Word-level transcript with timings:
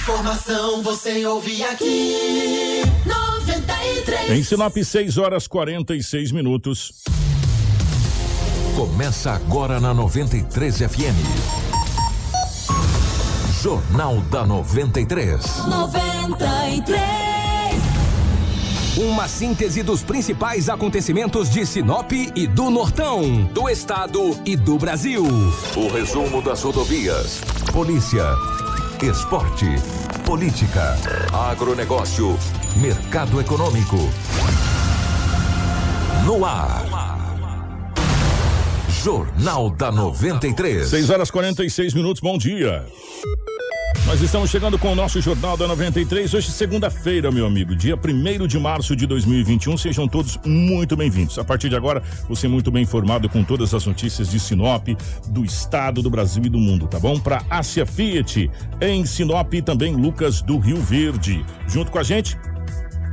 Informação 0.00 0.82
você 0.82 1.26
ouve 1.26 1.62
aqui. 1.62 2.82
93. 3.04 4.30
Em 4.30 4.42
Sinop, 4.42 4.74
6 4.74 5.18
horas 5.18 5.46
46 5.46 6.32
minutos. 6.32 7.02
Começa 8.74 9.32
agora 9.32 9.78
na 9.78 9.92
93 9.92 10.78
FM. 10.78 11.20
Jornal 13.62 14.22
da 14.22 14.46
93. 14.46 15.66
93. 15.66 17.02
Uma 18.96 19.28
síntese 19.28 19.82
dos 19.82 20.02
principais 20.02 20.70
acontecimentos 20.70 21.50
de 21.50 21.66
Sinop 21.66 22.10
e 22.12 22.46
do 22.46 22.70
Nortão, 22.70 23.44
do 23.52 23.68
estado 23.68 24.34
e 24.46 24.56
do 24.56 24.78
Brasil. 24.78 25.24
O 25.76 25.88
resumo 25.92 26.40
das 26.40 26.62
rodovias. 26.62 27.42
Polícia. 27.70 28.24
Esporte. 29.02 29.66
Política. 30.26 30.94
Agronegócio. 31.32 32.38
Mercado 32.76 33.40
econômico. 33.40 33.96
No 36.26 36.44
ar. 36.44 36.84
Jornal 39.02 39.70
da 39.70 39.90
93. 39.90 40.86
6 40.86 41.08
horas 41.08 41.30
46 41.30 41.94
minutos, 41.94 42.20
bom 42.20 42.36
dia. 42.36 42.86
Nós 44.06 44.20
estamos 44.20 44.50
chegando 44.50 44.78
com 44.78 44.92
o 44.92 44.94
nosso 44.94 45.20
Jornal 45.20 45.56
da 45.56 45.68
93, 45.68 46.34
hoje 46.34 46.50
segunda-feira, 46.50 47.30
meu 47.30 47.46
amigo, 47.46 47.76
dia 47.76 47.96
1 47.96 48.46
de 48.46 48.58
março 48.58 48.96
de 48.96 49.06
2021. 49.06 49.76
Sejam 49.76 50.08
todos 50.08 50.38
muito 50.44 50.96
bem-vindos. 50.96 51.38
A 51.38 51.44
partir 51.44 51.68
de 51.68 51.76
agora, 51.76 52.02
você 52.28 52.46
é 52.46 52.48
muito 52.48 52.70
bem 52.70 52.82
informado 52.82 53.28
com 53.28 53.44
todas 53.44 53.72
as 53.72 53.86
notícias 53.86 54.30
de 54.30 54.40
Sinop, 54.40 54.88
do 55.28 55.44
estado, 55.44 56.02
do 56.02 56.10
Brasil 56.10 56.42
e 56.44 56.48
do 56.48 56.58
mundo, 56.58 56.88
tá 56.88 56.98
bom? 56.98 57.20
Para 57.20 57.44
Ásia 57.48 57.86
Fiat, 57.86 58.50
em 58.80 59.04
Sinop 59.04 59.54
e 59.54 59.62
também 59.62 59.94
Lucas 59.94 60.42
do 60.42 60.58
Rio 60.58 60.78
Verde. 60.78 61.44
Junto 61.68 61.92
com 61.92 61.98
a 61.98 62.02
gente, 62.02 62.36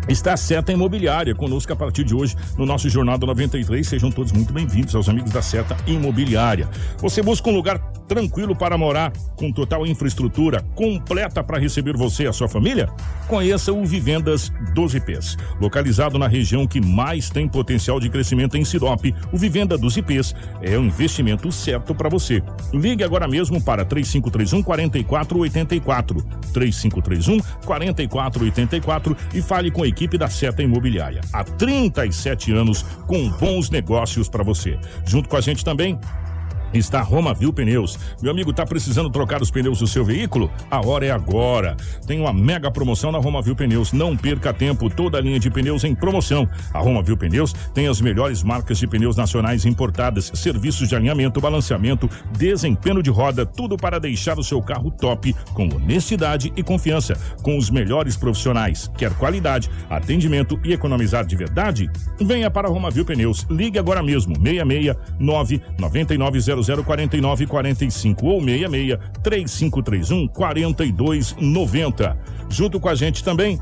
Está 0.08 0.34
a 0.34 0.38
Seta 0.38 0.72
Imobiliária 0.72 1.36
conosco 1.36 1.74
a 1.74 1.76
partir 1.76 2.06
de 2.06 2.16
hoje 2.16 2.34
no 2.58 2.66
nosso 2.66 2.90
Jornal 2.90 3.18
da 3.18 3.28
93. 3.28 3.86
Sejam 3.86 4.10
todos 4.10 4.32
muito 4.32 4.54
bem-vindos 4.54 4.96
aos 4.96 5.10
amigos 5.10 5.32
da 5.32 5.42
Seta 5.42 5.76
Imobiliária. 5.86 6.70
Você 7.00 7.22
busca 7.22 7.50
um 7.50 7.54
lugar 7.54 7.78
tranquilo 8.08 8.56
para 8.56 8.78
morar, 8.78 9.12
com 9.36 9.52
total 9.52 9.86
infraestrutura 9.86 10.62
completa 10.76 11.44
para 11.44 11.60
receber 11.60 11.96
você 11.96 12.24
e 12.24 12.28
a 12.28 12.34
sua 12.34 12.48
família? 12.48 12.88
Conheça 13.28 13.74
o 13.74 13.86
Vivendas 13.86 14.52
12 14.74 14.98
IPs. 14.98 15.38
Localizado 15.60 16.18
na 16.18 16.28
região 16.28 16.66
que 16.66 16.80
mais 16.80 17.30
tem 17.30 17.48
potencial 17.48 18.00
de 18.00 18.10
crescimento 18.10 18.58
em 18.58 18.64
Sinop, 18.64 19.06
o 19.32 19.38
Vivenda 19.38 19.78
dos 19.78 19.98
IPs 19.98 20.34
é 20.62 20.78
o 20.78 20.84
investimento 20.84 21.52
certo 21.52 21.94
para 21.94 22.10
você. 22.10 22.42
Ligue 22.74 23.04
agora 23.04 23.28
mesmo 23.28 23.62
para 23.62 23.84
3531 23.84 24.64
4484. 24.64 26.24
3531 26.54 27.42
4484 27.66 29.18
e 29.34 29.42
fale 29.42 29.72
com 29.72 29.84
a 29.84 29.88
equipe 29.88 30.18
da 30.18 30.30
Seta 30.30 30.64
Imobiliária. 30.64 31.22
Há 31.34 31.44
37 31.44 32.52
anos 32.52 32.84
com 33.06 33.30
bons 33.32 33.70
negócios 33.70 34.30
para 34.30 34.44
você. 34.44 34.80
Junto 35.06 35.28
com 35.28 35.36
a 35.36 35.42
gente 35.42 35.64
também 35.64 36.00
está 36.74 37.02
Roma 37.02 37.34
Viu 37.34 37.52
Pneus. 37.54 37.98
Meu 38.22 38.32
amigo, 38.32 38.54
tá 38.54 38.66
precisando 38.66 39.10
trocar 39.10 39.42
os 39.42 39.52
pneus 39.52 39.80
do 39.80 39.88
seu 39.88 40.04
veículo? 40.04 40.52
A 40.70 40.86
hora 40.86 41.06
é 41.06 41.12
agora. 41.12 41.76
Tem 42.06 42.20
uma 42.20 42.34
mega 42.34 42.72
promoção 42.72 43.12
na 43.12 43.18
Roma 43.18 43.42
Viu 43.42 43.56
Pneus. 43.56 43.94
Não 43.94 44.16
perca 44.16 44.54
tempo, 44.54 44.90
toda 44.90 45.18
a 45.18 45.22
linha 45.22 45.40
de 45.40 45.50
pneus 45.50 45.84
em 45.84 45.96
promoção. 45.96 46.48
A 46.74 46.80
Roma 46.80 47.02
Viu 47.02 47.18
Pneus 47.18 47.54
tem 47.74 47.88
as 47.88 48.02
melhores 48.02 48.44
marcas 48.44 48.78
de 48.78 48.88
pneus 48.88 49.16
nacionais 49.16 49.66
importadas, 49.66 50.32
serviços 50.34 50.90
de 50.90 50.96
alinhamento, 50.96 51.42
balanceamento, 51.42 52.10
desempenho 52.38 53.02
de 53.02 53.10
roda, 53.10 53.46
tudo 53.46 53.78
para 53.78 54.00
deixar 54.00 54.38
o 54.38 54.44
seu 54.44 54.62
carro 54.62 54.92
top 54.92 55.36
com 55.54 55.68
honestidade 55.76 56.52
e 56.56 56.64
confiança, 56.64 57.16
com 57.42 57.58
os 57.58 57.70
melhores 57.70 58.16
profissionais. 58.18 58.92
Quer 58.98 59.14
qualidade, 59.14 59.70
atendimento 59.90 60.60
e 60.64 60.74
economizar 60.74 61.26
de 61.26 61.36
verdade? 61.36 61.90
Venha 62.20 62.50
para 62.50 62.68
a 62.68 62.72
Roma 62.72 62.92
Viu 62.92 63.06
Pneus. 63.06 63.46
Ligue 63.50 63.80
agora 63.80 64.04
mesmo 64.04 64.36
669 64.36 65.62
9900 65.78 66.57
4945 66.84 68.26
ou 68.26 68.42
66 68.42 68.98
3531 69.24 70.28
4290. 70.28 72.18
Junto 72.50 72.80
com 72.80 72.90
a 72.90 72.96
gente 72.96 73.24
também 73.24 73.60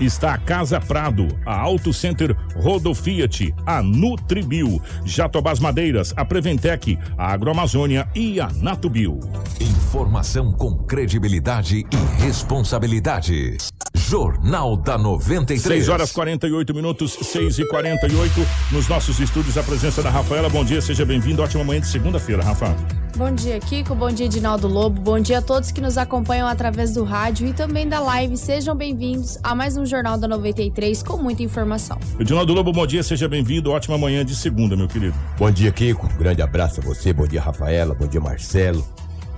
está 0.00 0.34
a 0.34 0.38
Casa 0.38 0.80
Prado, 0.80 1.28
a 1.44 1.58
Auto 1.58 1.92
Center 1.92 2.34
Rodo 2.56 2.94
Fiat, 2.94 3.54
a 3.66 3.82
Nutribio, 3.82 4.80
Jatobás 5.04 5.60
Madeiras, 5.60 6.14
a 6.16 6.24
Preventec, 6.24 6.98
a 7.18 7.32
Agroamazônia 7.32 8.08
e 8.14 8.40
a 8.40 8.48
Natubio. 8.48 9.20
Informação 9.60 10.52
com 10.52 10.76
credibilidade 10.84 11.84
e 11.90 12.22
responsabilidade. 12.22 13.58
Jornal 14.10 14.76
da 14.76 14.98
93. 14.98 15.62
6 15.62 15.88
horas 15.88 16.10
48 16.10 16.74
minutos, 16.74 17.16
6 17.22 17.60
e 17.60 17.68
48 17.68 18.44
Nos 18.72 18.88
nossos 18.88 19.20
estúdios, 19.20 19.56
a 19.56 19.62
presença 19.62 20.02
da 20.02 20.10
Rafaela. 20.10 20.48
Bom 20.48 20.64
dia, 20.64 20.80
seja 20.80 21.04
bem-vindo. 21.04 21.40
Ótima 21.40 21.62
manhã 21.62 21.80
de 21.80 21.86
segunda-feira, 21.86 22.42
Rafa. 22.42 22.74
Bom 23.16 23.32
dia, 23.32 23.60
Kiko. 23.60 23.94
Bom 23.94 24.10
dia, 24.10 24.26
Edinaldo 24.26 24.66
Lobo. 24.66 25.00
Bom 25.00 25.20
dia 25.20 25.38
a 25.38 25.42
todos 25.42 25.70
que 25.70 25.80
nos 25.80 25.96
acompanham 25.96 26.48
através 26.48 26.92
do 26.92 27.04
rádio 27.04 27.46
e 27.46 27.52
também 27.52 27.88
da 27.88 28.00
live. 28.00 28.36
Sejam 28.36 28.74
bem-vindos 28.74 29.38
a 29.44 29.54
mais 29.54 29.76
um 29.76 29.86
Jornal 29.86 30.18
da 30.18 30.26
93 30.26 31.04
com 31.04 31.16
muita 31.16 31.44
informação. 31.44 31.96
Edinaldo 32.18 32.52
Lobo, 32.52 32.72
bom 32.72 32.88
dia, 32.88 33.04
seja 33.04 33.28
bem-vindo. 33.28 33.70
Ótima 33.70 33.96
manhã 33.96 34.24
de 34.24 34.34
segunda, 34.34 34.76
meu 34.76 34.88
querido. 34.88 35.14
Bom 35.38 35.52
dia, 35.52 35.70
Kiko. 35.70 36.08
Grande 36.18 36.42
abraço 36.42 36.80
a 36.80 36.82
você. 36.82 37.12
Bom 37.12 37.28
dia, 37.28 37.40
Rafaela. 37.40 37.94
Bom 37.94 38.08
dia, 38.08 38.20
Marcelo. 38.20 38.84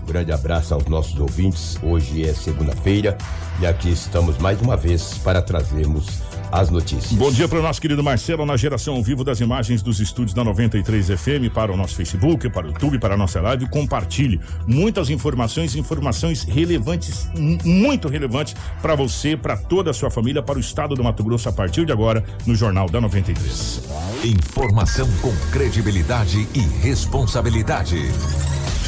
Um 0.03 0.07
grande 0.07 0.33
abraço 0.33 0.75
aos 0.75 0.85
nossos 0.87 1.19
ouvintes. 1.19 1.79
Hoje 1.83 2.29
é 2.29 2.35
segunda-feira 2.35 3.17
e 3.61 3.67
aqui 3.67 3.91
estamos 3.91 4.37
mais 4.39 4.61
uma 4.61 4.77
vez 4.77 5.17
para 5.19 5.41
trazermos 5.41 6.21
as 6.53 6.69
notícias. 6.69 7.13
Bom 7.13 7.33
dia 7.33 7.49
para 7.49 7.59
o 7.59 7.63
nosso 7.63 7.81
querido 7.81 8.05
Marcelo 8.05 8.45
na 8.45 8.57
geração 8.57 8.95
ao 8.95 9.03
vivo 9.03 9.25
das 9.25 9.41
imagens 9.41 9.83
dos 9.83 9.99
estúdios 9.99 10.35
da 10.35 10.45
93 10.45 11.09
FM 11.09 11.53
para 11.53 11.73
o 11.73 11.77
nosso 11.77 11.97
Facebook, 11.97 12.51
para 12.51 12.67
o 12.67 12.71
YouTube, 12.71 12.99
para 12.99 13.15
a 13.15 13.17
nossa 13.17 13.41
live. 13.41 13.67
Compartilhe 13.69 14.39
muitas 14.67 15.09
informações, 15.09 15.75
informações 15.75 16.45
relevantes, 16.45 17.29
muito 17.65 18.07
relevantes 18.07 18.55
para 18.83 18.95
você, 18.95 19.35
para 19.35 19.57
toda 19.57 19.91
a 19.91 19.95
sua 19.95 20.11
família, 20.11 20.43
para 20.43 20.59
o 20.59 20.61
estado 20.61 20.95
do 20.95 21.03
Mato 21.03 21.25
Grosso 21.25 21.49
a 21.49 21.53
partir 21.53 21.87
de 21.87 21.93
agora 21.93 22.23
no 22.47 22.55
Jornal 22.55 22.89
da 22.89 23.01
93. 23.01 23.83
Informação 24.25 25.09
com 25.23 25.35
credibilidade 25.51 26.47
e 26.55 26.61
responsabilidade. 26.83 28.11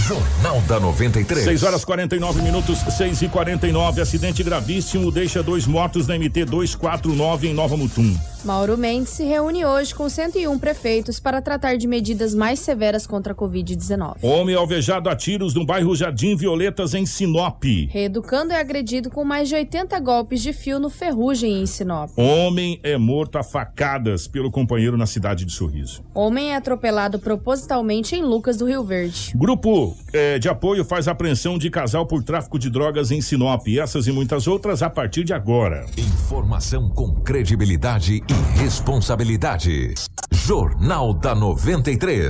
Jornal 0.05 0.61
da 0.69 0.79
93. 0.79 1.45
6 1.45 1.63
horas 1.63 1.83
49 1.83 2.43
minutos, 2.43 2.79
6 2.95 3.23
e 3.23 3.29
49 3.29 4.03
Acidente 4.03 4.43
gravíssimo 4.43 5.11
deixa 5.11 5.43
dois 5.43 5.67
mortos 5.67 6.07
na 6.07 6.19
MT 6.19 6.45
249 6.45 7.49
em 7.49 7.54
Nova 7.55 7.77
Mutum. 7.77 8.34
Mauro 8.45 8.77
Mendes 8.77 9.09
se 9.09 9.25
reúne 9.25 9.65
hoje 9.65 9.95
com 9.95 10.07
101 10.07 10.59
prefeitos 10.59 11.19
para 11.19 11.41
tratar 11.41 11.77
de 11.77 11.87
medidas 11.89 12.35
mais 12.35 12.59
severas 12.61 13.07
contra 13.07 13.33
a 13.33 13.37
Covid-19. 13.37 14.17
Homem 14.21 14.55
alvejado 14.55 15.09
a 15.09 15.17
tiros 15.17 15.55
no 15.55 15.65
bairro 15.65 15.97
Jardim 15.97 16.37
Violetas, 16.37 16.93
em 16.93 17.07
Sinop. 17.07 17.65
Reeducando 17.89 18.53
é 18.53 18.61
agredido 18.61 19.09
com 19.09 19.25
mais 19.25 19.49
de 19.49 19.55
80 19.55 19.99
golpes 20.01 20.43
de 20.43 20.53
fio 20.53 20.79
no 20.79 20.91
Ferrugem, 20.91 21.63
em 21.63 21.65
Sinop. 21.65 22.11
Homem 22.19 22.79
é 22.83 22.99
morto 22.99 23.39
a 23.39 23.43
facadas 23.43 24.29
pelo 24.29 24.51
companheiro 24.51 24.99
na 24.99 25.07
cidade 25.07 25.47
de 25.47 25.53
Sorriso. 25.53 26.05
Homem 26.13 26.51
é 26.51 26.57
atropelado 26.57 27.19
propositalmente 27.19 28.15
em 28.15 28.23
Lucas 28.23 28.59
do 28.59 28.67
Rio 28.67 28.85
Verde. 28.85 29.33
Grupo 29.35 29.97
eh, 30.13 30.39
de 30.39 30.51
apoio 30.51 30.85
faz 30.85 31.09
apreensão 31.09 31.57
de 31.57 31.71
casal 31.71 32.07
por 32.07 32.23
tráfico 32.23 32.59
de 32.59 32.69
drogas 32.69 33.11
em 33.11 33.23
Sinop. 33.23 33.67
Essas 33.69 34.07
e 34.07 34.13
muitas 34.13 34.47
outras 34.47 34.83
a 34.83 34.91
partir 34.91 35.25
de 35.25 35.33
agora. 35.33 35.87
Informação 35.97 36.91
com 36.91 37.15
credibilidade 37.15 38.23
e 38.29 38.34
responsabilidade. 38.57 39.95
Jornal 40.31 41.13
da 41.15 41.35
93. 41.35 42.29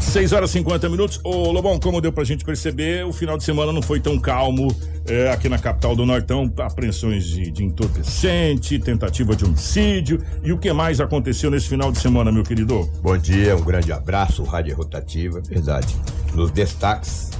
6 0.00 0.32
horas 0.32 0.50
e 0.50 0.52
50 0.54 0.88
minutos. 0.88 1.20
Ô 1.22 1.50
Lobão, 1.52 1.78
como 1.78 2.00
deu 2.00 2.10
pra 2.10 2.24
gente 2.24 2.44
perceber, 2.44 3.04
o 3.04 3.12
final 3.12 3.36
de 3.36 3.44
semana 3.44 3.72
não 3.72 3.82
foi 3.82 4.00
tão 4.00 4.18
calmo 4.18 4.74
é, 5.06 5.30
aqui 5.30 5.48
na 5.48 5.58
capital 5.58 5.94
do 5.94 6.06
Nortão. 6.06 6.50
Apreensões 6.58 7.24
de, 7.24 7.50
de 7.50 7.64
entorpecente, 7.64 8.78
tentativa 8.78 9.36
de 9.36 9.44
homicídio. 9.44 10.22
E 10.42 10.52
o 10.52 10.58
que 10.58 10.72
mais 10.72 11.00
aconteceu 11.00 11.50
nesse 11.50 11.68
final 11.68 11.92
de 11.92 11.98
semana, 11.98 12.32
meu 12.32 12.44
querido? 12.44 12.90
Bom 13.02 13.18
dia, 13.18 13.54
um 13.56 13.62
grande 13.62 13.92
abraço, 13.92 14.42
Rádio 14.42 14.74
Rotativa. 14.74 15.40
Verdade. 15.40 15.94
Nos 16.32 16.50
destaques, 16.50 17.30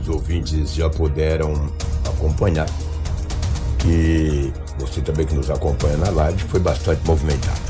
os 0.00 0.08
ouvintes 0.08 0.72
já 0.72 0.88
puderam 0.88 1.68
acompanhar. 2.06 2.68
Também 5.04 5.26
que 5.26 5.34
nos 5.34 5.50
acompanha 5.50 5.98
na 5.98 6.10
live, 6.10 6.42
foi 6.44 6.60
bastante 6.60 7.06
movimentado. 7.06 7.60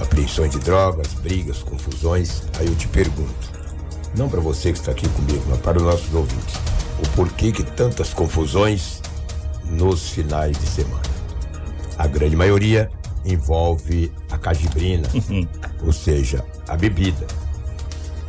Apreensões 0.00 0.50
de 0.52 0.58
drogas, 0.58 1.14
brigas, 1.14 1.62
confusões. 1.62 2.42
Aí 2.58 2.66
eu 2.66 2.76
te 2.76 2.86
pergunto, 2.88 3.50
não 4.16 4.28
para 4.28 4.40
você 4.40 4.72
que 4.72 4.78
está 4.78 4.92
aqui 4.92 5.08
comigo, 5.08 5.42
mas 5.48 5.58
para 5.60 5.78
os 5.78 5.82
nossos 5.82 6.14
ouvintes, 6.14 6.54
o 7.02 7.08
porquê 7.16 7.50
que 7.50 7.62
tantas 7.62 8.12
confusões 8.12 9.00
nos 9.64 10.10
finais 10.10 10.56
de 10.58 10.66
semana? 10.66 11.02
A 11.96 12.06
grande 12.06 12.36
maioria 12.36 12.90
envolve 13.24 14.12
a 14.30 14.38
cajibrina, 14.38 15.08
ou 15.82 15.92
seja, 15.92 16.44
a 16.68 16.76
bebida. 16.76 17.26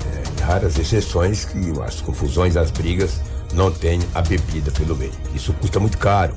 É, 0.06 0.42
em 0.42 0.46
raras 0.46 0.80
exceções 0.80 1.46
que 1.46 1.58
as 1.86 2.02
confusões, 2.02 2.56
as 2.58 2.72
brigas 2.72 3.22
não 3.54 3.72
tem 3.72 4.00
a 4.16 4.22
bebida 4.22 4.72
pelo 4.72 4.96
meio. 4.96 5.12
Isso 5.34 5.54
custa 5.54 5.80
muito 5.80 5.98
caro. 5.98 6.34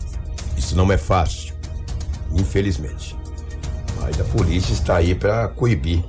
Isso 0.73 0.79
não 0.79 0.91
é 0.91 0.97
fácil, 0.97 1.53
infelizmente. 2.35 3.15
Mas 4.01 4.19
a 4.19 4.25
polícia 4.25 4.73
está 4.73 4.97
aí 4.97 5.15
para 5.15 5.47
coibir 5.49 6.03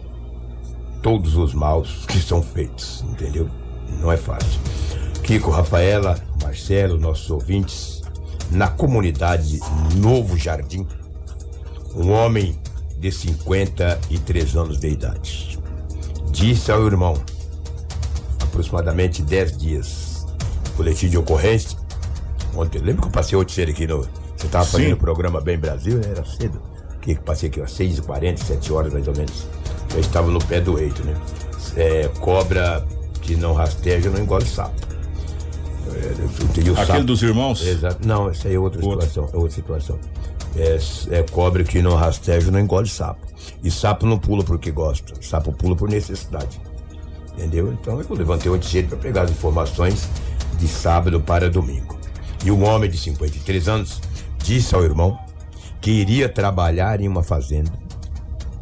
todos 1.01 1.35
os 1.35 1.53
maus 1.53 2.05
que 2.07 2.17
são 2.17 2.41
feitos, 2.41 3.03
entendeu? 3.09 3.49
Não 3.99 4.09
é 4.09 4.15
fácil. 4.15 4.61
Kiko, 5.21 5.51
Rafaela, 5.51 6.17
Marcelo, 6.41 6.97
nossos 6.97 7.29
ouvintes, 7.29 8.03
na 8.51 8.69
comunidade 8.69 9.59
Novo 9.97 10.37
Jardim, 10.37 10.87
um 11.93 12.11
homem 12.11 12.57
de 12.97 13.11
53 13.11 14.55
anos 14.55 14.79
de 14.79 14.87
idade 14.87 15.59
disse 16.31 16.71
ao 16.71 16.85
irmão, 16.85 17.21
aproximadamente 18.41 19.21
10 19.21 19.57
dias, 19.57 20.25
boletim 20.77 21.09
de 21.09 21.17
ocorrência. 21.17 21.77
Ontem, 22.55 22.79
lembra 22.79 23.01
que 23.01 23.07
eu 23.09 23.11
passei 23.11 23.37
hoje 23.37 23.51
cedo 23.53 23.69
aqui 23.69 23.85
no. 23.85 24.22
Você 24.43 24.47
estava 24.47 24.65
fazendo 24.65 24.93
o 24.93 24.97
programa 24.97 25.39
Bem 25.39 25.57
Brasil, 25.57 25.99
né? 25.99 26.07
Era 26.11 26.25
cedo. 26.25 26.61
Que 27.01 27.15
passei 27.15 27.47
aqui 27.47 27.61
às 27.61 27.71
6h40, 27.71 28.37
7 28.37 28.73
horas 28.73 28.91
mais 28.91 29.07
ou 29.07 29.15
menos. 29.15 29.47
Eu 29.93 30.01
estava 30.01 30.29
no 30.29 30.39
pé 30.43 30.59
do 30.59 30.77
eito, 30.77 31.01
né? 31.05 31.15
É, 31.77 32.09
cobra 32.19 32.85
que 33.21 33.37
não 33.37 33.53
rasteja 33.53 34.09
não 34.09 34.19
engole 34.21 34.45
sapo. 34.45 34.75
É, 35.93 36.13
eu 36.19 36.25
o 36.27 36.49
Aquele 36.49 36.75
sapo. 36.75 37.03
dos 37.05 37.23
irmãos? 37.23 37.65
Exato. 37.65 38.05
Não, 38.05 38.29
essa 38.29 38.49
aí 38.49 38.55
é 38.55 38.59
outra 38.59 38.83
Outra. 38.83 39.07
situação. 39.07 39.29
É 39.33 39.37
outra 39.37 39.55
situação. 39.55 39.99
É, 40.57 40.77
é 41.11 41.23
cobra 41.23 41.63
que 41.63 41.81
não 41.81 41.95
rasteja 41.95 42.51
não 42.51 42.59
engole 42.59 42.89
sapo. 42.89 43.25
E 43.63 43.71
sapo 43.71 44.05
não 44.05 44.19
pula 44.19 44.43
porque 44.43 44.71
gosta. 44.71 45.13
Sapo 45.21 45.53
pula 45.53 45.73
por 45.73 45.89
necessidade. 45.89 46.59
Entendeu? 47.37 47.71
Então 47.71 48.01
eu 48.01 48.13
levantei 48.13 48.51
ontem 48.51 48.67
cedo 48.67 48.89
para 48.89 48.97
pegar 48.97 49.21
as 49.21 49.31
informações 49.31 50.09
de 50.59 50.67
sábado 50.67 51.21
para 51.21 51.49
domingo. 51.49 51.97
E 52.43 52.51
um 52.51 52.65
homem 52.67 52.89
de 52.89 52.97
53 52.97 53.69
anos 53.69 54.01
disse 54.43 54.75
ao 54.75 54.83
irmão 54.83 55.17
que 55.81 55.89
iria 55.89 56.29
trabalhar 56.29 56.99
em 57.01 57.07
uma 57.07 57.23
fazenda 57.23 57.71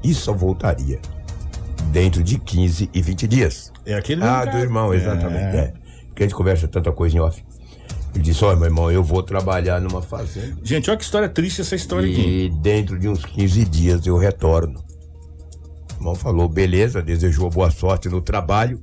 e 0.04 0.14
só 0.14 0.34
voltaria 0.34 1.00
dentro 1.92 2.24
de 2.24 2.38
15 2.40 2.90
e 2.94 3.02
20 3.02 3.28
dias. 3.28 3.72
É 3.86 3.96
aquele 3.96 4.24
Ah, 4.24 4.46
do 4.46 4.58
irmão, 4.58 4.94
exatamente. 4.94 5.58
É. 5.58 5.60
É. 5.60 5.74
Porque 6.08 6.24
a 6.24 6.26
gente 6.28 6.36
conversa 6.36 6.68
tanta 6.68 6.92
coisa 6.92 7.18
em 7.18 7.20
off. 7.20 7.44
Ele 8.14 8.24
disse, 8.24 8.44
olha, 8.44 8.58
meu 8.58 8.66
irmão, 8.66 8.92
eu 8.92 9.04
vou 9.04 9.24
trabalhar 9.24 9.80
numa 9.80 10.02
fazenda. 10.02 10.58
Gente, 10.64 10.90
olha 10.90 10.98
que 10.98 11.04
história 11.04 11.30
triste 11.30 11.62
essa 11.62 11.76
história 11.76 12.10
aqui. 12.10 12.46
E 12.46 12.50
dentro 12.50 13.00
de 13.00 13.08
uns 13.08 13.26
15 13.26 13.66
dias 13.66 14.06
eu 14.06 14.18
retorno. 14.18 14.84
O 15.92 16.02
irmão 16.02 16.16
falou, 16.16 16.48
beleza, 16.50 17.02
desejou 17.02 17.50
boa 17.50 17.72
sorte 17.72 18.10
no 18.10 18.22
trabalho. 18.22 18.82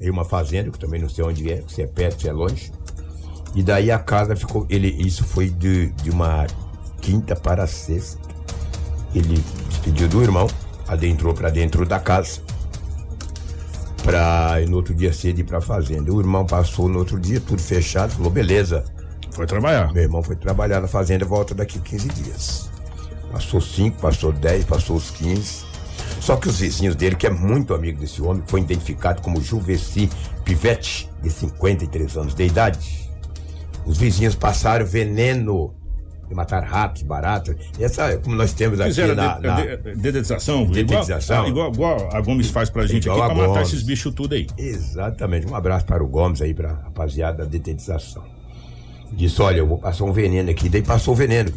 Em 0.00 0.08
uma 0.08 0.24
fazenda, 0.24 0.70
que 0.70 0.78
também 0.78 1.00
não 1.00 1.08
sei 1.10 1.24
onde 1.24 1.50
é, 1.52 1.62
se 1.68 1.82
é 1.82 1.86
perto, 1.86 2.22
se 2.22 2.28
é 2.28 2.32
longe. 2.32 2.72
E 3.54 3.62
daí 3.62 3.90
a 3.90 3.98
casa 3.98 4.36
ficou. 4.36 4.66
Ele, 4.68 4.88
isso 4.88 5.24
foi 5.24 5.50
de, 5.50 5.88
de 6.02 6.10
uma 6.10 6.46
quinta 7.00 7.34
para 7.34 7.66
sexta. 7.66 8.20
Ele 9.14 9.42
despediu 9.68 10.08
do 10.08 10.22
irmão, 10.22 10.46
adentrou 10.86 11.34
para 11.34 11.50
dentro 11.50 11.84
da 11.84 11.98
casa. 11.98 12.40
Pra 14.02 14.56
no 14.68 14.76
outro 14.76 14.94
dia 14.94 15.12
cedo 15.12 15.40
ir 15.40 15.44
pra 15.44 15.60
fazenda. 15.60 16.12
O 16.12 16.20
irmão 16.20 16.46
passou 16.46 16.88
no 16.88 16.98
outro 16.98 17.18
dia, 17.18 17.40
tudo 17.40 17.60
fechado, 17.60 18.12
falou, 18.12 18.30
beleza. 18.30 18.84
Foi 19.32 19.46
trabalhar. 19.46 19.92
Meu 19.92 20.02
irmão 20.02 20.22
foi 20.22 20.36
trabalhar 20.36 20.80
na 20.80 20.88
fazenda, 20.88 21.24
volta 21.24 21.54
daqui 21.54 21.78
15 21.78 22.08
dias. 22.08 22.70
Passou 23.30 23.60
5, 23.60 24.00
passou 24.00 24.32
10, 24.32 24.64
passou 24.64 24.96
os 24.96 25.10
15. 25.10 25.70
Só 26.20 26.36
que 26.36 26.48
os 26.48 26.58
vizinhos 26.58 26.96
dele, 26.96 27.16
que 27.16 27.26
é 27.26 27.30
muito 27.30 27.74
amigo 27.74 28.00
desse 28.00 28.20
homem, 28.20 28.42
foi 28.46 28.60
identificado 28.60 29.22
como 29.22 29.40
Juveci 29.40 30.10
Pivete, 30.44 31.08
de 31.22 31.30
53 31.30 32.16
anos 32.16 32.34
de 32.34 32.44
idade. 32.44 33.09
Os 33.86 33.98
vizinhos 33.98 34.34
passaram 34.34 34.84
veneno 34.86 35.74
de 36.28 36.34
matar 36.34 36.62
ratos, 36.62 37.02
baratas. 37.02 37.56
Essa 37.78 38.12
é 38.12 38.16
como 38.16 38.36
nós 38.36 38.52
temos 38.52 38.78
aqui 38.80 38.90
Fizeram 38.90 39.14
na. 39.16 39.38
na- 39.40 39.60
de- 39.60 39.76
dedetização. 39.96 40.64
Dedetização. 40.66 41.48
Igual, 41.48 41.72
igual, 41.72 41.96
igual 41.96 42.16
a 42.16 42.20
Gomes 42.20 42.50
faz 42.50 42.70
pra 42.70 42.86
gente 42.86 43.08
Igual 43.08 43.22
aqui 43.24 43.34
pra 43.34 43.48
matar 43.48 43.62
esses 43.62 43.82
bichos 43.82 44.14
tudo 44.14 44.34
aí. 44.34 44.46
Exatamente. 44.56 45.46
Um 45.48 45.54
abraço 45.56 45.84
para 45.86 46.04
o 46.04 46.06
Gomes 46.08 46.40
aí, 46.40 46.54
pra 46.54 46.72
rapaziada 46.74 47.38
da 47.38 47.50
detetização. 47.50 48.22
Disse, 49.12 49.42
olha, 49.42 49.58
eu 49.58 49.66
vou 49.66 49.76
passar 49.78 50.04
um 50.04 50.12
veneno 50.12 50.50
aqui. 50.50 50.68
Daí 50.68 50.82
passou 50.82 51.14
o 51.14 51.16
veneno. 51.16 51.50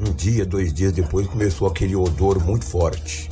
Um 0.00 0.10
dia, 0.12 0.46
dois 0.46 0.72
dias 0.72 0.92
depois, 0.92 1.26
começou 1.26 1.68
aquele 1.68 1.94
odor 1.96 2.42
muito 2.42 2.64
forte. 2.64 3.28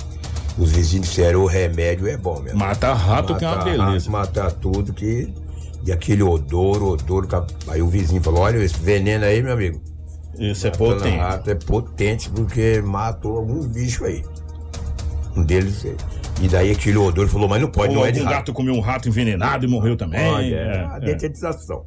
Os 0.59 0.73
vizinhos 0.73 1.09
disseram, 1.09 1.41
o 1.43 1.47
remédio 1.47 2.07
é 2.07 2.17
bom, 2.19 2.41
meu. 2.41 2.55
Mata 2.57 2.93
rato 2.93 3.35
que 3.35 3.45
é 3.45 3.49
uma 3.49 3.57
Mata 3.57 3.65
beleza. 3.71 3.85
rato, 3.93 4.11
Matar 4.11 4.53
tudo 4.53 4.93
que... 4.93 5.33
E 5.85 5.93
aquele 5.93 6.23
odor, 6.23 6.83
odor... 6.83 7.27
Aí 7.69 7.83
o 7.83 7.89
vizinho 7.89 8.23
falou, 8.23 8.43
olha, 8.43 8.59
esse 8.59 8.79
veneno 8.79 9.25
aí, 9.25 9.43
meu 9.43 9.53
amigo. 9.53 9.81
Esse 10.39 10.69
é 10.69 10.71
potente. 10.71 11.17
rato 11.17 11.51
é 11.51 11.55
potente 11.55 12.31
porque 12.31 12.81
matou 12.83 13.37
alguns 13.37 13.67
bichos 13.67 14.07
aí. 14.07 14.25
Um 15.37 15.43
deles... 15.43 15.85
E 16.43 16.49
daí 16.49 16.73
aquele 16.73 16.99
odor 16.99 17.29
falou, 17.29 17.49
mas 17.49 17.63
não 17.63 17.71
pode, 17.71 17.95
Ou 17.95 18.01
não 18.01 18.07
é 18.07 18.11
de 18.11 18.21
rato. 18.21 18.35
gato 18.35 18.53
comeu 18.53 18.75
um 18.75 18.81
rato 18.81 19.09
envenenado 19.09 19.65
e 19.65 19.69
morreu 19.69 19.97
também. 19.97 20.27
Olha, 20.27 20.57
É, 20.57 20.85
a 20.85 20.97
é. 20.97 21.01
detetização. 21.01 21.85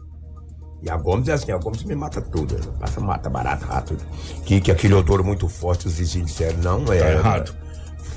E 0.81 0.89
a 0.89 0.95
Gomes 0.95 1.27
é 1.27 1.33
assim, 1.33 1.51
a 1.51 1.57
Gomes 1.57 1.83
me 1.83 1.95
mata 1.95 2.21
tudo. 2.21 2.55
Passa, 2.79 3.01
mata 3.01 3.29
barato, 3.29 3.65
rato. 3.65 3.97
Que, 4.45 4.61
que 4.61 4.71
aquele 4.71 4.93
odor 4.93 5.23
muito 5.23 5.49
forte, 5.49 5.87
os 5.87 5.97
vizinhos 5.97 6.31
disseram, 6.31 6.79
não 6.79 6.93
é. 6.93 7.13
errado. 7.13 7.53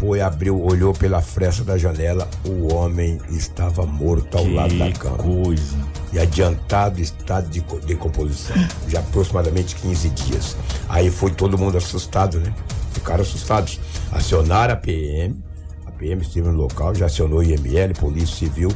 Foi, 0.01 0.23
abriu, 0.23 0.59
olhou 0.65 0.95
pela 0.95 1.21
fresta 1.21 1.63
da 1.63 1.77
janela, 1.77 2.27
o 2.47 2.73
homem 2.75 3.19
estava 3.29 3.85
morto 3.85 4.39
ao 4.39 4.47
lado 4.47 4.77
da 4.79 4.87
Que 4.91 4.99
cama. 4.99 5.19
coisa. 5.19 5.77
E 6.11 6.19
adiantado 6.19 7.01
estado 7.03 7.51
de 7.51 7.61
co- 7.61 7.79
decomposição. 7.81 8.57
Já 8.89 9.01
aproximadamente 9.01 9.77
15 9.77 10.09
dias. 10.09 10.57
Aí 10.89 11.11
foi 11.11 11.31
todo 11.31 11.59
mundo 11.59 11.77
assustado, 11.77 12.41
né? 12.41 12.53
Ficaram 12.95 13.21
assustados. 13.23 13.79
Acionaram 14.11 14.73
a 14.73 14.77
PM. 14.77 15.37
A 15.85 15.91
PM 15.91 16.23
esteve 16.23 16.49
no 16.49 16.57
local, 16.57 16.95
já 16.95 17.05
acionou 17.05 17.41
o 17.41 17.43
IML, 17.43 17.93
Polícia 18.01 18.35
Civil. 18.49 18.71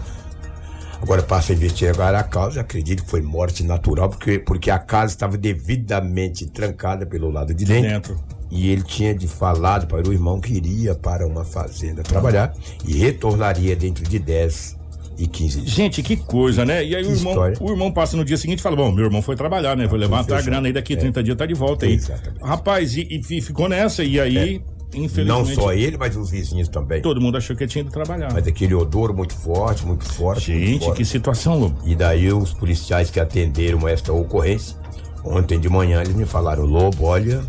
Agora 1.00 1.22
passa 1.22 1.52
a 1.52 1.56
investigar 1.56 2.14
a 2.14 2.22
causa. 2.22 2.60
Acredito 2.60 3.02
que 3.02 3.10
foi 3.10 3.22
morte 3.22 3.62
natural, 3.64 4.10
porque, 4.10 4.38
porque 4.38 4.70
a 4.70 4.78
casa 4.78 5.14
estava 5.14 5.38
devidamente 5.38 6.46
trancada 6.46 7.06
pelo 7.06 7.30
lado 7.30 7.54
de 7.54 7.64
dentro. 7.64 8.14
Dentro. 8.14 8.33
E 8.54 8.70
ele 8.70 8.84
tinha 8.84 9.12
de 9.12 9.26
falado 9.26 9.88
para 9.88 10.08
o 10.08 10.12
irmão 10.12 10.40
que 10.40 10.52
iria 10.52 10.94
para 10.94 11.26
uma 11.26 11.44
fazenda 11.44 12.04
trabalhar 12.04 12.54
e 12.86 12.96
retornaria 12.96 13.74
dentro 13.74 14.04
de 14.04 14.16
10 14.16 14.76
e 15.18 15.26
15 15.26 15.60
dias. 15.60 15.72
Gente, 15.72 16.02
que 16.04 16.16
coisa, 16.16 16.64
né? 16.64 16.84
E 16.84 16.94
aí 16.94 17.04
o 17.04 17.10
irmão, 17.10 17.52
o 17.60 17.70
irmão 17.70 17.92
passa 17.92 18.16
no 18.16 18.24
dia 18.24 18.36
seguinte 18.36 18.60
e 18.60 18.62
fala: 18.62 18.76
Bom, 18.76 18.92
meu 18.92 19.06
irmão 19.06 19.20
foi 19.20 19.34
trabalhar, 19.34 19.76
né? 19.76 19.88
Vou 19.88 19.98
levantar 19.98 20.38
a 20.38 20.42
grana 20.42 20.68
aí 20.68 20.72
daqui 20.72 20.96
30 20.96 21.20
dias, 21.20 21.36
tá 21.36 21.46
de 21.46 21.54
volta 21.54 21.84
aí. 21.84 21.92
É. 21.92 21.94
Exatamente. 21.96 22.42
É. 22.42 22.46
Rapaz, 22.46 22.96
e, 22.96 23.08
e 23.10 23.42
ficou 23.42 23.68
nessa. 23.68 24.04
E 24.04 24.20
aí, 24.20 24.62
infelizmente. 24.94 25.26
Não 25.26 25.44
só 25.44 25.72
ele, 25.72 25.96
mas 25.96 26.16
os 26.16 26.30
vizinhos 26.30 26.68
também. 26.68 27.02
Todo 27.02 27.20
mundo 27.20 27.36
achou 27.36 27.56
que 27.56 27.66
tinha 27.66 27.82
ido 27.82 27.90
trabalhar. 27.90 28.32
Mas 28.32 28.46
aquele 28.46 28.74
odor 28.74 29.12
muito 29.12 29.34
forte, 29.34 29.84
muito 29.84 30.04
forte. 30.04 30.52
muito 30.52 30.64
Gente, 30.64 30.84
forte. 30.84 30.96
que 30.98 31.04
situação, 31.04 31.58
Lobo. 31.58 31.76
E 31.84 31.96
daí 31.96 32.32
os 32.32 32.52
policiais 32.52 33.10
que 33.10 33.18
atenderam 33.18 33.88
esta 33.88 34.12
ocorrência, 34.12 34.76
ontem 35.24 35.58
de 35.58 35.68
manhã 35.68 36.00
eles 36.00 36.14
me 36.14 36.24
falaram, 36.24 36.64
Lobo, 36.64 37.04
olha, 37.04 37.42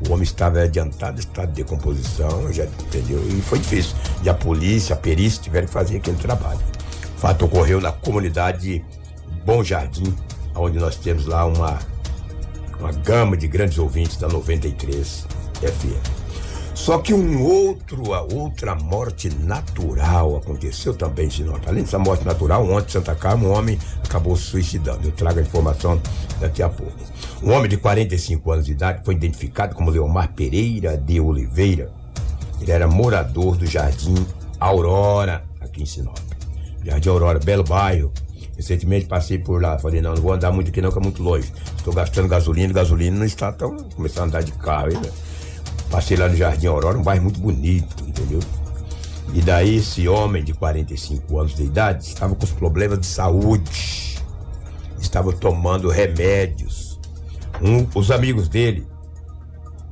o 0.00 0.12
homem 0.12 0.24
estava 0.24 0.60
adiantado 0.60 1.20
estado 1.20 1.48
de 1.48 1.62
decomposição, 1.62 2.52
já 2.52 2.64
entendeu? 2.64 3.22
E 3.28 3.40
foi 3.42 3.58
difícil. 3.58 3.96
E 4.22 4.28
a 4.28 4.34
polícia, 4.34 4.94
a 4.94 4.96
perícia 4.96 5.42
tiveram 5.42 5.66
que 5.66 5.72
fazer 5.72 5.96
aquele 5.96 6.16
trabalho. 6.16 6.60
O 7.16 7.20
fato 7.20 7.44
ocorreu 7.44 7.80
na 7.80 7.92
comunidade 7.92 8.84
Bom 9.44 9.62
Jardim, 9.62 10.14
onde 10.54 10.78
nós 10.78 10.96
temos 10.96 11.26
lá 11.26 11.46
uma, 11.46 11.78
uma 12.78 12.92
gama 12.92 13.36
de 13.36 13.46
grandes 13.46 13.78
ouvintes 13.78 14.16
da 14.16 14.28
93 14.28 15.26
FM. 15.60 16.23
Só 16.74 16.98
que 16.98 17.14
um 17.14 17.40
outro, 17.40 18.12
a 18.12 18.22
outra 18.22 18.74
morte 18.74 19.28
natural 19.28 20.36
aconteceu 20.36 20.92
também 20.92 21.28
em 21.28 21.30
Sinop. 21.30 21.62
Além 21.66 21.84
dessa 21.84 22.00
morte 22.00 22.24
natural, 22.24 22.68
ontem 22.68 22.88
em 22.88 22.90
Santa 22.90 23.14
Carmen, 23.14 23.46
um 23.46 23.52
homem 23.52 23.78
acabou 24.04 24.36
se 24.36 24.42
suicidando. 24.42 25.06
Eu 25.06 25.12
trago 25.12 25.38
a 25.38 25.42
informação 25.42 26.00
daqui 26.40 26.62
a 26.62 26.68
pouco. 26.68 26.92
Um 27.42 27.52
homem 27.52 27.68
de 27.68 27.76
45 27.76 28.50
anos 28.50 28.66
de 28.66 28.72
idade 28.72 29.02
foi 29.04 29.14
identificado 29.14 29.74
como 29.74 29.90
Leomar 29.90 30.32
Pereira 30.32 30.96
de 30.96 31.20
Oliveira. 31.20 31.92
Ele 32.60 32.72
era 32.72 32.88
morador 32.88 33.56
do 33.56 33.66
Jardim 33.66 34.26
Aurora, 34.58 35.44
aqui 35.60 35.82
em 35.82 35.86
Sinop. 35.86 36.18
Jardim 36.84 37.08
Aurora, 37.08 37.38
belo 37.38 37.62
bairro. 37.62 38.12
Recentemente 38.56 39.06
passei 39.06 39.38
por 39.38 39.62
lá. 39.62 39.78
Falei, 39.78 40.00
não, 40.00 40.14
não 40.14 40.22
vou 40.22 40.32
andar 40.32 40.50
muito 40.50 40.70
aqui 40.70 40.82
não, 40.82 40.90
que 40.90 40.98
é 40.98 41.02
muito 41.02 41.22
longe. 41.22 41.52
Estou 41.76 41.94
gastando 41.94 42.28
gasolina, 42.28 42.72
gasolina 42.72 43.16
não 43.16 43.26
está 43.26 43.52
tão... 43.52 43.76
Começar 43.94 44.22
a 44.22 44.24
andar 44.24 44.42
de 44.42 44.52
carro 44.52 44.88
aí, 44.88 44.94
né? 44.94 45.10
Passei 45.94 46.16
lá 46.16 46.28
no 46.28 46.34
Jardim 46.34 46.66
Aurora, 46.66 46.98
um 46.98 47.04
bairro 47.04 47.22
muito 47.22 47.38
bonito, 47.38 48.02
entendeu? 48.04 48.40
E 49.32 49.40
daí 49.40 49.76
esse 49.76 50.08
homem 50.08 50.42
de 50.42 50.52
45 50.52 51.38
anos 51.38 51.54
de 51.54 51.62
idade 51.62 52.02
estava 52.02 52.34
com 52.34 52.42
os 52.42 52.50
problemas 52.50 52.98
de 52.98 53.06
saúde. 53.06 54.20
Estava 55.00 55.32
tomando 55.32 55.88
remédios. 55.88 56.98
Um- 57.62 57.86
os 57.94 58.10
amigos 58.10 58.48
dele 58.48 58.84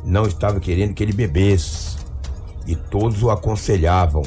não 0.04 0.26
estavam 0.26 0.58
querendo 0.58 0.92
que 0.92 1.04
ele 1.04 1.12
bebesse. 1.12 1.96
E 2.66 2.74
todos 2.74 3.22
o 3.22 3.30
aconselhavam. 3.30 4.24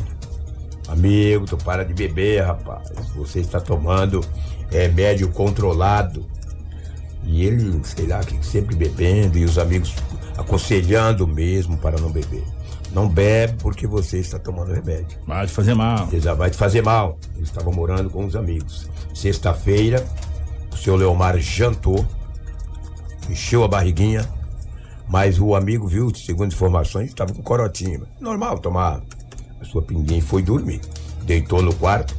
Amigo, 0.87 1.45
tu 1.45 1.57
para 1.57 1.83
de 1.83 1.93
beber, 1.93 2.41
rapaz. 2.41 2.89
Você 3.17 3.41
está 3.41 3.59
tomando 3.59 4.21
remédio 4.71 5.27
controlado. 5.27 6.25
E 7.25 7.43
ele, 7.45 7.81
sei 7.83 8.07
lá, 8.07 8.21
sempre 8.41 8.77
bebendo 8.77 9.37
e 9.37 9.43
os 9.43 9.57
amigos 9.57 9.93
aconselhando 10.37 11.27
mesmo 11.27 11.77
para 11.77 11.99
não 11.99 12.09
beber. 12.09 12.43
Não 12.91 13.09
bebe 13.09 13.55
porque 13.61 13.85
você 13.85 14.19
está 14.19 14.39
tomando 14.39 14.73
remédio. 14.73 15.17
Vai 15.27 15.45
te 15.45 15.51
fazer 15.51 15.73
mal. 15.73 16.07
Ele 16.11 16.21
já 16.21 16.33
vai 16.33 16.49
te 16.49 16.57
fazer 16.57 16.81
mal. 16.81 17.17
Ele 17.33 17.43
estava 17.43 17.71
morando 17.71 18.09
com 18.09 18.25
os 18.25 18.35
amigos. 18.35 18.89
Sexta-feira, 19.13 20.05
o 20.71 20.77
seu 20.77 20.95
Leomar 20.95 21.37
jantou, 21.39 22.05
encheu 23.29 23.63
a 23.63 23.67
barriguinha, 23.67 24.27
mas 25.07 25.39
o 25.39 25.55
amigo 25.55 25.87
viu, 25.87 26.13
segundo 26.15 26.53
informações, 26.53 27.09
estava 27.09 27.33
com 27.33 27.41
corotinha. 27.41 28.01
Normal 28.19 28.59
tomar 28.59 29.01
a 29.59 29.65
sua 29.65 29.81
pinguinha 29.81 30.19
e 30.19 30.21
foi 30.21 30.41
dormir. 30.41 30.81
Deitou 31.23 31.61
no 31.61 31.73
quarto. 31.75 32.15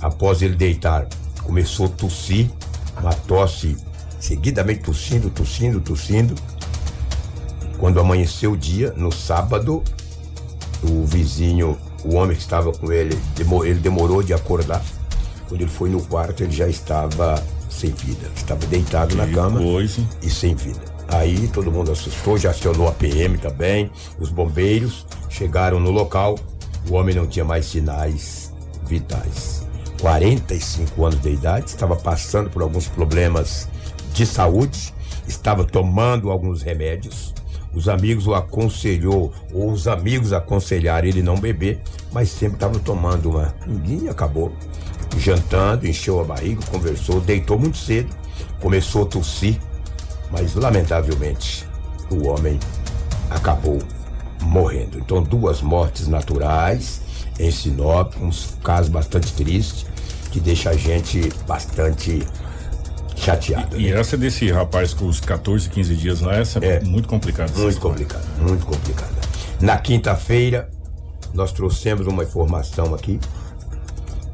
Após 0.00 0.42
ele 0.42 0.54
deitar, 0.54 1.08
começou 1.42 1.86
a 1.86 1.88
tossir, 1.88 2.48
uma 3.00 3.12
tosse 3.12 3.76
seguidamente 4.20 4.80
tossindo, 4.80 5.30
tossindo, 5.30 5.80
tossindo. 5.80 6.34
Quando 7.78 8.00
amanheceu 8.00 8.52
o 8.52 8.56
dia, 8.56 8.92
no 8.96 9.12
sábado, 9.12 9.82
o 10.82 11.04
vizinho, 11.04 11.78
o 12.04 12.16
homem 12.16 12.36
que 12.36 12.42
estava 12.42 12.72
com 12.72 12.92
ele, 12.92 13.18
ele 13.64 13.80
demorou 13.80 14.22
de 14.22 14.34
acordar. 14.34 14.82
Quando 15.48 15.60
ele 15.62 15.70
foi 15.70 15.88
no 15.88 16.02
quarto, 16.02 16.42
ele 16.42 16.52
já 16.52 16.68
estava 16.68 17.42
sem 17.70 17.90
vida. 17.90 18.28
Estava 18.36 18.66
deitado 18.66 19.14
na 19.14 19.26
Que 19.26 19.34
cama 19.34 19.60
coisa. 19.60 20.02
e 20.22 20.28
sem 20.28 20.54
vida. 20.54 20.80
Aí 21.08 21.48
todo 21.48 21.72
mundo 21.72 21.90
assustou, 21.90 22.36
já 22.36 22.50
acionou 22.50 22.86
a 22.88 22.92
PM 22.92 23.38
também, 23.38 23.90
os 24.18 24.30
bombeiros 24.30 25.06
chegaram 25.30 25.80
no 25.80 25.90
local. 25.90 26.38
O 26.90 26.94
homem 26.94 27.14
não 27.14 27.26
tinha 27.26 27.44
mais 27.44 27.64
sinais 27.66 28.52
vitais. 28.86 29.66
45 30.00 31.04
anos 31.04 31.20
de 31.20 31.30
idade, 31.30 31.70
estava 31.70 31.96
passando 31.96 32.50
por 32.50 32.62
alguns 32.62 32.86
problemas 32.88 33.68
de 34.12 34.24
saúde, 34.26 34.94
estava 35.26 35.64
tomando 35.64 36.30
alguns 36.30 36.62
remédios. 36.62 37.34
Os 37.78 37.88
amigos 37.88 38.26
o 38.26 38.34
aconselhou, 38.34 39.32
ou 39.54 39.70
os 39.70 39.86
amigos 39.86 40.32
aconselharam 40.32 41.06
ele 41.06 41.22
não 41.22 41.38
beber, 41.38 41.80
mas 42.10 42.28
sempre 42.28 42.56
estava 42.56 42.76
tomando 42.80 43.30
uma 43.30 43.54
e 43.86 44.08
acabou 44.08 44.52
jantando, 45.16 45.86
encheu 45.86 46.20
a 46.20 46.24
barriga, 46.24 46.60
conversou, 46.72 47.20
deitou 47.20 47.56
muito 47.56 47.78
cedo, 47.78 48.12
começou 48.60 49.04
a 49.04 49.06
tossir, 49.06 49.60
mas 50.28 50.56
lamentavelmente 50.56 51.64
o 52.10 52.26
homem 52.26 52.58
acabou 53.30 53.78
morrendo. 54.42 54.98
Então, 54.98 55.22
duas 55.22 55.62
mortes 55.62 56.08
naturais 56.08 57.00
em 57.38 57.52
Sinop, 57.52 58.16
um 58.20 58.30
caso 58.60 58.90
bastante 58.90 59.32
triste, 59.34 59.86
que 60.32 60.40
deixa 60.40 60.70
a 60.70 60.76
gente 60.76 61.32
bastante 61.46 62.26
chateado. 63.28 63.78
E 63.78 63.90
né? 63.90 64.00
essa 64.00 64.16
desse 64.16 64.50
rapaz 64.50 64.94
com 64.94 65.06
os 65.06 65.20
14, 65.20 65.68
15 65.68 65.96
dias 65.96 66.20
lá, 66.20 66.36
essa 66.36 66.58
é, 66.64 66.76
É. 66.76 66.80
muito 66.80 67.08
complicada. 67.08 67.52
Muito 67.52 67.68
história. 67.68 67.90
complicado, 67.96 68.26
muito 68.40 68.66
complicada. 68.66 69.12
Na 69.60 69.76
quinta-feira, 69.76 70.68
nós 71.34 71.52
trouxemos 71.52 72.06
uma 72.06 72.22
informação 72.22 72.94
aqui 72.94 73.20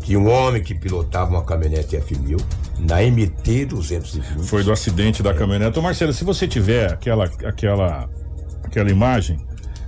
que 0.02 0.16
um 0.16 0.30
homem 0.30 0.62
que 0.62 0.74
pilotava 0.74 1.30
uma 1.30 1.42
caminhonete 1.42 1.96
F1000 1.96 2.40
na 2.78 3.00
MT 3.02 3.66
220 3.66 4.46
Foi 4.46 4.62
do 4.62 4.70
acidente 4.70 5.22
da 5.22 5.32
caminhonete. 5.32 5.78
Ô 5.78 5.82
Marcelo, 5.82 6.12
se 6.12 6.24
você 6.24 6.46
tiver 6.46 6.92
aquela, 6.92 7.24
aquela, 7.24 8.08
aquela 8.62 8.90
imagem 8.90 9.38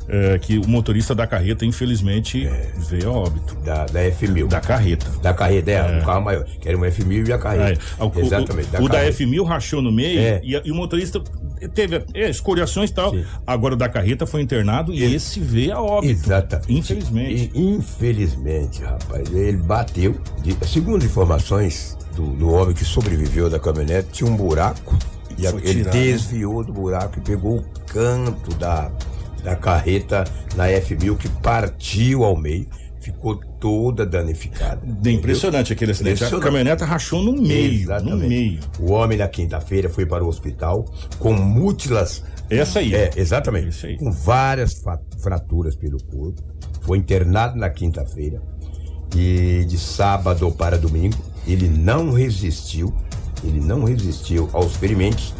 é, 0.08 0.38
que 0.38 0.58
o 0.58 0.68
motorista 0.68 1.14
da 1.14 1.26
carreta, 1.26 1.64
infelizmente, 1.64 2.48
veio 2.88 3.08
a 3.10 3.12
óbito. 3.12 3.54
da, 3.64 3.86
da 3.86 4.00
F1000. 4.10 4.46
Da 4.48 4.60
carreta. 4.60 5.06
Da 5.22 5.34
carreta, 5.34 5.70
é, 5.70 5.98
um 6.00 6.04
carro 6.04 6.20
maior, 6.22 6.44
que 6.44 6.68
era 6.68 6.76
um 6.78 6.82
F1000 6.82 7.28
e 7.28 7.32
a 7.32 7.34
É, 7.34 7.38
carreta. 7.38 7.80
o, 7.98 8.06
o- 8.06 8.20
Exatamente. 8.20 8.68
o, 8.68 8.88
da 8.88 8.98
carreta. 8.98 9.12
F1000 9.25 9.44
rachou 9.44 9.82
no 9.82 9.90
meio 9.92 10.18
É. 10.20 10.40
e, 10.44 10.60
e 10.64 10.70
o 10.70 10.75
motorista 10.75 11.20
teve 11.75 12.04
é, 12.14 12.30
escoriações 12.30 12.90
e 12.90 12.94
tal. 12.94 13.10
Sim. 13.12 13.25
Agora 13.46 13.75
o 13.75 13.76
da 13.76 13.88
carreta 13.88 14.26
foi 14.26 14.42
internado 14.42 14.92
e 14.92 15.02
Ele- 15.02 15.16
esse 15.16 15.40
veio 15.40 15.75
a 15.75 15.82
óbito. 15.82 16.12
Exatamente. 16.12 16.72
Infelizmente. 16.72 17.50
E, 17.54 17.60
infelizmente, 17.60 18.82
rapaz, 18.82 19.32
ele 19.34 19.56
bateu. 19.56 20.14
de- 20.42 20.56
segundo 20.68 21.04
informações 21.04 21.96
do, 22.14 22.26
do 22.28 22.50
homem 22.50 22.75
que 22.75 22.84
sobreviveu 22.84 23.50
da 23.50 23.58
caminhonete, 23.58 24.08
tinha 24.12 24.30
um 24.30 24.36
buraco. 24.36 24.96
E 25.38 25.46
a- 25.46 25.50
ele 25.50 25.60
tirado. 25.80 25.92
desviou 25.92 26.62
do 26.64 26.72
buraco 26.72 27.18
e 27.18 27.22
pegou 27.22 27.58
o 27.58 27.64
canto 27.86 28.54
da, 28.56 28.90
da 29.47 29.55
carreta 29.55 30.25
na 30.57 30.67
F1000 30.67 31.17
que 31.17 31.29
partiu 31.29 32.25
ao 32.25 32.37
meio. 32.37 32.67
Ficou 32.99 33.37
toda 33.61 34.05
danificada. 34.05 34.83
Impressionante 35.09 35.73
aquele 35.73 35.93
acidente. 35.93 36.15
A 36.15 36.26
Impressionante. 36.26 36.45
caminhoneta 36.45 36.85
rachou 36.85 37.23
no 37.23 37.41
meio. 37.41 37.83
Exatamente. 37.83 38.23
No 38.23 38.29
meio. 38.29 38.61
O 38.81 38.91
homem 38.91 39.17
na 39.17 39.29
quinta-feira 39.29 39.88
foi 39.88 40.05
para 40.05 40.25
o 40.25 40.26
hospital 40.26 40.85
com 41.21 41.33
múltiplas. 41.33 42.25
Essa 42.50 42.81
aí. 42.81 42.93
É, 42.93 43.11
exatamente. 43.15 43.87
Aí. 43.87 43.97
Com 43.97 44.11
várias 44.11 44.83
fraturas 45.23 45.76
pelo 45.76 46.03
corpo. 46.03 46.43
Foi 46.81 46.99
internado 46.99 47.57
na 47.57 47.71
quinta-feira. 47.71 48.43
E 49.15 49.65
de 49.69 49.79
sábado 49.79 50.50
para 50.50 50.76
domingo, 50.76 51.17
ele 51.47 51.69
não 51.69 52.11
resistiu. 52.11 52.93
Ele 53.45 53.61
não 53.61 53.85
resistiu 53.85 54.50
aos 54.53 54.75
ferimentos 54.75 55.33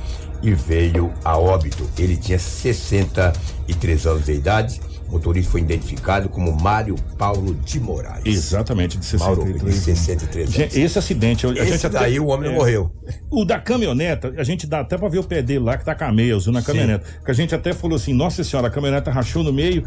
e 0.47 0.55
veio 0.55 1.12
a 1.25 1.37
óbito. 1.37 1.88
Ele 1.99 2.17
tinha 2.17 2.38
63 2.38 4.07
anos 4.07 4.25
de 4.25 4.33
idade. 4.33 4.81
O 5.09 5.12
motorista 5.12 5.53
foi 5.53 5.61
identificado 5.61 6.29
como 6.29 6.53
Mário 6.61 6.97
Paulo 7.17 7.55
de 7.55 7.79
Moraes. 7.79 8.25
Exatamente, 8.25 8.99
de 8.99 9.17
Mauro, 9.19 9.43
63. 9.43 9.75
de 9.75 9.81
63 9.81 10.45
anos. 10.47 10.55
Gente, 10.57 10.81
esse 10.81 10.99
acidente, 10.99 11.47
a 11.47 11.50
Esse 11.53 11.65
gente 11.73 11.87
até- 11.87 11.99
daí 12.00 12.19
o 12.19 12.26
homem 12.26 12.50
é. 12.50 12.55
morreu. 12.55 12.91
O 13.31 13.45
da 13.45 13.61
caminhoneta, 13.61 14.35
a 14.37 14.43
gente 14.43 14.67
dá 14.67 14.81
até 14.81 14.99
pra 14.99 15.09
ver 15.09 15.19
o 15.21 15.25
pé 15.25 15.43
dele 15.43 15.61
lá, 15.61 15.79
que 15.79 15.85
tá 15.85 15.95
com 15.95 16.05
a 16.05 16.12
meia 16.12 16.37
na 16.53 16.61
caminhoneta. 16.61 17.05
Que 17.25 17.31
a 17.31 17.35
gente 17.35 17.55
até 17.55 17.73
falou 17.73 17.97
assim: 17.97 18.12
nossa 18.12 18.43
senhora, 18.43 18.67
a 18.67 18.71
caminhoneta 18.71 19.11
rachou 19.12 19.45
no 19.45 19.53
meio. 19.53 19.87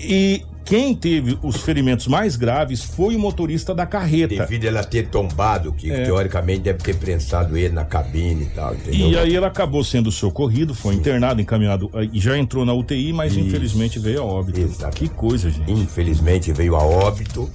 E 0.00 0.42
quem 0.64 0.94
teve 0.94 1.38
os 1.42 1.56
ferimentos 1.56 2.06
mais 2.06 2.36
graves 2.36 2.82
foi 2.82 3.14
o 3.14 3.18
motorista 3.18 3.74
da 3.74 3.84
carreta. 3.84 4.34
Devido 4.34 4.64
a 4.64 4.68
ela 4.68 4.84
ter 4.84 5.08
tombado, 5.08 5.72
que 5.72 5.90
É. 5.90 6.04
teoricamente 6.04 6.60
deve 6.62 6.78
ter 6.78 6.96
prensado 6.96 7.56
ele 7.56 7.74
na 7.74 7.84
cabine 7.84 8.44
e 8.44 8.46
tal, 8.46 8.74
entendeu? 8.74 9.10
E 9.10 9.18
aí 9.18 9.36
ele 9.36 9.44
acabou 9.44 9.84
sendo 9.84 10.10
socorrido, 10.10 10.74
foi 10.74 10.94
internado, 10.94 11.40
encaminhado, 11.40 11.90
e 12.12 12.18
já 12.18 12.38
entrou 12.38 12.64
na 12.64 12.72
UTI, 12.72 13.12
mas 13.12 13.36
infelizmente 13.36 13.98
veio 13.98 14.22
a 14.22 14.24
óbito. 14.24 14.58
Exato. 14.60 14.96
Que 14.96 15.08
coisa, 15.08 15.50
gente. 15.50 15.70
Infelizmente 15.70 16.50
veio 16.52 16.76
a 16.76 16.82
óbito 16.82 17.50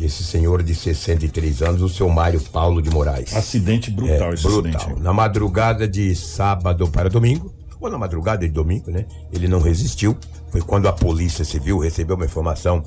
esse 0.00 0.22
senhor 0.24 0.62
de 0.62 0.74
63 0.74 1.62
anos, 1.62 1.82
o 1.82 1.88
seu 1.88 2.08
Mário 2.08 2.40
Paulo 2.40 2.80
de 2.82 2.90
Moraes. 2.90 3.34
Acidente 3.36 3.90
brutal 3.90 4.30
É, 4.30 4.34
esse 4.34 4.42
brutal. 4.44 4.76
acidente. 4.80 5.00
Na 5.02 5.12
madrugada 5.12 5.86
de 5.88 6.14
sábado 6.14 6.88
para 6.88 7.08
domingo, 7.08 7.52
ou 7.80 7.88
na 7.88 7.98
madrugada 7.98 8.44
de 8.46 8.52
domingo, 8.52 8.90
né? 8.90 9.06
Ele 9.32 9.46
não 9.46 9.60
resistiu. 9.60 10.16
Foi 10.50 10.60
quando 10.62 10.88
a 10.88 10.92
polícia 10.92 11.44
civil 11.44 11.78
recebeu 11.78 12.16
uma 12.16 12.24
informação 12.24 12.82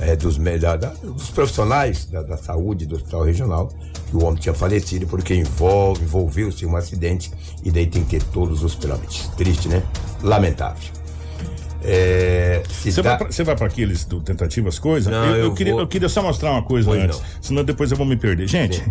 é, 0.00 0.14
dos, 0.14 0.36
da- 0.38 0.76
da- 0.76 0.90
dos 1.02 1.30
profissionais 1.30 2.04
da, 2.06 2.22
da 2.22 2.36
saúde 2.36 2.86
do 2.86 2.94
hospital 2.96 3.24
regional 3.24 3.68
que 4.08 4.16
o 4.16 4.24
homem 4.24 4.40
tinha 4.40 4.54
falecido 4.54 5.06
porque 5.08 5.34
envolve, 5.34 6.02
envolveu-se 6.04 6.64
em 6.64 6.68
um 6.68 6.76
acidente 6.76 7.32
e 7.64 7.70
daí 7.70 7.86
tem 7.86 8.04
que 8.04 8.10
ter 8.18 8.22
todos 8.24 8.62
os 8.62 8.74
trâmites. 8.76 9.26
Triste, 9.36 9.68
né? 9.68 9.82
Lamentável. 10.22 10.90
É, 11.82 12.62
se 12.68 12.90
Você 12.92 13.02
dá- 13.02 13.16
vai, 13.16 13.28
pra 13.56 13.66
aqueles 13.66 14.04
do 14.04 14.20
Tentativas 14.20 14.78
Coisas? 14.78 15.12
Eu, 15.12 15.18
eu 15.20 15.36
eu 15.46 15.54
queria, 15.54 15.72
vou- 15.72 15.82
eu 15.82 15.86
queria 15.88 16.08
só 16.08 16.22
mostrar 16.22 16.50
uma 16.52 16.62
coisa 16.62 16.88
Pois 16.90 17.02
antes, 17.02 17.18
não. 17.18 17.26
senão 17.40 17.64
depois 17.64 17.90
eu 17.90 17.96
vou 17.96 18.06
me 18.06 18.16
perder. 18.16 18.48
Gente, 18.48 18.82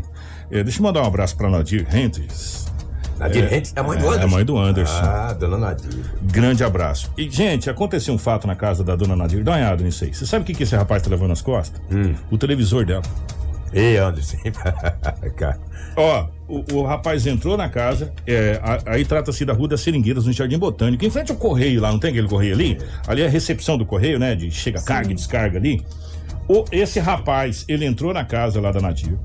é, 0.50 0.64
deixa 0.64 0.80
eu 0.80 0.84
mandar 0.84 1.04
um 1.04 1.06
abraço 1.06 1.36
pra 1.36 1.50
Nadir 1.50 1.86
Rentes. 1.88 2.67
Nadir 3.20 3.44
É, 3.44 3.48
Rentes 3.48 3.74
é 3.76 3.80
a 3.80 3.84
mãe 3.84 3.98
do 3.98 4.06
é, 4.06 4.08
Anderson. 4.10 4.26
a 4.26 4.30
mãe 4.30 4.46
do 4.46 4.58
Anderson. 4.58 5.02
Ah, 5.04 5.34
dona 5.34 5.58
Nadir. 5.58 5.90
Grande 6.24 6.64
abraço. 6.64 7.12
E, 7.18 7.30
gente, 7.30 7.70
aconteceu 7.70 8.14
um 8.14 8.18
fato 8.18 8.46
na 8.48 8.56
casa 8.56 8.84
da 8.84 8.96
dona 8.96 9.16
Nadir. 9.16 9.44
Dá 9.44 9.52
uma 9.52 9.58
olhada 9.58 9.84
nisso 9.84 10.04
aí. 10.04 10.14
Você 10.14 10.26
sabe 10.26 10.44
o 10.44 10.46
que, 10.46 10.54
que 10.54 10.64
esse 10.64 10.76
rapaz 10.76 11.02
tá 11.02 11.10
levando 11.10 11.30
nas 11.30 11.42
costas? 11.42 11.82
Hum. 11.92 12.14
O 12.30 12.38
televisor 12.38 12.86
dela. 12.86 13.02
Ei, 13.74 13.98
Anderson. 13.98 14.38
Ó, 15.96 16.28
o, 16.48 16.64
o 16.76 16.84
rapaz 16.86 17.26
entrou 17.26 17.58
na 17.58 17.68
casa, 17.70 18.14
é, 18.26 18.60
a- 18.64 18.92
aí 18.94 19.04
trata-se 19.04 19.44
da 19.44 19.52
Rua 19.54 19.68
das 19.68 19.82
Seringueiras, 19.82 20.26
no 20.26 20.32
Jardim 20.32 20.58
Botânico, 20.58 21.04
em 21.04 21.10
frente 21.10 21.32
ao 21.32 21.38
correio 21.38 21.82
lá, 21.82 21.92
não 21.92 21.98
tem 22.00 22.12
aquele 22.12 22.28
correio 22.28 22.54
ali? 22.54 22.78
Ali 23.08 23.24
é 23.24 23.26
a 23.26 23.30
recepção 23.30 23.78
do 23.78 23.86
correio, 23.86 24.20
né? 24.20 24.36
De 24.36 24.52
chega 24.52 24.82
carga 24.82 25.12
e 25.12 25.16
descarga 25.16 25.58
ali. 25.58 25.84
O, 26.48 26.64
esse 26.72 27.00
rapaz, 27.00 27.66
ele 27.68 27.84
entrou 27.86 28.14
na 28.14 28.24
casa 28.24 28.62
lá 28.62 28.72
da 28.72 28.80
Nadir, 28.80 29.18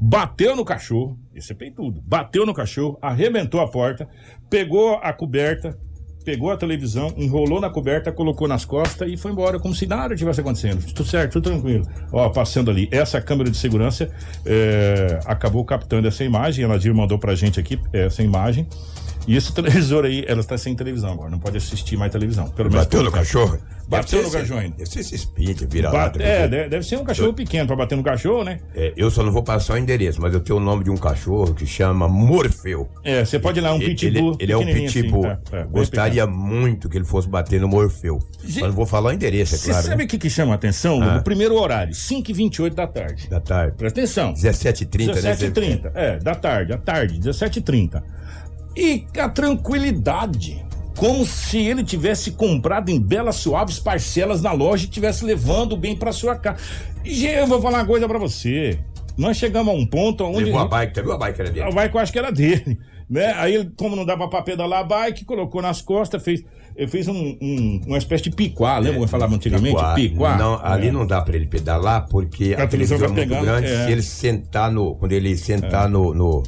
bateu 0.00 0.54
no 0.54 0.64
cachorro, 0.64 1.18
esse 1.34 1.52
é 1.52 1.54
peitudo, 1.54 2.00
bateu 2.04 2.46
no 2.46 2.54
cachorro, 2.54 2.98
arrebentou 3.02 3.60
a 3.60 3.68
porta, 3.68 4.08
pegou 4.48 4.94
a 5.02 5.12
coberta, 5.12 5.78
pegou 6.24 6.50
a 6.50 6.56
televisão, 6.56 7.12
enrolou 7.16 7.60
na 7.60 7.70
coberta, 7.70 8.12
colocou 8.12 8.46
nas 8.46 8.64
costas 8.64 9.10
e 9.10 9.16
foi 9.16 9.32
embora, 9.32 9.58
como 9.58 9.74
se 9.74 9.86
nada 9.86 10.14
tivesse 10.14 10.40
acontecendo. 10.40 10.84
Tudo 10.92 11.08
certo, 11.08 11.32
tudo 11.32 11.50
tranquilo. 11.50 11.86
Ó, 12.12 12.28
passando 12.28 12.70
ali. 12.70 12.86
Essa 12.92 13.18
câmera 13.20 13.50
de 13.50 13.56
segurança 13.56 14.10
é, 14.44 15.20
acabou 15.24 15.64
captando 15.64 16.06
essa 16.06 16.22
imagem. 16.22 16.66
A 16.66 16.68
Nadir 16.68 16.94
mandou 16.94 17.18
pra 17.18 17.34
gente 17.34 17.58
aqui 17.58 17.80
essa 17.94 18.22
imagem. 18.22 18.66
E 19.26 19.36
esse 19.36 19.52
televisor 19.54 20.04
aí, 20.04 20.22
ela 20.28 20.40
está 20.40 20.58
sem 20.58 20.74
televisão 20.76 21.12
agora, 21.12 21.30
não 21.30 21.38
pode 21.38 21.56
assistir 21.56 21.96
mais 21.96 22.12
televisão. 22.12 22.50
Pelo 22.50 22.70
menos 22.70 22.84
Bateu 22.84 23.02
no 23.02 23.10
cachorro? 23.10 23.58
Bateu 23.88 24.22
no 24.22 24.30
cachorro 24.30 24.60
ainda. 24.60 24.76
Deve 24.76 24.90
ser 24.90 25.00
esse 25.00 25.14
espírito, 25.14 25.66
vira 25.68 25.90
lá. 25.90 26.12
é, 26.18 26.46
deve, 26.46 26.68
deve 26.68 26.86
ser 26.86 26.96
um 26.96 27.04
cachorro 27.04 27.32
pequeno 27.32 27.66
pra 27.66 27.74
bater 27.74 27.96
no 27.96 28.02
cachorro, 28.02 28.44
né? 28.44 28.60
É, 28.74 28.92
eu 28.96 29.10
só 29.10 29.22
não 29.22 29.32
vou 29.32 29.42
passar 29.42 29.74
o 29.74 29.78
endereço, 29.78 30.20
mas 30.20 30.34
eu 30.34 30.40
tenho 30.40 30.58
o 30.58 30.62
nome 30.62 30.84
de 30.84 30.90
um 30.90 30.96
cachorro 30.96 31.54
que 31.54 31.66
chama 31.66 32.06
Morfeu. 32.06 32.88
É, 33.02 33.24
você 33.24 33.38
pode 33.38 33.58
ir 33.58 33.62
lá, 33.62 33.72
um 33.72 33.76
Ele- 33.76 33.86
pitbull. 33.94 34.32
Ele, 34.32 34.36
ele 34.40 34.52
é 34.52 34.56
um 34.58 34.62
assim, 34.62 34.86
pitbull. 34.86 35.26
é, 35.26 35.38
é, 35.52 35.62
bem 35.62 35.70
Gostaria 35.72 36.26
muito 36.26 36.88
que 36.88 36.98
ele 36.98 37.04
fosse 37.06 37.28
bater 37.28 37.60
no 37.60 37.68
Morfeu. 37.68 38.18
Mas 38.44 38.56
não 38.58 38.72
vou 38.72 38.84
falar 38.86 39.10
o 39.10 39.12
endereço, 39.12 39.54
é 39.54 39.58
Você 39.58 39.70
claro. 39.70 39.84
sabe 39.86 39.96
né? 39.98 40.04
o 40.04 40.08
que, 40.08 40.18
que 40.18 40.28
chama 40.30 40.52
a 40.52 40.56
atenção? 40.56 41.02
Ah. 41.02 41.14
No 41.16 41.22
primeiro 41.22 41.54
horário, 41.54 41.94
5h28 41.94 42.74
da 42.74 42.86
tarde. 42.86 43.28
Da 43.28 43.40
tarde. 43.40 43.76
Presta 43.76 44.00
atenção. 44.00 44.34
17h30, 44.34 45.06
né? 45.22 45.34
17h30, 45.34 45.90
é, 45.94 46.18
da 46.18 46.34
tarde, 46.34 46.72
à 46.74 46.78
tarde, 46.78 47.18
17h30. 47.20 48.02
E 48.76 49.04
a 49.18 49.28
tranquilidade. 49.28 50.64
Como 50.98 51.24
se 51.24 51.58
ele 51.58 51.84
tivesse 51.84 52.32
comprado 52.32 52.90
em 52.90 52.98
belas 53.00 53.36
suaves 53.36 53.78
parcelas 53.78 54.42
na 54.42 54.52
loja 54.52 54.84
e 54.84 54.88
tivesse 54.88 55.24
levando 55.24 55.76
bem 55.76 55.94
pra 55.94 56.10
sua 56.12 56.34
casa. 56.34 56.58
E 57.04 57.24
eu 57.24 57.46
vou 57.46 57.62
falar 57.62 57.78
uma 57.78 57.86
coisa 57.86 58.08
pra 58.08 58.18
você. 58.18 58.78
Nós 59.16 59.36
chegamos 59.36 59.72
a 59.72 59.76
um 59.76 59.86
ponto 59.86 60.24
onde. 60.24 60.44
Levou 60.44 60.60
a 60.60 60.66
bike, 60.68 60.94
tá 60.94 61.02
viu 61.02 61.12
a 61.12 61.18
bike 61.18 61.40
era 61.40 61.50
dele? 61.50 61.66
A 61.66 61.70
bike 61.72 61.94
eu 61.94 62.00
acho 62.00 62.12
que 62.12 62.18
era 62.18 62.30
dele. 62.32 62.78
Né? 63.08 63.32
Aí, 63.36 63.68
como 63.76 63.96
não 63.96 64.04
dava 64.04 64.28
pra 64.28 64.42
pedalar 64.42 64.80
a 64.80 64.84
bike, 64.84 65.24
colocou 65.24 65.62
nas 65.62 65.80
costas, 65.80 66.22
fez, 66.22 66.44
fez 66.88 67.08
um, 67.08 67.36
um- 67.40 67.80
uma 67.86 67.96
espécie 67.98 68.24
de 68.24 68.30
piquá. 68.32 68.76
Lembra 68.78 68.92
como 68.94 69.04
eu 69.04 69.08
falava 69.08 69.34
antigamente? 69.34 69.74
Piquá. 69.76 69.94
Piquá. 69.94 70.36
Não, 70.36 70.60
ali 70.64 70.88
É. 70.88 70.92
não 70.92 71.06
dá 71.06 71.22
pra 71.22 71.34
ele 71.34 71.46
pedalar 71.46 72.06
porque 72.08 72.54
A 72.58 72.64
a, 72.64 72.66
televisão 72.66 72.98
televisão 72.98 73.06
é 73.06 73.26
muito 73.26 73.44
grande. 73.46 73.66
é. 73.66 73.86
Se 73.86 73.92
ele 73.92 74.02
sentar 74.02 74.70
no. 74.70 74.94
Quando 74.96 75.12
ele 75.12 75.36
sentar 75.36 75.88
no, 75.88 76.12
no- 76.12 76.42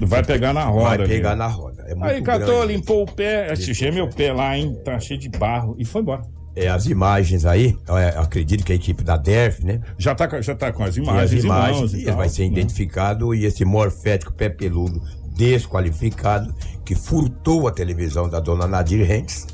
Vai 0.00 0.24
pegar 0.24 0.52
na 0.52 0.64
roda. 0.64 0.98
Vai 0.98 1.06
pegar 1.08 1.36
na 1.36 1.46
roda. 1.46 1.84
É 1.86 1.94
Aí 2.00 2.22
catou, 2.22 2.58
grande. 2.58 2.72
limpou 2.74 3.02
o 3.02 3.06
pé, 3.06 3.52
assistiu 3.52 3.92
meu 3.92 4.08
pé 4.08 4.32
lá, 4.32 4.56
hein? 4.58 4.76
Tá 4.84 4.98
cheio 4.98 5.18
de 5.20 5.28
barro 5.28 5.76
e 5.78 5.84
foi 5.84 6.00
embora. 6.02 6.22
É, 6.54 6.68
as 6.68 6.86
imagens 6.86 7.46
aí, 7.46 7.74
é, 7.88 8.08
acredito 8.18 8.62
que 8.64 8.72
a 8.72 8.74
equipe 8.74 9.02
da 9.02 9.16
DERF, 9.16 9.64
né? 9.64 9.80
Já 9.96 10.14
tá, 10.14 10.28
com- 10.28 10.42
já 10.42 10.54
tá 10.54 10.70
com 10.72 10.82
as 10.84 10.96
imagens, 10.96 11.32
as 11.32 11.44
em 11.44 11.46
imagens 11.46 11.92
e 11.92 11.96
e 11.96 11.98
ele 12.00 12.06
tal, 12.08 12.16
vai 12.16 12.28
ser 12.28 12.42
né? 12.42 12.48
identificado 12.48 13.34
e 13.34 13.44
esse 13.46 13.64
morfético 13.64 14.32
pé 14.34 14.48
peludo 14.50 15.00
desqualificado 15.34 16.54
que 16.84 16.94
furtou 16.94 17.68
a 17.68 17.72
televisão 17.72 18.28
da 18.28 18.40
dona 18.40 18.66
Nadir 18.66 19.06
Rentes 19.06 19.46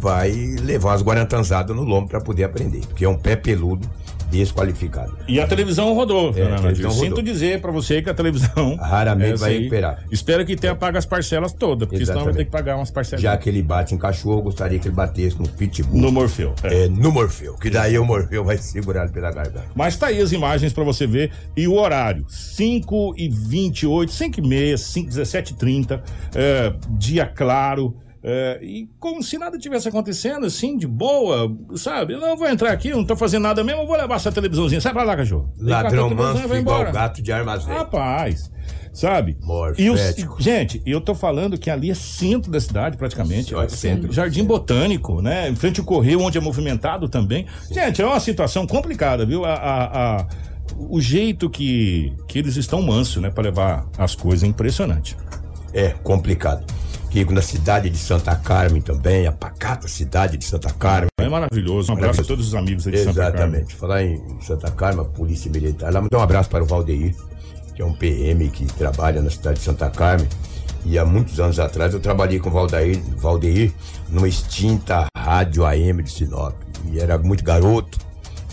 vai 0.00 0.30
levar 0.30 0.94
as 0.94 1.02
guarantanzadas 1.02 1.74
no 1.74 1.82
lombo 1.82 2.08
para 2.08 2.20
poder 2.20 2.44
aprender, 2.44 2.80
porque 2.86 3.04
é 3.04 3.08
um 3.08 3.18
pé 3.18 3.34
peludo 3.34 3.88
desqualificado. 4.30 5.16
E 5.26 5.40
a 5.40 5.46
televisão 5.46 5.92
rodou, 5.94 6.30
É, 6.30 6.44
dona 6.44 6.56
televisão 6.60 6.90
Sinto 6.90 7.08
rodou. 7.16 7.22
dizer 7.22 7.60
pra 7.60 7.70
você 7.70 8.00
que 8.02 8.10
a 8.10 8.14
televisão. 8.14 8.76
Raramente 8.80 9.32
essa 9.34 9.40
vai 9.44 9.52
aí, 9.52 9.58
recuperar. 9.58 10.04
Espero 10.10 10.44
que 10.46 10.56
tenha 10.56 10.74
pago 10.74 10.96
as 10.98 11.06
parcelas 11.06 11.52
todas, 11.52 11.88
porque 11.88 12.04
senão 12.04 12.24
vai 12.24 12.32
ter 12.34 12.40
Exatamente. 12.42 12.44
que 12.46 12.50
pagar 12.50 12.76
umas 12.76 12.90
parcelas. 12.90 13.22
Já 13.22 13.36
que 13.36 13.48
ele 13.48 13.62
bate 13.62 13.94
em 13.94 13.98
cachorro, 13.98 14.42
gostaria 14.42 14.78
que 14.78 14.88
ele 14.88 14.94
batesse 14.94 15.38
no 15.38 15.48
pitbull. 15.48 16.00
No 16.00 16.12
Morfeu. 16.12 16.54
é. 16.62 16.84
É, 16.84 16.88
no 16.88 17.10
Morfeu, 17.10 17.54
que 17.54 17.68
daí 17.70 17.98
o 17.98 18.04
Morfeu 18.04 18.44
vai 18.44 18.56
segurar 18.58 19.04
ele 19.04 19.12
pela 19.12 19.30
garganta. 19.32 19.64
Mas 19.74 19.96
tá 19.96 20.06
aí 20.08 20.20
as 20.20 20.30
imagens 20.32 20.72
pra 20.72 20.84
você 20.84 21.06
ver. 21.06 21.32
E 21.56 21.66
o 21.66 21.74
horário: 21.74 22.24
5 22.28 23.14
e 23.16 23.28
28, 23.28 24.12
5 24.12 24.40
e 24.40 24.46
meia, 24.46 24.78
5, 24.78 25.08
17 25.08 25.52
e 25.52 25.56
30, 25.56 26.02
é, 26.34 26.72
dia 26.90 27.26
claro. 27.26 27.96
É, 28.22 28.58
e 28.62 28.88
como 28.98 29.22
se 29.22 29.38
nada 29.38 29.56
tivesse 29.58 29.88
acontecendo, 29.88 30.44
assim, 30.46 30.76
de 30.76 30.86
boa, 30.86 31.54
sabe? 31.76 32.14
Eu 32.14 32.20
não 32.20 32.36
vou 32.36 32.48
entrar 32.48 32.72
aqui, 32.72 32.90
não 32.90 33.04
tô 33.04 33.16
fazendo 33.16 33.42
nada 33.44 33.62
mesmo, 33.62 33.82
eu 33.82 33.86
vou 33.86 33.96
levar 33.96 34.16
essa 34.16 34.32
televisãozinha. 34.32 34.80
Sai 34.80 34.92
pra 34.92 35.04
lá, 35.04 35.16
cachorro. 35.16 35.52
Ladrão 35.58 36.08
manso 36.16 36.38
igual 36.60 36.78
gato 36.92 37.22
de 37.22 37.32
armazém. 37.32 37.72
Rapaz, 37.74 38.50
sabe? 38.92 39.36
Morfético. 39.42 40.36
E 40.40 40.42
gente, 40.42 40.82
eu 40.84 41.00
tô 41.00 41.14
falando 41.14 41.56
que 41.56 41.70
ali 41.70 41.90
é 41.90 41.94
centro 41.94 42.50
da 42.50 42.60
cidade, 42.60 42.96
praticamente. 42.96 43.54
É 43.54 43.68
centro. 43.68 44.12
Jardim 44.12 44.44
Botânico, 44.44 45.22
né? 45.22 45.48
Em 45.48 45.54
frente 45.54 45.78
ao 45.80 45.86
Correio, 45.86 46.20
onde 46.20 46.36
é 46.36 46.40
movimentado 46.40 47.08
também. 47.08 47.46
Gente, 47.70 48.02
é 48.02 48.06
uma 48.06 48.18
situação 48.20 48.66
complicada, 48.66 49.24
viu? 49.24 49.44
A, 49.44 49.54
a- 49.54 50.18
a- 50.20 50.26
o 50.76 51.00
jeito 51.00 51.48
que, 51.48 52.12
que 52.26 52.38
eles 52.38 52.56
estão 52.56 52.82
manso, 52.82 53.20
né? 53.20 53.30
Pra 53.30 53.42
levar 53.44 53.86
as 53.96 54.14
coisas 54.14 54.42
é 54.44 54.46
impressionante. 54.48 55.16
É 55.72 55.88
complicado. 56.02 56.64
Que 57.10 57.24
na 57.24 57.40
cidade 57.40 57.88
de 57.88 57.96
Santa 57.96 58.36
Carmen 58.36 58.82
também, 58.82 59.26
a 59.26 59.32
pacata 59.32 59.88
cidade 59.88 60.36
de 60.36 60.44
Santa 60.44 60.72
Carmen. 60.72 61.08
É 61.18 61.28
maravilhoso. 61.28 61.90
Um 61.90 61.94
abraço 61.94 62.20
a 62.20 62.24
todos 62.24 62.48
os 62.48 62.54
amigos 62.54 62.86
aí 62.86 62.92
de 62.92 62.98
Santa 63.04 63.14
Carmen. 63.14 63.34
Exatamente. 63.34 63.74
Falar 63.74 64.02
em 64.04 64.40
Santa 64.42 64.70
Carmen, 64.70 65.00
a 65.00 65.08
Polícia 65.08 65.50
Militar. 65.50 65.92
Lá, 65.92 66.00
um 66.00 66.20
abraço 66.20 66.50
para 66.50 66.62
o 66.62 66.66
Valdeir, 66.66 67.14
que 67.74 67.80
é 67.80 67.84
um 67.84 67.94
PM 67.94 68.48
que 68.50 68.66
trabalha 68.66 69.22
na 69.22 69.30
cidade 69.30 69.58
de 69.58 69.64
Santa 69.64 69.88
Carmen. 69.88 70.28
E 70.84 70.98
há 70.98 71.04
muitos 71.04 71.40
anos 71.40 71.58
atrás 71.58 71.94
eu 71.94 72.00
trabalhei 72.00 72.38
com 72.38 72.50
o 72.50 72.52
Valdeir, 72.52 73.02
Valdeir 73.16 73.72
numa 74.08 74.28
extinta 74.28 75.06
rádio 75.16 75.64
AM 75.64 76.02
de 76.02 76.10
Sinop. 76.10 76.54
E 76.92 77.00
era 77.00 77.18
muito 77.18 77.42
garoto. 77.42 77.98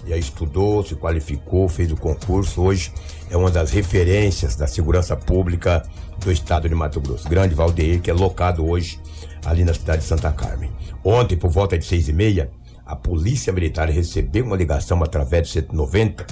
E 0.05 0.13
aí 0.13 0.19
estudou, 0.19 0.83
se 0.83 0.95
qualificou, 0.95 1.67
fez 1.67 1.91
o 1.91 1.97
concurso. 1.97 2.61
Hoje 2.61 2.93
é 3.29 3.35
uma 3.35 3.49
das 3.49 3.71
referências 3.71 4.55
da 4.55 4.67
segurança 4.67 5.15
pública 5.15 5.83
do 6.19 6.31
estado 6.31 6.67
de 6.69 6.75
Mato 6.75 6.99
Grosso. 6.99 7.27
Grande 7.27 7.55
Valdeir, 7.55 8.01
que 8.01 8.09
é 8.09 8.13
locado 8.13 8.65
hoje 8.67 8.99
ali 9.45 9.63
na 9.63 9.73
cidade 9.73 10.01
de 10.01 10.07
Santa 10.07 10.31
Carmen. 10.31 10.71
Ontem, 11.03 11.37
por 11.37 11.49
volta 11.49 11.77
de 11.77 11.85
seis 11.85 12.07
e 12.07 12.13
meia, 12.13 12.49
a 12.85 12.95
Polícia 12.95 13.51
Militar 13.51 13.89
recebeu 13.89 14.45
uma 14.45 14.55
ligação 14.55 15.03
através 15.03 15.47
do 15.47 15.53
190 15.53 16.25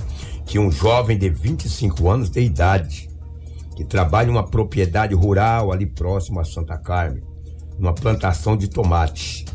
que 0.45 0.59
um 0.59 0.71
jovem 0.71 1.17
de 1.17 1.29
25 1.29 2.09
anos 2.09 2.29
de 2.29 2.41
idade, 2.41 3.09
que 3.75 3.83
trabalha 3.83 4.27
em 4.27 4.31
uma 4.31 4.45
propriedade 4.45 5.15
rural 5.15 5.71
ali 5.71 5.85
próximo 5.85 6.39
a 6.39 6.45
Santa 6.45 6.77
Carmen, 6.77 7.23
numa 7.79 7.93
plantação 7.93 8.55
de 8.55 8.67
tomate. 8.67 9.45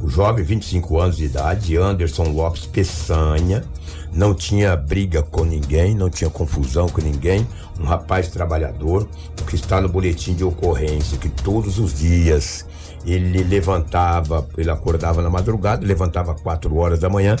O 0.00 0.08
jovem, 0.08 0.44
25 0.44 0.98
anos 1.00 1.16
de 1.16 1.24
idade, 1.24 1.76
Anderson 1.76 2.24
Lopes 2.24 2.66
Peçanha, 2.66 3.64
não 4.12 4.34
tinha 4.34 4.76
briga 4.76 5.22
com 5.22 5.44
ninguém, 5.44 5.94
não 5.94 6.10
tinha 6.10 6.30
confusão 6.30 6.88
com 6.88 7.00
ninguém, 7.00 7.46
um 7.80 7.84
rapaz 7.84 8.28
trabalhador, 8.28 9.08
que 9.48 9.54
está 9.56 9.80
no 9.80 9.88
boletim 9.88 10.34
de 10.34 10.44
ocorrência, 10.44 11.18
que 11.18 11.28
todos 11.28 11.78
os 11.78 11.98
dias 11.98 12.66
ele 13.06 13.42
levantava, 13.44 14.46
ele 14.56 14.70
acordava 14.70 15.20
na 15.20 15.28
madrugada, 15.30 15.84
levantava 15.86 16.34
4 16.34 16.74
horas 16.76 17.00
da 17.00 17.08
manhã, 17.10 17.36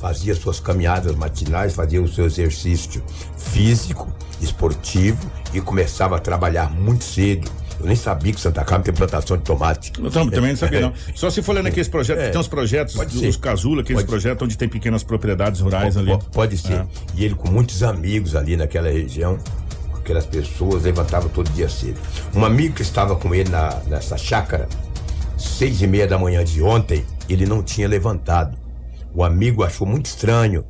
fazia 0.00 0.34
suas 0.34 0.58
caminhadas 0.58 1.14
matinais, 1.14 1.74
fazia 1.74 2.00
o 2.02 2.08
seu 2.08 2.26
exercício 2.26 3.02
físico, 3.36 4.10
esportivo 4.40 5.30
e 5.52 5.60
começava 5.60 6.16
a 6.16 6.18
trabalhar 6.18 6.70
muito 6.70 7.04
cedo. 7.04 7.50
Eu 7.80 7.86
nem 7.86 7.96
sabia 7.96 8.32
que 8.32 8.40
Santa 8.40 8.64
Carmen 8.64 8.84
tem 8.84 8.94
plantação 8.94 9.36
de 9.36 9.42
tomate. 9.42 9.92
Eu 9.98 10.08
tam- 10.10 10.28
também 10.28 10.50
não 10.50 10.56
sabia, 10.56 10.80
não. 10.82 10.92
Só 11.16 11.30
se 11.30 11.42
for 11.42 11.52
lendo 11.52 11.66
aqueles 11.66 11.88
projetos, 11.88 12.22
É. 12.24 12.28
tem 12.30 12.40
uns 12.40 12.46
projetos, 12.46 12.94
Pode 12.94 13.26
os. 13.26 13.36
Casula, 13.36 13.82
aqueles 13.82 14.02
Pode- 14.02 14.08
projetos 14.10 14.44
onde 14.44 14.56
tem 14.56 14.68
pequenas 14.68 15.02
propriedades 15.02 15.60
rurais 15.60 15.96
ali. 15.96 16.10
Po- 16.12 16.24
Pode 16.30 16.56
ser. 16.58 16.74
É. 16.74 16.86
E 17.16 17.24
ele 17.24 17.34
com 17.34 17.50
muitos 17.50 17.82
amigos 17.82 18.36
ali 18.36 18.56
naquela 18.56 18.88
região, 18.88 19.36
aquelas 20.02 20.26
pessoas 20.26 20.82
levantavam 20.82 21.28
todo 21.30 21.48
dia 21.52 21.68
cedo. 21.68 21.98
Um 22.34 22.44
amigo 22.44 22.74
que 22.74 22.82
estava 22.82 23.14
com 23.16 23.34
ele 23.34 23.48
na, 23.48 23.80
nessa 23.86 24.18
chácara, 24.18 24.68
seis 25.38 25.80
e 25.80 25.86
meia 25.86 26.06
da 26.06 26.18
manhã 26.18 26.44
de 26.44 26.60
ontem, 26.62 27.04
ele 27.28 27.46
não 27.46 27.62
tinha 27.62 27.88
levantado. 27.88 28.58
O 29.14 29.22
amigo 29.22 29.62
achou 29.62 29.86
muito 29.86 30.06
estranho 30.06 30.64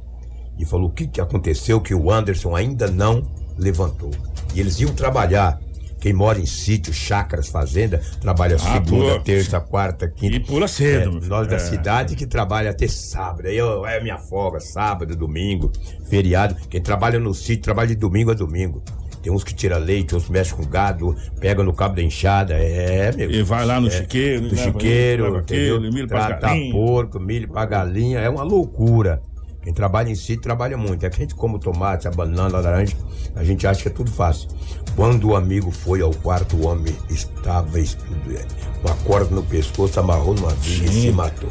e 0.58 0.64
falou: 0.64 0.88
o 0.88 0.92
que, 0.92 1.06
que 1.06 1.20
aconteceu 1.20 1.80
que 1.80 1.94
o 1.94 2.10
Anderson 2.10 2.54
ainda 2.54 2.88
não 2.90 3.26
levantou? 3.58 4.10
E 4.54 4.60
eles 4.60 4.78
iam 4.80 4.92
trabalhar. 4.92 5.58
Quem 5.98 6.12
mora 6.12 6.40
em 6.40 6.46
sítio, 6.46 6.92
chácaras, 6.92 7.46
fazenda, 7.46 8.02
trabalha 8.20 8.56
Ah, 8.56 8.58
segunda, 8.58 9.20
terça, 9.20 9.60
quarta, 9.60 10.08
quinta. 10.08 10.34
E 10.34 10.40
pula 10.40 10.66
cedo, 10.66 11.20
É, 11.22 11.28
nós 11.28 11.46
da 11.46 11.54
É. 11.54 11.58
cidade 11.60 12.16
que 12.16 12.26
trabalha 12.26 12.70
até 12.72 12.88
sábado. 12.88 13.46
Aí 13.46 13.56
eu, 13.56 13.86
é 13.86 14.02
minha 14.02 14.18
folga, 14.18 14.58
sábado, 14.58 15.14
domingo, 15.14 15.70
feriado. 16.10 16.56
Quem 16.68 16.82
trabalha 16.82 17.20
no 17.20 17.32
sítio, 17.32 17.62
trabalha 17.62 17.86
de 17.90 17.94
domingo 17.94 18.32
a 18.32 18.34
domingo. 18.34 18.82
Tem 19.22 19.32
uns 19.32 19.44
que 19.44 19.54
tira 19.54 19.78
leite, 19.78 20.14
outros 20.14 20.28
mexem 20.30 20.56
com 20.56 20.64
gado, 20.64 21.16
pega 21.38 21.62
no 21.62 21.72
cabo 21.72 21.94
da 21.94 22.02
enxada. 22.02 22.54
É, 22.54 23.12
meu. 23.12 23.30
E 23.30 23.42
vai 23.42 23.64
lá 23.64 23.80
no 23.80 23.86
é, 23.86 23.90
chiqueiro, 23.90 24.48
Do 24.48 24.54
leva 24.56 24.62
chiqueiro, 24.72 25.24
leva 25.24 25.38
entendeu? 25.38 25.76
aquilo, 25.76 25.92
milho 25.92 26.08
pra 26.08 26.26
Trata 26.26 26.46
galinha. 26.48 26.72
porco, 26.72 27.20
milho 27.20 27.48
pra 27.48 27.64
galinha. 27.64 28.18
É 28.18 28.28
uma 28.28 28.42
loucura. 28.42 29.22
Quem 29.62 29.72
trabalha 29.72 30.10
em 30.10 30.16
sítio 30.16 30.42
trabalha 30.42 30.76
muito. 30.76 31.06
É 31.06 31.08
que 31.08 31.14
a 31.14 31.18
gente 31.20 31.36
come 31.36 31.54
o 31.54 31.58
tomate, 31.60 32.08
a 32.08 32.10
banana, 32.10 32.58
a 32.58 32.60
laranja, 32.60 32.96
a 33.36 33.44
gente 33.44 33.64
acha 33.64 33.82
que 33.82 33.88
é 33.88 33.92
tudo 33.92 34.10
fácil. 34.10 34.48
Quando 34.96 35.28
o 35.28 35.36
amigo 35.36 35.70
foi 35.70 36.00
ao 36.00 36.10
quarto, 36.12 36.56
o 36.56 36.66
homem 36.66 36.92
estava 37.08 37.78
estudando. 37.78 38.52
Com 38.82 38.88
a 38.88 38.94
corda 39.04 39.32
no 39.32 39.42
pescoço, 39.44 40.00
amarrou 40.00 40.34
numa 40.34 40.50
viga 40.54 40.86
e 40.86 41.02
se 41.02 41.12
matou. 41.12 41.48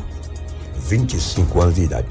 25 0.89 1.61
anos 1.61 1.75
de 1.75 1.83
idade. 1.83 2.07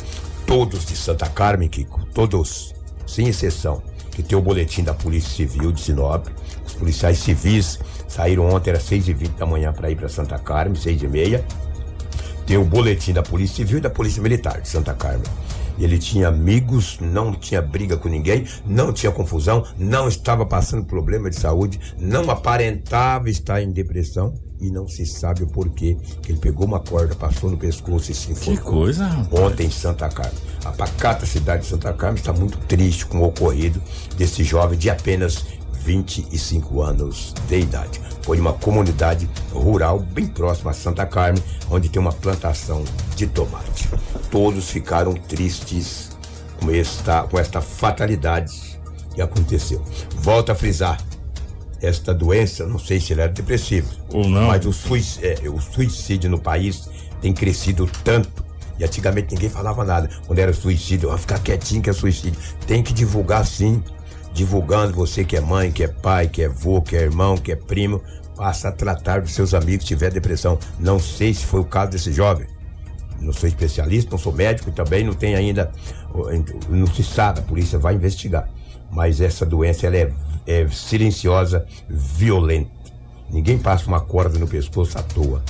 Todos 0.46 0.86
de 0.86 0.96
Santa 0.96 1.28
Carmen, 1.28 1.68
Kiko, 1.68 2.00
todos, 2.14 2.74
sem 3.06 3.28
exceção, 3.28 3.82
que 4.22 4.28
tem 4.28 4.38
o 4.38 4.42
boletim 4.42 4.82
da 4.82 4.94
Polícia 4.94 5.30
Civil 5.30 5.72
de 5.72 5.80
Sinop. 5.80 6.26
Os 6.66 6.74
policiais 6.74 7.18
civis 7.18 7.78
saíram 8.06 8.48
ontem, 8.48 8.70
era 8.70 8.78
6h20 8.78 9.36
da 9.36 9.46
manhã, 9.46 9.72
para 9.72 9.90
ir 9.90 9.96
para 9.96 10.08
Santa 10.08 10.38
Carmen, 10.38 10.74
6h30. 10.74 11.42
Tem 12.46 12.56
o 12.56 12.64
boletim 12.64 13.12
da 13.12 13.22
Polícia 13.22 13.56
Civil 13.56 13.78
e 13.78 13.80
da 13.80 13.90
Polícia 13.90 14.22
Militar 14.22 14.60
de 14.60 14.68
Santa 14.68 14.94
Carmen. 14.94 15.26
Ele 15.78 15.98
tinha 15.98 16.28
amigos, 16.28 16.98
não 17.00 17.32
tinha 17.32 17.62
briga 17.62 17.96
com 17.96 18.08
ninguém, 18.08 18.46
não 18.66 18.92
tinha 18.92 19.10
confusão, 19.10 19.64
não 19.78 20.08
estava 20.08 20.44
passando 20.44 20.84
problema 20.84 21.30
de 21.30 21.36
saúde, 21.36 21.80
não 21.98 22.30
aparentava 22.30 23.30
estar 23.30 23.62
em 23.62 23.70
depressão 23.70 24.34
e 24.60 24.70
não 24.70 24.86
se 24.86 25.06
sabe 25.06 25.42
o 25.42 25.46
porquê. 25.46 25.96
Que 26.22 26.32
ele 26.32 26.38
pegou 26.38 26.66
uma 26.66 26.80
corda, 26.80 27.14
passou 27.14 27.50
no 27.50 27.56
pescoço 27.56 28.10
e 28.10 28.14
se 28.14 28.32
enforcou. 28.32 28.56
Que 28.56 28.62
coisa, 28.62 29.06
rapaz. 29.06 29.42
Ontem 29.42 29.66
em 29.66 29.70
Santa 29.70 30.08
Carmen. 30.08 30.38
A 30.64 30.72
pacata 30.72 31.24
cidade 31.24 31.62
de 31.62 31.68
Santa 31.68 31.92
Carmen 31.92 32.18
está 32.18 32.32
muito 32.32 32.58
triste 32.58 33.06
com 33.06 33.18
o 33.18 33.24
ocorrido 33.24 33.80
desse 34.16 34.44
jovem 34.44 34.78
de 34.78 34.90
apenas 34.90 35.44
25 35.84 36.82
anos 36.82 37.34
de 37.48 37.60
idade. 37.60 38.00
Foi 38.22 38.38
uma 38.38 38.52
comunidade 38.52 39.28
rural 39.52 39.98
bem 39.98 40.26
próxima 40.26 40.70
a 40.70 40.74
Santa 40.74 41.06
Carmen, 41.06 41.42
onde 41.70 41.88
tem 41.88 42.00
uma 42.00 42.12
plantação 42.12 42.84
de 43.16 43.26
tomate. 43.26 43.88
Todos 44.30 44.70
ficaram 44.70 45.14
tristes 45.14 46.10
com 46.60 46.70
esta, 46.70 47.22
com 47.24 47.38
esta 47.38 47.60
fatalidade 47.60 48.78
que 49.14 49.22
aconteceu. 49.22 49.82
Volto 50.16 50.52
a 50.52 50.54
frisar, 50.54 50.98
esta 51.80 52.12
doença, 52.12 52.66
não 52.66 52.78
sei 52.78 53.00
se 53.00 53.12
ela 53.12 53.22
é 53.22 53.28
depressiva 53.28 53.88
Ou 54.12 54.28
não. 54.28 54.48
mas 54.48 54.66
o 54.66 54.72
suicídio, 54.72 55.28
é, 55.28 55.48
o 55.48 55.60
suicídio 55.60 56.28
no 56.30 56.38
país 56.38 56.88
tem 57.20 57.32
crescido 57.32 57.90
tanto. 58.04 58.44
E 58.78 58.84
antigamente 58.84 59.34
ninguém 59.34 59.50
falava 59.50 59.84
nada. 59.84 60.08
Quando 60.26 60.38
era 60.38 60.52
suicídio, 60.54 61.10
vai 61.10 61.18
ficar 61.18 61.38
quietinho 61.38 61.82
que 61.82 61.90
é 61.90 61.92
suicídio. 61.92 62.40
Tem 62.66 62.82
que 62.82 62.94
divulgar 62.94 63.44
sim. 63.46 63.82
Divulgando 64.32 64.94
você 64.94 65.22
que 65.24 65.36
é 65.36 65.40
mãe, 65.40 65.70
que 65.70 65.82
é 65.82 65.88
pai, 65.88 66.28
que 66.28 66.42
é 66.42 66.46
avô, 66.46 66.80
que 66.80 66.96
é 66.96 67.00
irmão, 67.00 67.36
que 67.36 67.52
é 67.52 67.56
primo, 67.56 68.00
passa 68.36 68.68
a 68.68 68.72
tratar 68.72 69.20
dos 69.20 69.32
seus 69.32 69.52
amigos 69.52 69.82
que 69.84 69.88
tiver 69.88 70.10
depressão. 70.10 70.58
Não 70.78 70.98
sei 70.98 71.34
se 71.34 71.44
foi 71.44 71.60
o 71.60 71.64
caso 71.64 71.90
desse 71.90 72.10
jovem. 72.12 72.46
Não 73.20 73.34
sou 73.34 73.46
especialista, 73.46 74.10
não 74.10 74.18
sou 74.18 74.32
médico 74.32 74.70
e 74.70 74.72
também 74.72 75.04
não 75.04 75.12
tem 75.12 75.34
ainda. 75.34 75.70
Não 76.70 76.86
se 76.86 77.04
sabe, 77.04 77.40
a 77.40 77.42
polícia 77.42 77.78
vai 77.78 77.94
investigar. 77.94 78.48
Mas 78.90 79.20
essa 79.20 79.44
doença 79.44 79.86
ela 79.86 79.96
é, 79.96 80.12
é 80.50 80.68
silenciosa, 80.68 81.64
violenta. 81.88 82.70
Ninguém 83.30 83.58
passa 83.58 83.86
uma 83.86 84.00
corda 84.00 84.38
no 84.38 84.48
pescoço 84.48 84.98
à 84.98 85.02
toa. 85.02 85.42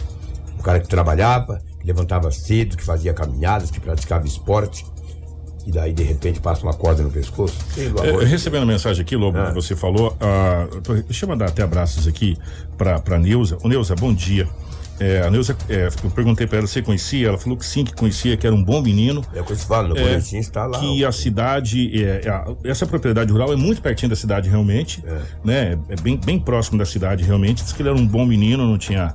Um 0.58 0.62
cara 0.62 0.80
que 0.80 0.88
trabalhava, 0.88 1.60
que 1.80 1.86
levantava 1.86 2.30
cedo, 2.30 2.76
que 2.76 2.84
fazia 2.84 3.14
caminhadas, 3.14 3.70
que 3.70 3.80
praticava 3.80 4.26
esporte, 4.26 4.84
e 5.66 5.70
daí 5.70 5.92
de 5.92 6.02
repente 6.02 6.40
passa 6.40 6.62
uma 6.62 6.74
corda 6.74 7.02
no 7.02 7.10
pescoço. 7.10 7.56
É, 7.76 8.24
recebendo 8.24 8.64
a 8.64 8.66
mensagem 8.66 9.02
aqui, 9.02 9.16
Lobo, 9.16 9.38
Ah. 9.38 9.46
que 9.48 9.54
você 9.54 9.74
falou. 9.74 10.14
ah, 10.20 10.66
deixa 11.06 11.24
eu 11.24 11.28
mandar 11.30 11.48
até 11.48 11.62
abraços 11.62 12.06
aqui 12.06 12.36
pra, 12.76 12.98
pra 13.00 13.18
Neuza. 13.18 13.56
Ô, 13.62 13.68
Neuza, 13.68 13.94
bom 13.94 14.12
dia. 14.12 14.46
É, 15.00 15.22
a 15.22 15.30
Neuza, 15.30 15.56
é, 15.68 15.88
eu 16.04 16.10
perguntei 16.10 16.46
pra 16.46 16.58
ela 16.58 16.66
se 16.66 16.82
conhecia, 16.82 17.28
ela 17.28 17.38
falou 17.38 17.56
que 17.56 17.64
sim, 17.64 17.84
que 17.84 17.94
conhecia, 17.94 18.36
que 18.36 18.46
era 18.46 18.54
um 18.54 18.62
bom 18.62 18.82
menino. 18.82 19.24
É 19.34 19.40
o 19.40 19.44
que 19.44 19.56
falo, 19.56 19.88
no 19.88 19.96
É, 19.98 20.18
está 20.18 20.66
lá. 20.66 20.78
que 20.78 21.04
a 21.04 21.10
cidade, 21.10 22.04
é, 22.04 22.28
a- 22.28 22.54
essa 22.64 22.86
propriedade 22.86 23.32
rural 23.32 23.52
é 23.52 23.56
muito 23.56 23.80
pertinho 23.80 24.10
da 24.10 24.16
cidade 24.16 24.48
realmente, 24.50 25.02
né? 25.44 25.78
É 25.88 25.96
bem, 26.02 26.18
bem 26.22 26.38
próximo 26.38 26.78
da 26.78 26.84
cidade 26.84 27.24
realmente. 27.24 27.62
Diz 27.64 27.72
que 27.72 27.80
ele 27.82 27.88
era 27.88 27.98
um 27.98 28.06
bom 28.06 28.26
menino, 28.26 28.66
não 28.66 28.76
tinha 28.76 29.14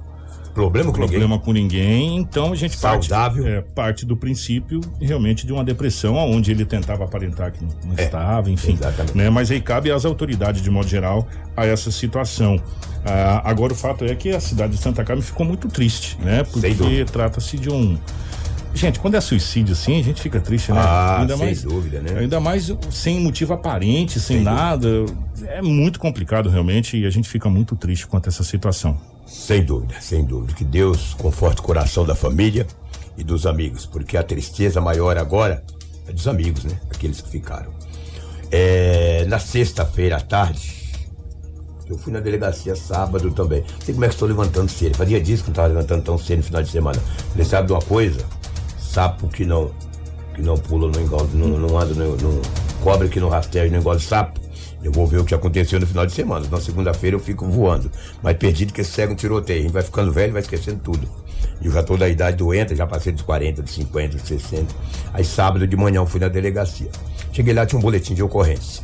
Problema 0.56 0.90
com 0.90 1.00
ninguém. 1.00 1.10
problema 1.10 1.40
com 1.40 1.52
ninguém. 1.52 2.18
Então 2.18 2.54
a 2.54 2.56
gente 2.56 2.78
Saudável. 2.78 3.44
parte, 3.44 3.58
é, 3.58 3.62
parte 3.62 4.06
do 4.06 4.16
princípio 4.16 4.80
realmente 5.02 5.46
de 5.46 5.52
uma 5.52 5.66
depressão, 5.66 6.16
onde 6.16 6.50
ele 6.50 6.64
tentava 6.64 7.04
aparentar 7.04 7.52
que 7.52 7.62
não, 7.62 7.72
não 7.86 7.94
estava, 7.94 8.50
enfim. 8.50 8.72
É, 8.72 8.74
exatamente. 8.76 9.18
Né? 9.18 9.30
Mas 9.30 9.52
aí 9.52 9.60
cabe 9.60 9.92
às 9.92 10.06
autoridades, 10.06 10.62
de 10.62 10.72
modo 10.72 10.88
geral, 10.88 11.28
a 11.58 11.66
essa 11.66 11.92
situação. 11.92 12.58
Ah, 13.04 13.42
agora 13.44 13.74
o 13.74 13.76
fato 13.76 14.06
é 14.06 14.16
que 14.16 14.30
a 14.30 14.40
cidade 14.40 14.78
de 14.78 14.82
Santa 14.82 15.04
Carmen 15.04 15.22
ficou 15.22 15.46
muito 15.46 15.68
triste, 15.68 16.18
né? 16.22 16.44
Porque 16.46 16.70
dúvida. 16.70 17.12
trata-se 17.12 17.58
de 17.58 17.70
um. 17.70 17.98
Gente, 18.74 19.00
quando 19.00 19.16
é 19.16 19.22
suicídio 19.22 19.74
assim, 19.74 20.00
a 20.00 20.04
gente 20.04 20.22
fica 20.22 20.40
triste, 20.40 20.72
né? 20.72 20.80
Ah, 20.82 21.26
sem 21.38 21.56
dúvida, 21.56 22.00
né? 22.00 22.20
Ainda 22.20 22.40
mais 22.40 22.74
sem 22.90 23.20
motivo 23.20 23.54
aparente, 23.54 24.22
sem, 24.22 24.40
nada. 24.40 25.06
É 25.48 25.62
muito 25.62 26.00
complicado 26.00 26.50
realmente 26.50 26.98
e 26.98 27.06
a 27.06 27.10
gente 27.10 27.28
fica 27.28 27.50
muito 27.50 27.76
triste 27.76 28.08
quanto 28.08 28.28
a 28.28 28.30
essa 28.30 28.44
situação. 28.44 28.98
Sem 29.26 29.64
dúvida, 29.64 29.96
sem 30.00 30.24
dúvida. 30.24 30.54
Que 30.54 30.64
Deus 30.64 31.14
conforte 31.16 31.60
o 31.60 31.64
coração 31.64 32.06
da 32.06 32.16
família 32.16 32.68
e 33.18 33.24
dos 33.24 33.46
amigos, 33.46 33.86
porque 33.86 34.18
a 34.18 34.24
tristeza 34.24 34.80
maior 34.80 35.18
agora 35.18 35.64
é 36.08 36.12
dos 36.12 36.28
amigos, 36.28 36.64
né? 36.64 36.80
Aqueles 36.90 37.22
que 37.22 37.30
ficaram. 37.30 37.74
É, 38.52 39.26
na 39.28 39.40
sexta-feira 39.40 40.18
à 40.18 40.22
tarde, 40.22 40.76
eu 41.88 41.98
fui 41.98 42.12
na 42.12 42.20
delegacia 42.20 42.76
sábado 42.76 43.32
também. 43.32 43.62
Não 43.62 43.82
sei 43.82 43.94
como 43.94 44.06
é 44.06 44.08
que 44.08 44.14
estou 44.14 44.28
levantando 44.28 44.70
cedo. 44.70 44.98
Fazia 44.98 45.22
dias 45.22 45.42
que 45.42 45.48
não 45.48 45.54
estava 45.54 45.68
levantando 45.68 46.04
tão 46.04 46.18
cedo 46.18 46.38
no 46.38 46.44
final 46.44 46.64
de 46.64 46.70
semana. 46.70 47.00
Falei, 47.32 47.46
sabe 47.46 47.68
de 47.68 47.74
uma 47.74 47.82
coisa? 47.82 48.26
Sapo 48.80 49.28
que 49.28 49.46
não, 49.46 49.72
que 50.34 50.42
não 50.42 50.56
pula, 50.56 50.90
não 50.92 51.02
engole, 51.02 51.30
não, 51.34 51.48
não 51.48 51.78
anda, 51.78 51.94
não, 51.94 52.16
não 52.16 52.42
cobre 52.82 53.08
que 53.10 53.20
não 53.20 53.30
rasteja, 53.30 53.72
não 53.72 53.80
engole 53.80 54.00
sapo. 54.00 54.40
Eu 54.86 54.92
vou 54.92 55.08
ver 55.08 55.18
o 55.18 55.26
que 55.26 55.34
aconteceu 55.34 55.80
no 55.80 55.88
final 55.88 56.06
de 56.06 56.14
semana. 56.14 56.46
Na 56.48 56.62
segunda-feira 56.62 57.16
eu 57.16 57.20
fico 57.20 57.44
voando. 57.48 57.90
Mais 58.22 58.38
perdido 58.38 58.72
que 58.72 58.84
cego 58.84 59.14
um 59.14 59.16
tiroteio. 59.16 59.62
A 59.62 59.64
gente 59.64 59.72
vai 59.72 59.82
ficando 59.82 60.12
velho, 60.12 60.32
vai 60.32 60.44
esquecendo 60.44 60.80
tudo. 60.80 61.10
E 61.60 61.66
eu 61.66 61.72
já 61.72 61.82
tô 61.82 61.98
da 61.98 62.08
idade 62.08 62.38
doente, 62.38 62.76
já 62.76 62.86
passei 62.86 63.12
dos 63.12 63.24
40, 63.24 63.64
dos 63.64 63.74
50, 63.74 64.16
dos 64.16 64.28
60. 64.28 64.76
Aí 65.12 65.26
sábado 65.26 65.66
de 65.66 65.76
manhã 65.76 66.02
eu 66.02 66.06
fui 66.06 66.20
na 66.20 66.28
delegacia. 66.28 66.88
Cheguei 67.34 67.52
lá, 67.52 67.66
tinha 67.66 67.80
um 67.80 67.82
boletim 67.82 68.14
de 68.14 68.22
ocorrência. 68.22 68.84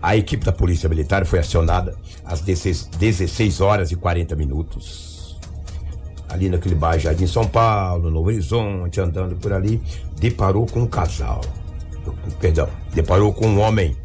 A 0.00 0.16
equipe 0.16 0.44
da 0.44 0.52
Polícia 0.52 0.88
Militar 0.88 1.26
foi 1.26 1.40
acionada 1.40 1.96
às 2.24 2.40
16 2.40 2.90
16 2.96 3.60
horas 3.60 3.90
e 3.90 3.96
40 3.96 4.36
minutos. 4.36 5.36
Ali 6.28 6.48
naquele 6.48 6.76
bairro 6.76 7.00
Jardim 7.00 7.26
São 7.26 7.44
Paulo, 7.44 8.08
Novo 8.08 8.28
Horizonte, 8.28 9.00
andando 9.00 9.34
por 9.34 9.52
ali, 9.52 9.82
deparou 10.16 10.64
com 10.64 10.82
um 10.82 10.86
casal. 10.86 11.40
Perdão, 12.38 12.68
deparou 12.94 13.32
com 13.32 13.48
um 13.48 13.58
homem. 13.58 13.96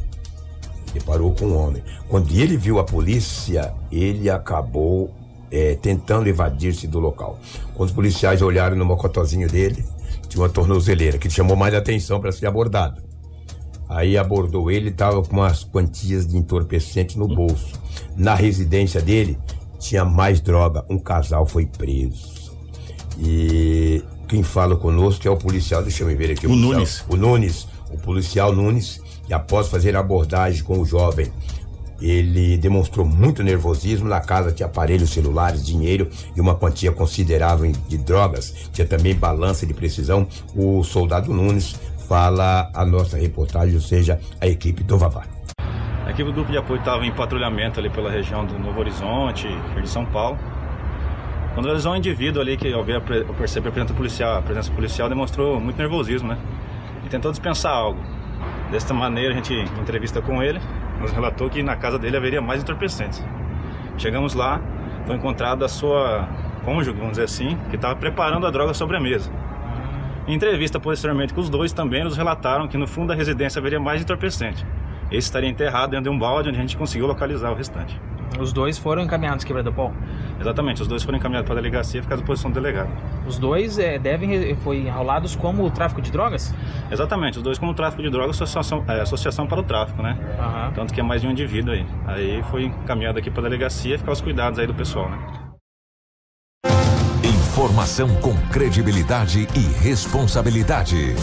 Deparou 0.93 1.34
com 1.34 1.45
um 1.45 1.58
homem. 1.58 1.84
Quando 2.08 2.32
ele 2.34 2.58
viu 2.58 2.80
a 2.80 2.84
polícia, 2.84 3.73
ele 3.91 4.30
acabou 4.30 5.13
eh, 5.52 5.78
tentando 5.82 6.28
evadir-se 6.28 6.88
do 6.88 6.99
local. 6.99 7.39
Quando 7.75 7.89
os 7.89 7.95
policiais 7.95 8.41
olharam 8.41 8.75
no 8.75 8.86
mocotozinho 8.86 9.47
dele, 9.47 9.86
tinha 10.28 10.41
uma 10.41 10.49
tornozeleira 10.49 11.17
que 11.17 11.30
chamou 11.30 11.56
mais 11.56 11.73
atenção 11.73 12.19
para 12.19 12.32
ser 12.32 12.47
abordado. 12.47 13.02
Aí 13.88 14.17
abordou 14.17 14.69
ele, 14.69 14.89
estava 14.89 15.21
com 15.23 15.38
umas 15.38 15.63
quantias 15.63 16.28
de 16.28 16.38
entorpecente 16.38 17.17
no 17.17 17.28
bolso. 17.28 17.73
Na 18.15 18.36
residência 18.36 19.02
dele 19.02 19.38
tinha 19.80 20.06
mais 20.06 20.39
droga. 20.41 20.86
Um 20.89 20.99
casal 20.99 21.45
foi 21.47 21.65
preso. 21.65 22.52
E 23.19 24.04
quem 24.28 24.43
fala 24.43 24.75
conosco 24.75 25.28
é 25.28 25.32
o 25.32 25.38
policial, 25.38 25.82
deixa 25.82 26.04
eu 26.04 26.17
ver 26.17 26.32
aqui. 26.32 26.45
O 26.45 26.49
policial- 26.49 26.73
Nunes. 26.73 27.06
O 27.10 27.15
Nunes, 27.15 27.67
o 27.91 27.97
policial 27.97 28.54
Nunes, 28.54 29.02
e 29.29 29.33
após 29.33 29.67
fazer 29.67 29.95
abordagem 29.95 30.63
com 30.63 30.79
o 30.79 30.85
jovem, 30.85 31.31
ele 32.01 32.57
demonstrou 32.57 33.05
muito 33.05 33.43
nervosismo. 33.43 34.07
Na 34.07 34.21
casa 34.21 34.51
tinha 34.51 34.65
aparelhos 34.65 35.11
celulares, 35.11 35.65
dinheiro 35.65 36.09
e 36.35 36.41
uma 36.41 36.55
quantia 36.55 36.91
considerável 36.91 37.71
de 37.87 37.97
drogas. 37.97 38.69
Tinha 38.71 38.87
também 38.87 39.13
balança 39.13 39.65
de 39.65 39.73
precisão. 39.73 40.27
O 40.55 40.83
soldado 40.83 41.33
Nunes 41.33 41.75
fala 42.07 42.71
a 42.73 42.85
nossa 42.85 43.17
reportagem, 43.17 43.75
ou 43.75 43.81
seja, 43.81 44.19
a 44.41 44.47
equipe 44.47 44.83
do 44.83 44.97
Vavá. 44.97 45.25
A 46.05 46.11
equipe 46.11 46.23
do 46.23 46.33
grupo 46.33 46.51
de 46.51 46.57
apoio 46.57 46.79
estava 46.79 47.05
em 47.05 47.11
patrulhamento 47.11 47.79
ali 47.79 47.89
pela 47.89 48.09
região 48.09 48.43
do 48.43 48.57
Novo 48.57 48.79
Horizonte, 48.79 49.47
Rio 49.47 49.83
de 49.83 49.89
São 49.89 50.05
Paulo. 50.05 50.39
Quando 51.53 51.65
realizou 51.65 51.91
um 51.91 51.95
indivíduo 51.95 52.41
ali 52.41 52.57
que 52.57 52.71
ao 52.73 52.83
ver 52.83 53.01
perceber 53.37 53.69
a 53.69 53.71
presença 53.71 53.93
policial, 53.93 54.37
a 54.37 54.41
presença 54.41 54.71
policial 54.71 55.09
demonstrou 55.09 55.59
muito 55.59 55.77
nervosismo, 55.77 56.29
né? 56.29 56.37
E 57.05 57.09
tentou 57.09 57.29
dispensar 57.29 57.73
algo. 57.73 57.99
Desta 58.71 58.93
maneira, 58.93 59.34
a 59.34 59.36
gente, 59.36 59.53
entrevista 59.79 60.21
com 60.21 60.43
ele, 60.43 60.60
nos 60.99 61.12
relatou 61.12 61.49
que 61.49 61.63
na 61.63 61.75
casa 61.75 61.97
dele 61.97 62.17
haveria 62.17 62.41
mais 62.41 62.62
entorpecentes. 62.62 63.25
Chegamos 63.97 64.34
lá, 64.36 64.62
foi 65.05 65.15
encontrada 65.15 65.65
a 65.65 65.67
sua 65.67 66.27
cônjuge, 66.63 66.91
vamos 66.91 67.12
dizer 67.12 67.23
assim, 67.23 67.58
que 67.69 67.75
estava 67.75 67.95
preparando 67.95 68.45
a 68.45 68.51
droga 68.51 68.73
sobre 68.73 68.95
a 68.95 68.99
mesa. 68.99 69.32
Em 70.27 70.36
entrevista 70.36 70.79
posteriormente 70.79 71.34
com 71.34 71.41
os 71.41 71.49
dois 71.49 71.73
também 71.73 72.03
nos 72.03 72.15
relataram 72.15 72.67
que 72.67 72.77
no 72.77 72.86
fundo 72.86 73.08
da 73.08 73.15
residência 73.15 73.60
haveria 73.60 73.79
mais 73.79 74.01
entorpecente. 74.01 74.63
Esse 75.10 75.27
estaria 75.27 75.49
enterrado 75.49 75.89
dentro 75.89 76.03
de 76.03 76.15
um 76.15 76.19
balde 76.19 76.49
onde 76.49 76.60
a 76.60 76.62
gente 76.62 76.77
conseguiu 76.77 77.08
localizar 77.08 77.49
o 77.49 77.55
restante. 77.55 77.99
Os 78.37 78.53
dois 78.53 78.77
foram 78.77 79.03
encaminhados 79.03 79.43
quebrada 79.43 79.71
pau. 79.71 79.93
Exatamente, 80.39 80.81
os 80.81 80.87
dois 80.87 81.03
foram 81.03 81.17
encaminhados 81.17 81.47
para 81.47 81.57
a 81.57 81.61
delegacia 81.61 81.99
e 81.99 82.01
ficaram 82.01 82.19
à 82.19 82.21
disposição 82.21 82.51
do 82.51 82.53
delegado. 82.53 82.89
Os 83.25 83.37
dois 83.37 83.79
é, 83.79 83.97
devem 83.97 84.55
foi 84.57 84.77
enrolados 84.77 85.35
como 85.35 85.65
o 85.65 85.71
tráfico 85.71 86.01
de 86.01 86.11
drogas? 86.11 86.53
Exatamente, 86.91 87.37
os 87.37 87.43
dois 87.43 87.57
como 87.57 87.73
tráfico 87.73 88.01
de 88.01 88.09
drogas, 88.09 88.41
associação, 88.41 88.83
é, 88.87 89.01
associação 89.01 89.47
para 89.47 89.59
o 89.59 89.63
tráfico, 89.63 90.01
né? 90.01 90.17
Aham. 90.39 90.71
Tanto 90.73 90.93
que 90.93 90.99
é 90.99 91.03
mais 91.03 91.21
de 91.21 91.27
um 91.27 91.31
indivíduo 91.31 91.73
aí. 91.73 91.85
Aí 92.07 92.43
foi 92.49 92.65
encaminhado 92.65 93.19
aqui 93.19 93.29
para 93.29 93.41
a 93.41 93.43
delegacia 93.43 93.95
e 93.95 93.97
ficar 93.97 94.11
os 94.11 94.21
cuidados 94.21 94.59
aí 94.59 94.67
do 94.67 94.73
pessoal, 94.73 95.09
né? 95.09 95.17
Informação 97.59 98.07
com 98.21 98.33
credibilidade 98.49 99.45
e 99.53 99.83
responsabilidade. 99.83 101.13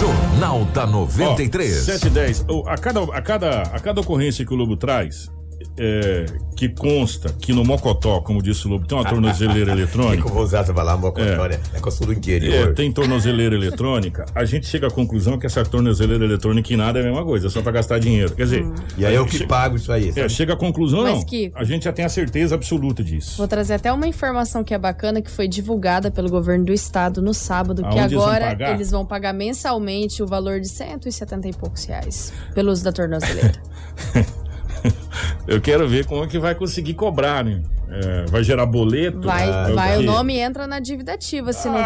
Jornal 0.00 0.64
da 0.66 0.86
93. 0.86 1.72
7 1.72 2.06
e 2.06 2.10
10. 2.10 2.46
Ô, 2.48 2.64
A 2.66 2.76
cada, 2.76 3.02
a, 3.04 3.22
cada, 3.22 3.62
a 3.62 3.78
cada 3.78 4.00
ocorrência 4.00 4.44
que 4.44 4.52
o 4.52 4.56
Lobo 4.56 4.76
traz, 4.76 5.30
é, 5.78 6.26
que 6.56 6.68
consta 6.68 7.32
que 7.40 7.52
no 7.52 7.64
Mocotó, 7.64 8.20
como 8.20 8.42
disse 8.42 8.66
o 8.66 8.70
Lobo, 8.70 8.86
tem 8.86 8.98
uma 8.98 9.04
tornozeleira 9.08 9.70
eletrônica. 9.72 10.28
vou 10.28 10.42
usar 10.42 10.60
essa 10.60 10.74
palavra 10.74 11.00
Mocotó, 11.06 11.46
É. 11.46 11.48
né? 11.50 11.60
É 11.74 11.80
que 11.80 11.86
eu 11.88 11.92
sou 11.92 12.06
do 12.06 12.12
interior. 12.12 12.70
É, 12.70 12.72
tem 12.72 12.90
tornozeleira 12.92 13.54
eletrônica, 13.54 14.26
a 14.34 14.44
gente 14.44 14.66
chega 14.66 14.88
à 14.88 14.90
conclusão 14.90 15.38
que 15.38 15.46
essa 15.46 15.64
tornozeleira 15.64 16.24
eletrônica 16.24 16.72
em 16.72 16.76
nada 16.76 16.98
é 16.98 17.02
a 17.02 17.04
mesma 17.06 17.24
coisa, 17.24 17.46
é 17.46 17.50
só 17.50 17.62
pra 17.62 17.72
gastar 17.72 17.98
dinheiro. 17.98 18.34
Quer 18.34 18.44
dizer, 18.44 18.66
E 18.96 19.06
aí 19.06 19.14
eu 19.14 19.22
a 19.22 19.26
que 19.26 19.38
gente 19.38 19.46
pago 19.48 19.76
isso 19.76 19.92
aí. 19.92 20.08
É, 20.10 20.12
sabe? 20.12 20.28
chega 20.30 20.52
à 20.54 20.56
conclusão, 20.56 21.02
Mas, 21.02 21.14
não. 21.18 21.24
Kiko- 21.24 21.58
A 21.58 21.64
gente 21.64 21.84
já 21.84 21.92
tem 21.92 22.04
a 22.04 22.08
certeza 22.08 22.54
absoluta 22.54 23.02
disso. 23.04 23.36
Vou 23.38 23.46
trazer 23.48 23.74
até 23.74 23.92
uma 23.92 24.06
informação 24.06 24.64
que 24.64 24.74
é 24.74 24.78
bacana, 24.78 25.20
que 25.22 25.30
foi 25.30 25.46
divulgada 25.48 26.10
pelo 26.10 26.28
governo 26.28 26.64
do 26.64 26.72
estado 26.72 27.22
no 27.22 27.32
sábado, 27.32 27.82
que 27.82 27.88
Aonde 27.88 28.00
eles 28.00 28.12
vão 28.14 28.22
agora 28.24 28.72
eles 28.72 28.90
vão 28.90 29.06
pagar 29.06 29.32
mensalmente 29.32 30.22
o 30.22 30.26
valor 30.26 30.60
de 30.60 30.68
170 30.68 31.48
e 31.48 31.52
poucos 31.52 31.84
reais 31.84 32.32
pelo 32.54 32.70
uso 32.72 32.82
da 32.84 32.92
tornozeleira. 32.92 33.52
Eu 35.48 35.60
quero 35.60 35.88
ver 35.88 36.04
como 36.06 36.24
é 36.24 36.26
que 36.26 36.38
vai 36.38 36.54
conseguir 36.54 36.94
cobrar, 36.94 37.42
né? 37.44 37.62
É, 37.90 38.26
vai 38.30 38.44
gerar 38.44 38.66
boleto? 38.66 39.22
Vai, 39.22 39.48
É 39.48 39.72
vai 39.72 39.96
o 39.96 40.02
nome 40.02 40.36
entra 40.38 40.66
na 40.66 40.78
dívida 40.78 41.14
ativa 41.14 41.54
se 41.54 41.66
não 41.68 41.78
Ah, 41.78 41.82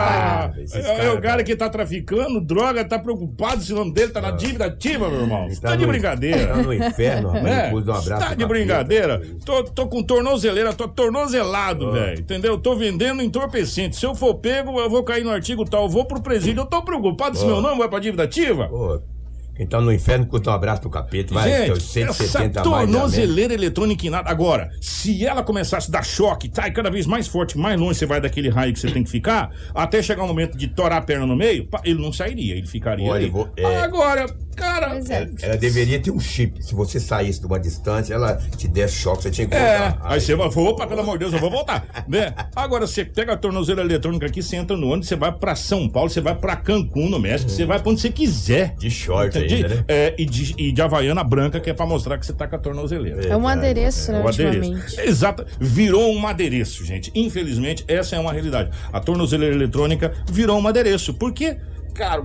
pagar. 0.50 0.58
esses 0.58 0.74
é, 0.74 0.96
caras, 0.96 1.14
o 1.14 1.20
cara 1.20 1.44
que 1.44 1.54
tá 1.54 1.68
traficando 1.68 2.40
droga, 2.40 2.84
tá 2.84 2.98
preocupado 2.98 3.62
se 3.62 3.72
o 3.72 3.76
nome 3.76 3.92
dele 3.94 4.10
tá 4.10 4.20
na 4.20 4.32
dívida 4.32 4.64
ativa, 4.64 5.08
meu 5.08 5.20
irmão. 5.20 5.48
Você 5.48 5.60
tá, 5.60 5.68
Tá 5.68 5.76
de 5.76 5.82
no- 5.86 5.92
brincadeira. 5.92 6.48
Tá 6.48 6.56
no 6.56 6.74
inferno, 6.74 7.28
rapaz. 7.28 7.44
né? 7.44 7.64
Depois 7.66 7.84
de 7.84 7.90
um 7.90 7.94
abraço. 7.94 8.26
tá 8.28 8.34
de 8.34 8.46
brincadeira? 8.46 9.22
Tô, 9.44 9.62
tô 9.62 9.86
com 9.86 10.02
tornozeleira, 10.02 10.72
tô 10.72 10.88
tornozelado, 10.88 11.90
Ah. 11.90 11.92
velho. 11.92 12.18
Entendeu? 12.20 12.58
Tô 12.58 12.74
vendendo 12.74 13.22
entorpecente. 13.22 13.94
Se 13.94 14.04
eu 14.04 14.12
for 14.12 14.34
pego, 14.34 14.80
eu 14.80 14.90
vou 14.90 15.04
cair 15.04 15.22
no 15.22 15.30
artigo 15.30 15.64
tal, 15.64 15.84
eu 15.84 15.88
vou 15.88 16.04
pro 16.04 16.20
presídio. 16.20 16.62
Eu 16.62 16.66
tô 16.66 16.82
preocupado 16.82 17.36
se 17.38 17.44
Ah. 17.44 17.46
meu 17.46 17.60
nome 17.60 17.78
vai 17.78 17.88
pra 17.88 18.00
dívida 18.00 18.24
ativa. 18.24 18.66
Pô, 18.66 19.00
quem 19.54 19.66
tá 19.66 19.80
no 19.80 19.92
inferno 19.92 20.26
curta 20.26 20.50
um 20.50 20.52
abraço 20.54 20.80
pro 20.80 20.90
capeta. 20.90 21.34
Vai, 21.34 21.48
Gente, 21.50 21.66
teus 21.66 21.82
170 21.92 22.60
essa 22.60 22.62
tornozeleira 22.62 23.52
eletrônica 23.52 24.06
em 24.06 24.10
nada. 24.10 24.30
Agora, 24.30 24.70
se 24.80 25.24
ela 25.26 25.42
começasse 25.42 25.88
a 25.88 25.92
dar 25.92 26.04
choque, 26.04 26.48
tá, 26.48 26.66
e 26.68 26.72
cada 26.72 26.90
vez 26.90 27.06
mais 27.06 27.26
forte, 27.28 27.58
mais 27.58 27.78
longe 27.78 27.98
você 27.98 28.06
vai 28.06 28.20
daquele 28.20 28.48
raio 28.48 28.72
que 28.72 28.80
você 28.80 28.90
tem 28.90 29.04
que 29.04 29.10
ficar, 29.10 29.50
até 29.74 30.02
chegar 30.02 30.24
o 30.24 30.26
momento 30.28 30.56
de 30.56 30.68
torar 30.68 30.98
a 30.98 31.02
perna 31.02 31.26
no 31.26 31.36
meio, 31.36 31.66
pá, 31.66 31.80
ele 31.84 32.00
não 32.00 32.12
sairia, 32.12 32.54
ele 32.56 32.66
ficaria 32.66 33.06
Olha, 33.10 33.22
ali. 33.22 33.30
vou- 33.30 33.48
é. 33.56 33.76
Agora, 33.80 34.26
cara... 34.56 34.98
É. 35.08 35.28
Ela 35.42 35.56
deveria 35.56 35.98
ter 36.00 36.10
um 36.10 36.20
chip. 36.20 36.62
Se 36.64 36.74
você 36.74 36.98
saísse 36.98 37.40
de 37.40 37.46
uma 37.46 37.60
distância, 37.60 38.14
ela 38.14 38.36
te 38.56 38.66
desse 38.68 38.94
choque, 38.96 39.22
você 39.22 39.30
tinha 39.30 39.46
que 39.46 39.54
É, 39.54 39.90
voltar. 39.90 40.00
aí 40.04 40.20
você 40.20 40.34
vai, 40.34 40.46
opa, 40.48 40.86
pelo 40.86 41.00
amor 41.00 41.12
de 41.14 41.18
Deus, 41.20 41.32
eu 41.34 41.38
vou 41.40 41.50
voltar, 41.50 42.04
né? 42.08 42.34
Agora, 42.56 42.86
você 42.86 43.04
pega 43.04 43.34
a 43.34 43.36
tornozeleira 43.36 43.86
eletrônica 43.88 44.26
aqui, 44.26 44.42
você 44.42 44.56
entra 44.56 44.76
no 44.76 44.86
ônibus, 44.88 45.08
você 45.08 45.16
vai 45.16 45.30
pra 45.32 45.54
São 45.54 45.88
Paulo, 45.88 46.08
você 46.08 46.20
vai 46.20 46.34
pra 46.34 46.56
Cancún, 46.56 47.08
no 47.10 47.18
México, 47.18 47.50
você 47.50 47.66
vai 47.66 47.78
pra 47.78 47.90
onde 47.90 48.00
você 48.00 48.10
quiser. 48.10 48.74
De 48.78 48.90
short 48.90 49.36
Entendi? 49.42 49.51
Né? 49.60 49.84
É, 49.88 50.14
e 50.18 50.24
de, 50.24 50.54
e 50.58 50.72
de 50.72 50.82
havaiana 50.82 51.22
branca, 51.24 51.60
que 51.60 51.68
é 51.70 51.74
pra 51.74 51.84
mostrar 51.86 52.18
que 52.18 52.24
você 52.26 52.32
tá 52.32 52.46
com 52.46 52.56
a 52.56 52.58
tornozeleira. 52.58 53.26
É 53.26 53.36
um 53.36 53.46
adereço, 53.46 54.12
né, 54.12 54.20
O 54.22 54.28
adereço. 54.28 54.58
ultimamente. 54.70 55.00
Exato. 55.00 55.44
Virou 55.60 56.12
um 56.14 56.26
adereço, 56.26 56.84
gente. 56.84 57.10
Infelizmente, 57.14 57.84
essa 57.88 58.16
é 58.16 58.18
uma 58.18 58.32
realidade. 58.32 58.70
A 58.92 59.00
tornozeleira 59.00 59.54
eletrônica 59.54 60.12
virou 60.30 60.58
um 60.60 60.66
adereço. 60.66 61.12
Por 61.14 61.32
quê? 61.32 61.56
Cara. 61.94 62.22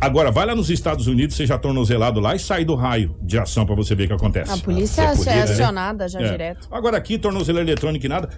Agora, 0.00 0.32
vai 0.32 0.44
lá 0.46 0.54
nos 0.54 0.68
Estados 0.68 1.06
Unidos, 1.06 1.36
seja 1.36 1.56
tornozelado 1.56 2.18
lá 2.18 2.34
e 2.34 2.40
sai 2.40 2.64
do 2.64 2.74
raio 2.74 3.14
de 3.22 3.38
ação 3.38 3.64
pra 3.64 3.74
você 3.76 3.94
ver 3.94 4.04
o 4.04 4.06
que 4.08 4.12
acontece. 4.14 4.52
A 4.52 4.56
polícia 4.56 5.02
é 5.02 5.14
podia, 5.14 5.34
né? 5.36 5.42
acionada 5.42 6.08
já 6.08 6.20
É. 6.20 6.28
direto. 6.28 6.66
Agora 6.72 6.96
aqui, 6.96 7.16
tornozeleira 7.18 7.68
eletrônica 7.70 8.04
e 8.04 8.08
nada. 8.08 8.28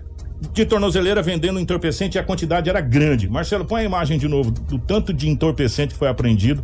De 0.52 0.66
tornozeleira 0.66 1.22
vendendo 1.22 1.58
entorpecente 1.58 2.16
e 2.16 2.20
a 2.20 2.22
quantidade 2.22 2.68
era 2.68 2.80
grande. 2.82 3.28
Marcelo, 3.28 3.64
põe 3.64 3.80
a 3.80 3.84
imagem 3.84 4.18
de 4.18 4.28
novo 4.28 4.50
do 4.50 4.78
tanto 4.78 5.12
de 5.12 5.28
entorpecente 5.28 5.94
que 5.94 5.98
foi 5.98 6.08
apreendido. 6.08 6.62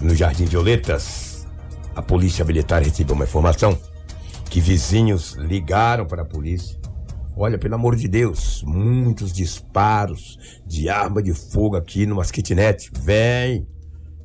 no 0.00 0.14
Jardim 0.14 0.46
Violetas, 0.46 1.46
a 1.94 2.00
polícia 2.00 2.44
militar 2.44 2.82
recebeu 2.82 3.14
uma 3.14 3.24
informação 3.24 3.78
que 4.48 4.60
vizinhos 4.60 5.32
ligaram 5.34 6.06
para 6.06 6.22
a 6.22 6.24
polícia. 6.24 6.78
Olha, 7.36 7.58
pelo 7.58 7.74
amor 7.74 7.96
de 7.96 8.08
Deus, 8.08 8.62
muitos 8.66 9.30
disparos 9.32 10.38
de 10.66 10.88
arma 10.88 11.22
de 11.22 11.34
fogo 11.34 11.76
aqui 11.76 12.06
numas 12.06 12.30
kitnet. 12.30 12.90
Vem, 13.00 13.66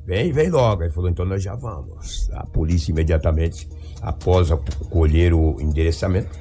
vem, 0.06 0.32
vem 0.32 0.48
logo. 0.48 0.82
Aí 0.82 0.90
falou, 0.90 1.10
então 1.10 1.26
nós 1.26 1.42
já 1.42 1.54
vamos. 1.54 2.30
A 2.32 2.46
polícia 2.46 2.90
imediatamente, 2.90 3.68
após 4.00 4.48
colher 4.88 5.34
o 5.34 5.60
endereçamento 5.60 6.38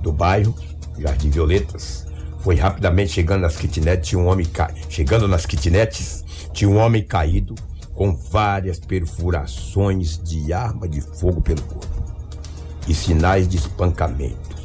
do 0.00 0.12
bairro, 0.12 0.54
Jardim 0.96 1.30
Violetas, 1.30 2.06
foi 2.40 2.54
rapidamente 2.54 3.10
chegando 3.10 3.42
nas 3.42 3.56
kitnets, 3.56 4.08
tinha 4.08 4.20
um 4.20 4.28
homem 4.28 4.46
ca... 4.46 4.72
chegando 4.88 5.26
nas 5.26 5.44
kitnets, 5.44 6.24
tinha 6.52 6.70
um 6.70 6.76
homem 6.76 7.02
caído 7.04 7.56
com 7.92 8.14
várias 8.14 8.78
perfurações 8.78 10.16
de 10.22 10.52
arma 10.52 10.88
de 10.88 11.00
fogo 11.00 11.40
pelo 11.40 11.62
corpo 11.62 11.97
e 12.88 12.94
sinais 12.94 13.46
de 13.46 13.56
espancamentos. 13.56 14.58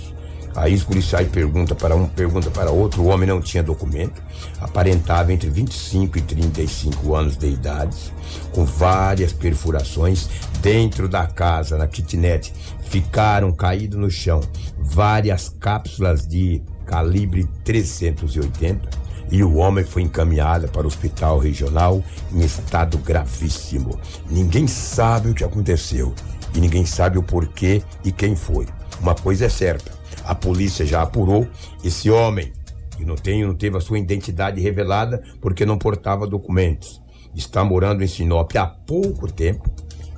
Aí 0.56 0.76
os 0.76 0.84
policiais 0.84 1.28
perguntam 1.30 1.76
para 1.76 1.96
um, 1.96 2.08
pergunta 2.08 2.52
para 2.52 2.70
outro, 2.70 3.02
o 3.02 3.08
homem 3.08 3.28
não 3.28 3.42
tinha 3.42 3.64
documento, 3.64 4.22
aparentava 4.62 5.34
entre 5.34 5.50
25 5.50 6.18
e 6.20 6.22
35 6.22 7.16
anos 7.16 7.36
de 7.36 7.48
idade, 7.48 8.14
com 8.52 8.64
várias 8.64 9.34
perfurações 9.34 10.30
dentro 10.62 11.10
da 11.10 11.26
casa, 11.26 11.78
na 11.78 11.88
kitnet, 11.88 12.54
ficaram 12.84 13.52
caídos 13.52 14.00
no 14.00 14.12
chão 14.12 14.42
várias 14.78 15.50
cápsulas 15.50 16.28
de 16.28 16.62
calibre 16.86 17.48
380 17.64 19.04
e 19.32 19.44
o 19.44 19.56
homem 19.56 19.84
foi 19.84 20.04
encaminhado 20.04 20.68
para 20.68 20.84
o 20.84 20.88
hospital 20.88 21.40
regional 21.40 22.04
em 22.32 22.42
estado 22.42 23.00
gravíssimo. 23.00 24.00
Ninguém 24.30 24.68
sabe 24.68 25.30
o 25.30 25.34
que 25.34 25.44
aconteceu 25.44 26.14
e 26.54 26.60
ninguém 26.60 26.86
sabe 26.86 27.18
o 27.18 27.24
porquê 27.24 27.82
e 28.04 28.12
quem 28.12 28.36
foi. 28.36 28.68
Uma 29.00 29.16
coisa 29.16 29.46
é 29.46 29.50
certa: 29.50 29.92
a 30.24 30.36
polícia 30.36 30.86
já 30.86 31.02
apurou 31.02 31.48
esse 31.84 32.10
homem 32.10 32.52
que 32.98 33.06
não 33.06 33.16
tem, 33.16 33.46
não 33.46 33.56
teve 33.56 33.78
a 33.78 33.82
sua 33.82 34.00
identidade 34.00 34.62
revelada 34.62 35.24
porque 35.42 35.66
não 35.66 35.78
portava 35.78 36.28
documentos. 36.28 37.02
Está 37.36 37.64
morando 37.64 38.04
em 38.04 38.08
Sinop 38.08 38.56
há 38.56 38.68
pouco 38.68 39.32
tempo. 39.32 39.70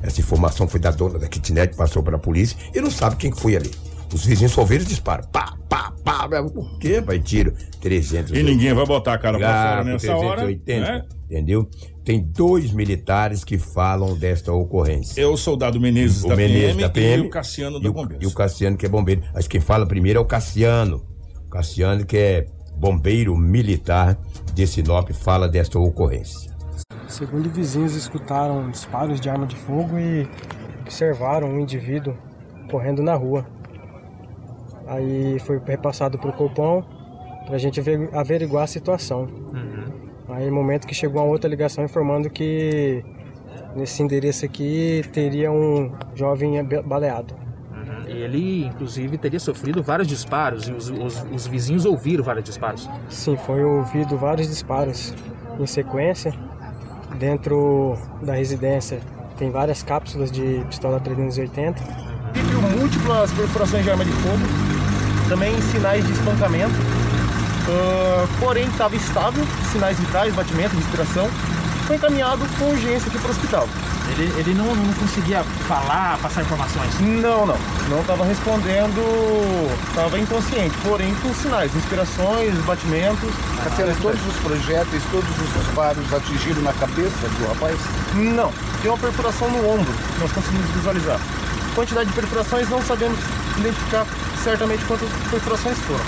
Essa 0.01 0.19
informação 0.19 0.67
foi 0.67 0.79
da 0.79 0.91
dona 0.91 1.17
da 1.17 1.27
kitnet, 1.27 1.75
passou 1.75 2.03
para 2.03 2.17
a 2.17 2.19
polícia 2.19 2.57
e 2.73 2.81
não 2.81 2.91
sabe 2.91 3.15
quem 3.15 3.31
foi 3.31 3.55
ali. 3.55 3.71
Os 4.13 4.25
vizinhos 4.25 4.51
só 4.51 4.61
ouviram 4.61 4.83
disparos. 4.83 5.25
Pá, 5.31 5.57
pá, 5.67 5.91
pá. 6.03 6.27
Por 6.43 6.77
quê? 6.77 7.01
Vai 7.01 7.19
tiro. 7.19 7.53
300. 7.81 8.37
E 8.37 8.43
ninguém 8.43 8.73
vai 8.73 8.85
botar 8.85 9.13
a 9.13 9.17
cara 9.17 9.37
pra 9.37 9.69
fora 9.69 9.83
nessa 9.83 10.07
380, 10.07 10.85
hora. 10.85 10.97
Né? 10.99 11.05
Entendeu? 11.25 11.69
Tem 12.05 12.21
dois 12.21 12.71
militares 12.71 13.43
que 13.43 13.57
falam 13.57 14.15
desta 14.15 14.53
ocorrência. 14.53 15.19
É 15.19 15.25
o 15.25 15.35
soldado 15.35 15.81
Menezes, 15.81 16.23
o 16.23 16.27
da, 16.27 16.35
Menezes 16.35 16.67
PM, 16.67 16.81
da 16.83 16.89
PM 16.89 17.23
e 17.23 17.27
o 17.27 17.29
Cassiano 17.31 17.77
e 17.79 17.81
da 17.83 17.89
o, 17.89 17.93
Bombeiro. 17.93 18.23
e 18.23 18.27
o 18.27 18.31
Cassiano 18.31 18.77
que 18.77 18.85
é 18.85 18.89
bombeiro. 18.89 19.23
Acho 19.33 19.49
que 19.49 19.57
quem 19.57 19.61
fala 19.61 19.87
primeiro 19.87 20.19
é 20.19 20.21
o 20.21 20.25
Cassiano. 20.25 21.03
Cassiano 21.49 22.05
que 22.05 22.15
é 22.15 22.45
bombeiro 22.77 23.35
militar 23.35 24.17
de 24.53 24.67
Sinop 24.67 25.09
fala 25.13 25.49
desta 25.49 25.79
ocorrência. 25.79 26.53
Segundo 27.07 27.49
vizinhos 27.49 27.95
escutaram 27.95 28.69
disparos 28.69 29.19
de 29.19 29.27
arma 29.29 29.47
de 29.47 29.55
fogo 29.55 29.97
e 29.97 30.27
observaram 30.81 31.47
um 31.49 31.59
indivíduo 31.59 32.15
correndo 32.69 33.01
na 33.01 33.15
rua. 33.15 33.47
Aí 34.87 35.39
foi 35.39 35.59
repassado 35.65 36.19
para 36.19 36.29
o 36.29 36.33
Copom 36.33 36.83
para 37.47 37.55
a 37.55 37.59
gente 37.59 37.79
aver- 37.79 38.09
averiguar 38.13 38.63
a 38.65 38.67
situação. 38.67 39.27
Aí, 40.29 40.47
no 40.49 40.55
momento 40.55 40.87
que 40.87 40.95
chegou 40.95 41.21
uma 41.21 41.29
outra 41.31 41.49
ligação 41.49 41.83
informando 41.83 42.29
que 42.29 43.03
nesse 43.75 44.01
endereço 44.01 44.45
aqui 44.45 45.03
teria 45.13 45.51
um 45.51 45.91
jovem 46.15 46.63
baleado. 46.83 47.33
Ele, 48.07 48.65
inclusive, 48.65 49.17
teria 49.17 49.39
sofrido 49.39 49.81
vários 49.83 50.07
disparos 50.07 50.67
e 50.67 50.71
os, 50.71 50.89
os- 50.89 51.25
os 51.31 51.47
vizinhos 51.47 51.85
ouviram 51.85 52.23
vários 52.23 52.43
disparos. 52.45 52.89
Sim, 53.09 53.35
foi 53.37 53.63
ouvido 53.63 54.17
vários 54.17 54.47
disparos 54.47 55.13
em 55.59 55.65
sequência. 55.65 56.33
Dentro 57.19 57.97
da 58.21 58.33
residência 58.33 58.99
tem 59.37 59.49
várias 59.51 59.83
cápsulas 59.83 60.31
de 60.31 60.63
pistola 60.69 60.99
380. 60.99 61.81
Viu 62.33 62.61
múltiplas 62.79 63.31
perfurações 63.33 63.83
de 63.83 63.91
arma 63.91 64.03
de 64.05 64.11
fogo, 64.11 64.43
também 65.29 65.59
sinais 65.61 66.05
de 66.05 66.11
espancamento, 66.11 66.73
Ah, 67.67 68.27
porém 68.39 68.67
estava 68.67 68.95
estável, 68.95 69.45
sinais 69.71 69.97
vitais, 69.99 70.33
batimento, 70.33 70.75
respiração. 70.75 71.29
Foi 71.87 71.95
encaminhado 71.95 72.43
com 72.57 72.65
urgência 72.69 73.07
aqui 73.07 73.19
para 73.19 73.27
o 73.27 73.31
hospital. 73.31 73.69
Ele, 74.11 74.31
ele 74.37 74.53
não, 74.53 74.75
não 74.75 74.93
conseguia 74.93 75.43
falar, 75.67 76.17
passar 76.19 76.41
informações. 76.41 76.99
Não, 76.99 77.45
não, 77.45 77.57
não 77.89 78.01
estava 78.01 78.23
respondendo, 78.23 79.01
estava 79.89 80.19
inconsciente, 80.19 80.75
porém 80.83 81.13
com 81.15 81.33
sinais, 81.33 81.73
respirações, 81.73 82.53
batimentos. 82.65 83.29
Cassiano, 83.63 83.95
todos 84.01 84.19
os 84.27 84.35
projéteis, 84.37 85.03
todos 85.11 85.29
os 85.29 85.53
disparos 85.53 86.13
atingiram 86.13 86.61
na 86.61 86.73
cabeça 86.73 87.27
do 87.39 87.47
rapaz? 87.47 87.77
Não, 88.13 88.51
tem 88.81 88.91
uma 88.91 88.97
perfuração 88.97 89.49
no 89.49 89.69
ombro, 89.69 89.93
nós 90.19 90.31
conseguimos 90.31 90.69
visualizar. 90.71 91.19
Quantidade 91.73 92.09
de 92.09 92.15
perfurações 92.15 92.69
não 92.69 92.81
sabemos 92.83 93.17
identificar 93.57 94.05
certamente 94.43 94.85
quantas 94.85 95.09
perfurações 95.29 95.77
foram, 95.79 96.05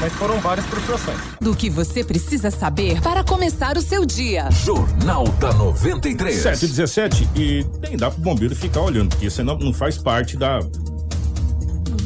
mas 0.00 0.12
foram 0.14 0.38
várias 0.40 0.66
perfurações. 0.66 1.18
Do 1.40 1.54
que 1.54 1.68
você 1.70 2.02
precisa 2.04 2.50
saber 2.50 3.00
para 3.00 3.22
começar 3.24 3.76
o 3.76 3.82
seu 3.82 4.04
dia. 4.06 4.48
Jornal 4.50 5.24
da 5.40 5.52
93. 5.52 6.36
7 6.36 6.64
e 6.64 6.68
17 6.68 7.28
e 7.36 7.66
nem 7.82 7.96
dá 7.96 8.10
pro 8.10 8.20
bombeiro 8.20 8.54
ficar 8.54 8.80
olhando, 8.82 9.10
porque 9.10 9.28
você 9.30 9.42
não, 9.42 9.58
não 9.58 9.72
faz 9.72 9.98
parte 9.98 10.36
da 10.36 10.60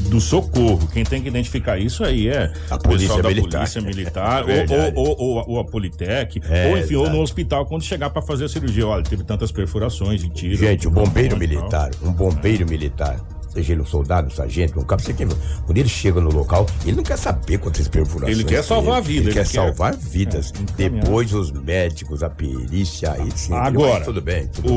do 0.08 0.20
socorro. 0.20 0.86
Quem 0.92 1.04
tem 1.04 1.22
que 1.22 1.28
identificar 1.28 1.78
isso 1.78 2.04
aí 2.04 2.28
é 2.28 2.52
A 2.70 2.76
polícia 2.76 3.22
da 3.22 3.28
militar. 3.30 3.60
polícia 3.60 3.80
militar, 3.80 4.44
Verdade. 4.44 4.92
ou, 4.94 5.08
ou, 5.08 5.16
ou, 5.38 5.44
ou 5.52 5.58
a 5.60 5.64
Politec, 5.64 6.38
É, 6.50 6.68
ou 6.68 6.76
enfim, 6.76 6.96
ou 6.96 7.04
exato. 7.04 7.16
no 7.16 7.22
hospital 7.22 7.64
quando 7.64 7.82
chegar 7.82 8.10
pra 8.10 8.20
fazer 8.20 8.44
a 8.44 8.48
cirurgia. 8.48 8.86
Olha, 8.86 9.02
teve 9.02 9.24
tantas 9.24 9.50
perfurações 9.50 10.22
e 10.22 10.28
tiros. 10.28 10.58
Gente, 10.58 10.86
o 10.86 10.90
bombeiro 10.90 11.38
militar, 11.38 11.90
um 12.02 12.12
bombeiro 12.12 12.68
militar, 12.68 13.18
seja 13.52 13.72
ele 13.72 13.82
um 13.82 13.86
soldado, 13.86 14.28
um 14.28 14.30
sargento, 14.30 14.78
um 14.80 14.84
cabo, 14.84 15.02
sei 15.02 15.14
quem 15.14 15.26
quando 15.64 15.76
ele 15.78 15.88
chega 15.88 16.20
no 16.20 16.30
local, 16.30 16.66
ele 16.84 16.96
não 16.96 17.02
quer 17.02 17.16
saber 17.18 17.58
quantas 17.58 17.86
perfurações. 17.88 18.38
Ele 18.38 18.44
quer 18.48 18.62
salvar 18.64 18.98
a 18.98 19.00
vida, 19.00 19.20
Ele, 19.20 19.28
ele 19.28 19.34
quer 19.34 19.46
quer- 19.46 19.54
salvar 19.54 19.94
vidas. 19.96 20.52
É, 20.78 20.82
encaminhar. 20.84 21.04
Depois 21.04 21.32
os 21.32 21.50
médicos, 21.52 22.22
a 22.22 22.30
perícia, 22.30 23.12
aí 23.12 23.28
sim. 23.34 23.52
Agora, 23.52 24.04
tudo 24.04 24.20
bem, 24.20 24.46
tudo 24.48 24.68
bem. 24.68 24.72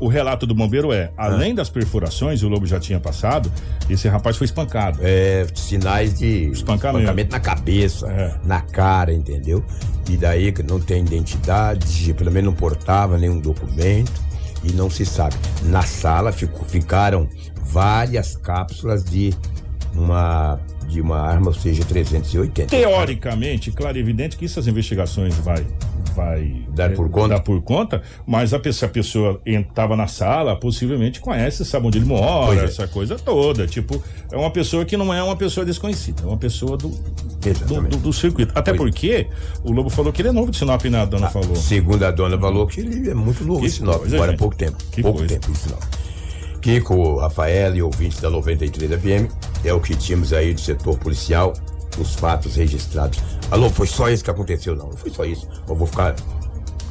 o, 0.00 0.04
o 0.04 0.08
relato 0.08 0.46
do 0.46 0.54
bombeiro 0.54 0.92
é: 0.92 1.10
além 1.16 1.54
das 1.54 1.68
perfurações, 1.70 2.42
o 2.42 2.48
lobo 2.48 2.66
já 2.66 2.78
tinha 2.78 3.00
passado, 3.00 3.50
esse 3.88 4.08
rapaz 4.08 4.36
foi 4.36 4.44
espancado. 4.44 4.98
É, 5.02 5.46
sinais 5.54 6.18
de 6.18 6.50
Espancamento. 6.50 7.30
na 7.32 7.40
cabeça, 7.40 8.06
É. 8.10 8.34
na 8.44 8.60
cara, 8.60 9.12
entendeu? 9.12 9.64
E 10.08 10.16
daí 10.16 10.52
que 10.52 10.62
não 10.62 10.80
tem 10.80 11.02
identidade, 11.04 12.12
pelo 12.14 12.30
menos 12.30 12.50
não 12.50 12.58
portava 12.58 13.18
nenhum 13.18 13.38
documento 13.38 14.12
e 14.64 14.72
não 14.72 14.88
se 14.90 15.04
sabe. 15.04 15.34
Na 15.64 15.82
sala 15.82 16.32
ficou- 16.32 16.64
ficaram 16.66 17.28
várias 17.68 18.36
cápsulas 18.36 19.04
de 19.04 19.32
uma 19.94 20.58
de 20.88 21.02
uma 21.02 21.18
arma, 21.20 21.48
ou 21.48 21.54
seja, 21.54 21.84
380. 21.84 22.70
Teoricamente, 22.70 23.70
claro 23.70 23.98
e 23.98 24.00
evidente 24.00 24.38
que 24.38 24.46
essas 24.46 24.66
investigações 24.66 25.34
vai 25.34 25.62
vai 26.16 26.64
Dar 26.70 26.94
por 26.94 27.10
conta? 27.10 27.28
dar 27.34 27.40
por 27.40 27.60
conta, 27.60 28.02
mas 28.26 28.54
a 28.54 28.58
pessoa, 28.58 28.88
a 28.88 28.92
pessoa 28.92 29.40
estava 29.44 29.94
na 29.96 30.06
sala, 30.06 30.56
possivelmente 30.56 31.20
conhece, 31.20 31.62
sabe 31.64 31.86
onde 31.86 31.98
ele 31.98 32.06
mora, 32.06 32.62
é. 32.62 32.64
essa 32.64 32.88
coisa 32.88 33.16
toda. 33.16 33.66
Tipo, 33.66 34.02
é 34.32 34.36
uma 34.36 34.50
pessoa 34.50 34.84
que 34.86 34.96
não 34.96 35.12
é 35.12 35.22
uma 35.22 35.36
pessoa 35.36 35.64
desconhecida, 35.66 36.22
é 36.22 36.26
uma 36.26 36.38
pessoa 36.38 36.76
do, 36.78 36.88
do, 36.88 37.80
do- 37.88 37.96
do 37.98 38.12
circuito. 38.12 38.52
Até 38.58 38.72
Pois 38.72 38.80
é. 38.80 38.82
porque 38.84 39.26
o 39.62 39.70
Lobo 39.70 39.90
falou 39.90 40.10
que 40.12 40.22
ele 40.22 40.30
é 40.30 40.32
novo 40.32 40.50
de 40.50 40.56
Sinop, 40.56 40.82
né? 40.86 41.02
A 41.02 41.04
dona 41.04 41.28
falou. 41.28 41.54
Segundo 41.54 42.02
a 42.04 42.10
dona 42.10 42.38
falou 42.38 42.66
que 42.66 42.80
ele 42.80 43.10
é 43.10 43.14
muito 43.14 43.44
novo 43.44 43.60
Que 43.60 43.66
em 43.66 43.70
Sinop, 43.70 44.02
agora 44.06 44.32
há 44.32 44.36
pouco 44.36 44.56
tempo. 44.56 44.76
Que 44.90 45.02
pouco 45.02 45.18
coisa. 45.18 45.34
tempo 45.34 45.50
em 45.50 45.54
Sinop. 45.54 45.82
Kiko, 46.60 47.16
Rafael 47.18 47.76
e 47.76 47.82
ouvintes 47.82 48.20
da 48.20 48.30
93 48.30 48.90
FM, 49.00 49.32
é 49.64 49.72
o 49.72 49.80
que 49.80 49.94
tínhamos 49.94 50.32
aí 50.32 50.52
do 50.52 50.60
setor 50.60 50.98
policial, 50.98 51.52
os 51.98 52.14
fatos 52.14 52.56
registrados. 52.56 53.18
Alô, 53.50 53.70
foi 53.70 53.86
só 53.86 54.08
isso 54.08 54.22
que 54.24 54.30
aconteceu? 54.30 54.76
Não, 54.76 54.86
não 54.88 54.96
foi 54.96 55.10
só 55.10 55.24
isso. 55.24 55.48
Eu 55.68 55.74
vou 55.74 55.86
ficar 55.86 56.14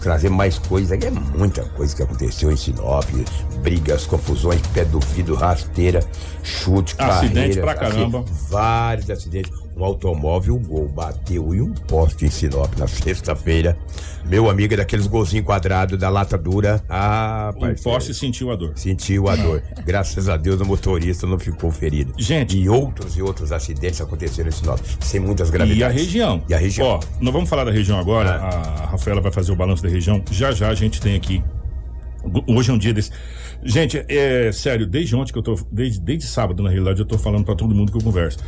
trazer 0.01 0.30
mais 0.30 0.58
coisa, 0.60 0.95
é 0.95 1.10
muita 1.10 1.63
coisa 1.69 1.95
que 1.95 2.03
aconteceu 2.03 2.51
em 2.51 2.56
Sinop, 2.56 3.06
brigas, 3.62 4.06
confusões, 4.06 4.62
pé 4.73 4.86
do 4.86 4.99
vidro, 4.99 5.36
rasteira, 5.36 5.99
chute, 6.43 6.95
Acidente 6.97 7.34
carreiras, 7.34 7.58
pra 7.58 7.75
caramba. 7.75 8.25
vários 8.49 9.10
acidentes. 9.10 9.51
Um 9.77 9.83
automóvel 9.83 10.57
Gol 10.57 10.87
bateu 10.87 11.53
em 11.53 11.61
um 11.61 11.71
poste 11.71 12.25
em 12.25 12.31
Sinop 12.31 12.75
na 12.79 12.87
sexta-feira. 12.87 13.77
Meu 14.25 14.49
amigo 14.49 14.73
é 14.73 14.77
daqueles 14.77 15.05
golzinhos 15.05 15.45
quadrados 15.45 15.99
da 15.99 16.09
lata 16.09 16.35
dura. 16.35 16.83
Ah, 16.89 17.53
O 17.55 17.83
poste 17.83 18.11
sentiu 18.13 18.51
a 18.51 18.55
dor. 18.55 18.73
Sentiu 18.75 19.29
a 19.29 19.35
dor. 19.35 19.61
Graças 19.85 20.27
a 20.29 20.35
Deus 20.35 20.59
o 20.59 20.65
motorista 20.65 21.27
não 21.27 21.37
ficou 21.37 21.69
ferido. 21.71 22.11
Gente. 22.17 22.57
E 22.57 22.67
outros 22.67 23.15
e 23.15 23.21
outros 23.21 23.51
acidentes 23.51 24.01
aconteceram 24.01 24.49
em 24.49 24.51
Sinop, 24.51 24.79
sem 24.99 25.19
muitas 25.19 25.51
gravidades. 25.51 25.79
E 25.79 25.83
a 25.83 25.89
região. 25.89 26.43
E 26.49 26.53
a 26.55 26.57
região. 26.57 26.87
Ó, 26.87 26.99
nós 27.21 27.31
vamos 27.31 27.47
falar 27.47 27.63
da 27.63 27.71
região 27.71 27.99
agora. 27.99 28.31
A 28.31 28.85
Rafaela 28.87 29.21
vai 29.21 29.31
fazer 29.31 29.51
o 29.51 29.55
balanço 29.55 29.83
da 29.83 29.89
região. 29.89 30.23
Já 30.31 30.51
já 30.51 30.69
a 30.69 30.75
gente 30.75 30.99
tem 30.99 31.15
aqui. 31.15 31.43
Hoje 32.47 32.71
é 32.71 32.73
um 32.73 32.77
dia 32.77 32.93
desse. 32.93 33.11
Gente, 33.67 34.03
é 34.08 34.49
sério, 34.53 34.88
desde 34.88 35.15
ontem 35.15 35.34
que 35.34 35.38
eu 35.38 35.43
tô. 35.43 35.60
Desde, 35.69 35.99
desde 35.99 36.25
sábado, 36.25 36.63
na 36.63 36.69
realidade, 36.69 37.01
eu 37.01 37.06
tô 37.06 37.17
falando 37.17 37.43
pra 37.43 37.53
todo 37.53 37.75
mundo 37.75 37.91
que 37.91 37.97
eu 37.97 38.01
converso. 38.01 38.39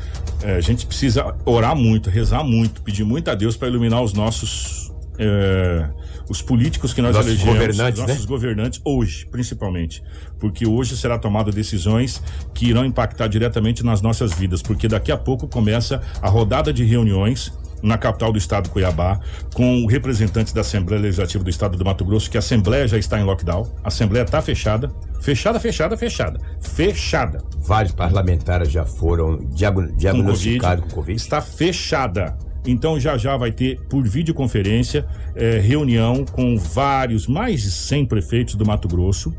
É, 0.42 0.56
a 0.56 0.62
gente 0.62 0.86
precisa 0.86 1.36
orar 1.46 1.76
muito, 1.76 2.10
rezar 2.10 2.44
muito, 2.44 2.82
pedir 2.82 3.04
muito 3.04 3.30
a 3.30 3.36
Deus 3.36 3.58
pra 3.58 3.68
iluminar 3.68 4.02
os 4.02 4.14
nossos. 4.14 4.92
é, 5.20 5.90
os 6.30 6.42
políticos 6.44 6.94
que 6.94 7.02
nós 7.02 7.16
Nossos 7.16 7.32
elegemos, 7.32 7.54
governantes, 7.56 8.02
nossos 8.02 8.22
né? 8.22 8.28
governantes 8.28 8.82
hoje, 8.86 9.26
principalmente, 9.26 10.04
porque 10.40 10.66
hoje 10.66 10.96
será 10.96 11.18
tomada 11.18 11.52
decisões 11.52 12.22
que 12.54 12.68
irão 12.68 12.86
impactar 12.86 13.28
diretamente 13.28 13.84
nas 13.84 14.00
nossas 14.00 14.32
vidas, 14.32 14.62
porque 14.62 14.88
daqui 14.88 15.12
a 15.12 15.18
pouco 15.18 15.48
começa 15.48 16.02
a 16.22 16.30
rodada 16.30 16.72
de 16.72 16.84
reuniões 16.84 17.52
na 17.82 17.98
capital 17.98 18.32
do 18.32 18.38
estado 18.38 18.70
Cuiabá, 18.70 19.20
com 19.54 19.86
representantes 19.86 20.54
da 20.54 20.62
Assembleia 20.62 21.02
Legislativa 21.02 21.44
do 21.44 21.50
estado 21.50 21.78
do 21.78 21.86
Mato 21.86 22.06
Grosso, 22.06 22.30
que 22.30 22.38
a 22.38 22.40
Assembleia 22.40 22.88
já 22.88 22.98
está 22.98 23.20
em 23.20 23.24
lockdown, 23.24 23.68
a 23.84 23.88
Assembleia 23.88 24.24
está 24.24 24.42
fechada, 24.42 24.92
fechada, 25.22 25.60
fechada, 25.60 25.98
fechada, 25.98 26.40
fechada. 26.62 27.44
Vários 27.60 27.94
parlamentares 27.94 28.72
já 28.72 28.86
foram 28.86 29.38
Com 29.38 29.48
diagnosticados 29.96 30.84
Covid, 30.84 30.96
com 30.96 31.02
Covid. 31.02 31.22
Está 31.22 31.42
fechada. 31.42 32.38
Então 32.66 33.00
já 33.00 33.18
já 33.18 33.38
vai 33.38 33.52
ter 33.52 33.80
por 33.90 34.06
videoconferência 34.08 35.06
eh, 35.36 35.60
reunião 35.60 36.26
com 36.26 36.58
vários, 36.58 37.26
mais 37.26 37.62
de 37.62 37.72
100 37.72 38.06
prefeitos 38.06 38.56
do 38.56 38.66
Mato 38.66 38.88
Grosso, 38.88 39.34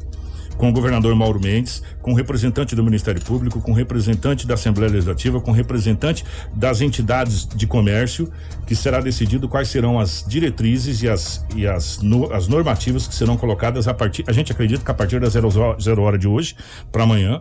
com 0.60 0.68
o 0.68 0.72
governador 0.74 1.14
Mauro 1.16 1.40
Mendes, 1.40 1.82
com 2.02 2.12
o 2.12 2.14
representante 2.14 2.76
do 2.76 2.84
Ministério 2.84 3.18
Público, 3.22 3.62
com 3.62 3.72
o 3.72 3.74
representante 3.74 4.46
da 4.46 4.52
Assembleia 4.54 4.92
Legislativa, 4.92 5.40
com 5.40 5.52
o 5.52 5.54
representante 5.54 6.22
das 6.54 6.82
entidades 6.82 7.48
de 7.48 7.66
comércio, 7.66 8.30
que 8.66 8.76
será 8.76 9.00
decidido 9.00 9.48
quais 9.48 9.68
serão 9.68 9.98
as 9.98 10.22
diretrizes 10.28 11.02
e 11.02 11.08
as, 11.08 11.46
e 11.56 11.66
as, 11.66 12.02
no- 12.02 12.30
as 12.30 12.46
normativas 12.46 13.08
que 13.08 13.14
serão 13.14 13.38
colocadas 13.38 13.88
a 13.88 13.94
partir. 13.94 14.22
A 14.26 14.32
gente 14.32 14.52
acredita 14.52 14.84
que 14.84 14.90
a 14.90 14.94
partir 14.94 15.18
das 15.18 15.32
zero, 15.32 15.48
zero 15.80 16.02
hora 16.02 16.18
de 16.18 16.28
hoje 16.28 16.54
para 16.92 17.04
amanhã 17.04 17.40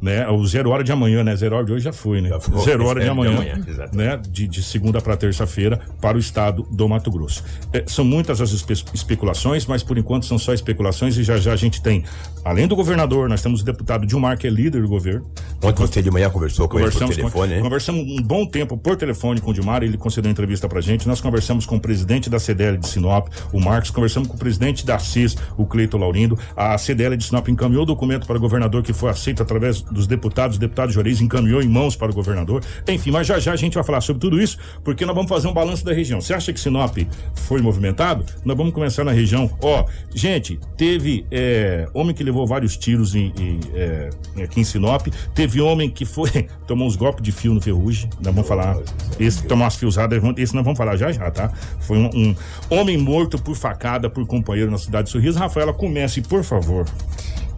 né? 0.00 0.28
O 0.28 0.46
zero 0.46 0.70
hora 0.70 0.82
de 0.84 0.92
amanhã, 0.92 1.22
né? 1.22 1.34
Zero 1.36 1.56
hora 1.56 1.64
de 1.64 1.72
hoje 1.72 1.84
já 1.84 1.92
foi, 1.92 2.20
né? 2.20 2.30
foi, 2.40 2.60
zero 2.64 2.86
hora 2.86 3.00
de 3.00 3.06
zero 3.06 3.14
de 3.22 3.28
amanhã, 3.28 3.54
amanhã, 3.54 3.88
né? 3.92 4.20
De, 4.28 4.46
de 4.48 4.62
segunda 4.62 5.00
para 5.00 5.16
terça-feira 5.16 5.80
para 6.00 6.16
o 6.16 6.20
estado 6.20 6.62
do 6.70 6.88
Mato 6.88 7.10
Grosso. 7.10 7.44
É, 7.72 7.84
são 7.86 8.04
muitas 8.04 8.40
as 8.40 8.50
espe- 8.52 8.84
especulações, 8.94 9.66
mas 9.66 9.82
por 9.82 9.98
enquanto 9.98 10.26
são 10.26 10.38
só 10.38 10.52
especulações 10.54 11.16
e 11.16 11.22
já 11.22 11.36
já 11.36 11.52
a 11.52 11.56
gente 11.56 11.82
tem, 11.82 12.04
além 12.44 12.66
do 12.66 12.76
governador, 12.76 13.28
nós 13.28 13.42
temos 13.42 13.60
o 13.62 13.64
deputado 13.64 14.06
Dilmar, 14.06 14.38
que 14.38 14.46
é 14.46 14.50
líder 14.50 14.82
do 14.82 14.88
governo. 14.88 15.26
Ontem 15.62 15.86
você 15.86 16.02
de 16.02 16.10
manhã 16.10 16.30
conversou 16.30 16.68
com 16.68 16.78
ele 16.78 16.90
por 16.90 16.98
telefone, 17.08 17.30
com, 17.30 17.44
né? 17.46 17.60
conversamos 17.60 18.02
um 18.02 18.22
bom 18.22 18.46
tempo 18.46 18.76
por 18.76 18.96
telefone 18.96 19.40
com 19.40 19.50
o 19.50 19.54
Dilmar, 19.54 19.82
ele 19.82 19.96
concedeu 19.98 20.30
entrevista 20.30 20.68
pra 20.68 20.80
gente. 20.80 21.06
Nós 21.06 21.20
conversamos 21.20 21.66
com 21.66 21.76
o 21.76 21.80
presidente 21.80 22.30
da 22.30 22.38
CDL 22.38 22.78
de 22.78 22.88
Sinop, 22.88 23.28
o 23.52 23.60
Marcos, 23.60 23.90
conversamos 23.90 24.28
com 24.28 24.34
o 24.36 24.38
presidente 24.38 24.84
da 24.86 24.98
CIS, 24.98 25.36
o 25.56 25.66
Cleito 25.66 25.96
Laurindo. 25.98 26.38
A 26.56 26.76
CDL 26.78 27.16
de 27.16 27.24
Sinop 27.24 27.48
encaminhou 27.48 27.82
o 27.82 27.86
documento 27.86 28.26
para 28.26 28.36
o 28.36 28.40
governador 28.40 28.82
que 28.82 28.92
foi 28.92 29.10
aceito 29.10 29.42
através 29.42 29.82
dos 29.90 30.06
deputados, 30.06 30.56
o 30.56 30.60
deputado 30.60 30.92
Juarez 30.92 31.20
encaminhou 31.20 31.62
em 31.62 31.68
mãos 31.68 31.96
para 31.96 32.10
o 32.10 32.14
governador. 32.14 32.62
Enfim, 32.88 33.10
mas 33.10 33.26
já 33.26 33.38
já 33.38 33.52
a 33.52 33.56
gente 33.56 33.74
vai 33.74 33.84
falar 33.84 34.00
sobre 34.00 34.20
tudo 34.20 34.40
isso, 34.40 34.58
porque 34.84 35.04
nós 35.04 35.14
vamos 35.14 35.28
fazer 35.28 35.48
um 35.48 35.52
balanço 35.52 35.84
da 35.84 35.92
região. 35.92 36.20
Você 36.20 36.34
acha 36.34 36.52
que 36.52 36.60
Sinop 36.60 36.96
foi 37.34 37.60
movimentado? 37.60 38.24
Nós 38.44 38.56
vamos 38.56 38.72
começar 38.72 39.04
na 39.04 39.12
região. 39.12 39.50
Ó, 39.62 39.84
gente, 40.14 40.58
teve 40.76 41.26
é, 41.30 41.88
homem 41.94 42.14
que 42.14 42.22
levou 42.22 42.46
vários 42.46 42.76
tiros 42.76 43.14
em, 43.14 43.32
em, 43.38 43.60
é, 43.74 44.10
aqui 44.42 44.60
em 44.60 44.64
Sinop, 44.64 45.06
teve 45.34 45.60
homem 45.60 45.90
que 45.90 46.04
foi 46.04 46.30
tomou 46.66 46.86
uns 46.86 46.96
golpes 46.96 47.22
de 47.22 47.32
fio 47.32 47.54
no 47.54 47.60
ferrugem. 47.60 48.08
Nós 48.22 48.34
vamos 48.34 48.48
falar. 48.48 48.76
Esse 49.18 49.42
tomou 49.44 49.64
umas 49.64 49.76
fiozadas, 49.76 50.22
esse 50.36 50.54
nós 50.54 50.64
vamos 50.64 50.78
falar 50.78 50.96
já 50.96 51.10
já, 51.12 51.30
tá? 51.30 51.52
Foi 51.80 51.98
um, 51.98 52.10
um 52.14 52.36
homem 52.70 52.96
morto 52.96 53.38
por 53.38 53.54
facada 53.54 54.08
por 54.08 54.26
companheiro 54.26 54.70
na 54.70 54.78
cidade 54.78 55.04
de 55.04 55.10
Sorriso. 55.10 55.38
Rafaela, 55.38 55.72
comece, 55.72 56.20
por 56.22 56.44
favor. 56.44 56.86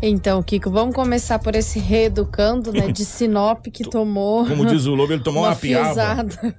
Então, 0.05 0.43
Kiko, 0.43 0.69
vamos 0.69 0.97
começar 0.97 1.39
por 1.39 1.55
esse 1.55 1.79
reeducando, 1.79 2.73
né, 2.73 2.91
de 2.91 3.05
Sinop 3.05 3.67
que 3.69 3.85
tomou. 3.89 4.45
Como 4.45 4.67
diz 4.67 4.85
o 4.85 4.97
Lobo, 4.97 5.13
ele 5.13 5.23
tomou 5.23 5.45
uma, 5.47 5.55
piada. 5.55 5.85
fiozada. 5.95 6.57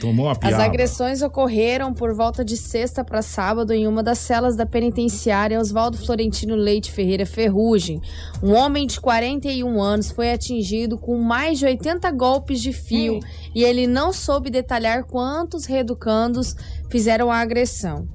Tomou 0.00 0.26
uma 0.26 0.32
As 0.32 0.38
piada. 0.38 0.62
agressões 0.62 1.22
ocorreram 1.22 1.92
por 1.92 2.14
volta 2.14 2.44
de 2.44 2.56
sexta 2.56 3.02
para 3.04 3.20
sábado 3.20 3.72
em 3.72 3.88
uma 3.88 4.00
das 4.00 4.18
celas 4.18 4.54
da 4.54 4.64
penitenciária 4.64 5.58
Oswaldo 5.58 5.98
Florentino 5.98 6.54
Leite 6.54 6.92
Ferreira 6.92 7.26
Ferrugem. 7.26 8.00
Um 8.40 8.54
homem 8.54 8.86
de 8.86 9.00
41 9.00 9.82
anos 9.82 10.12
foi 10.12 10.30
atingido 10.30 10.96
com 10.96 11.18
mais 11.18 11.58
de 11.58 11.66
80 11.66 12.08
golpes 12.12 12.60
de 12.62 12.72
fio 12.72 13.18
e 13.52 13.64
ele 13.64 13.88
não 13.88 14.12
soube 14.12 14.50
detalhar 14.50 15.02
quantos 15.04 15.66
reeducandos 15.66 16.54
fizeram 16.88 17.28
a 17.28 17.40
agressão. 17.40 18.06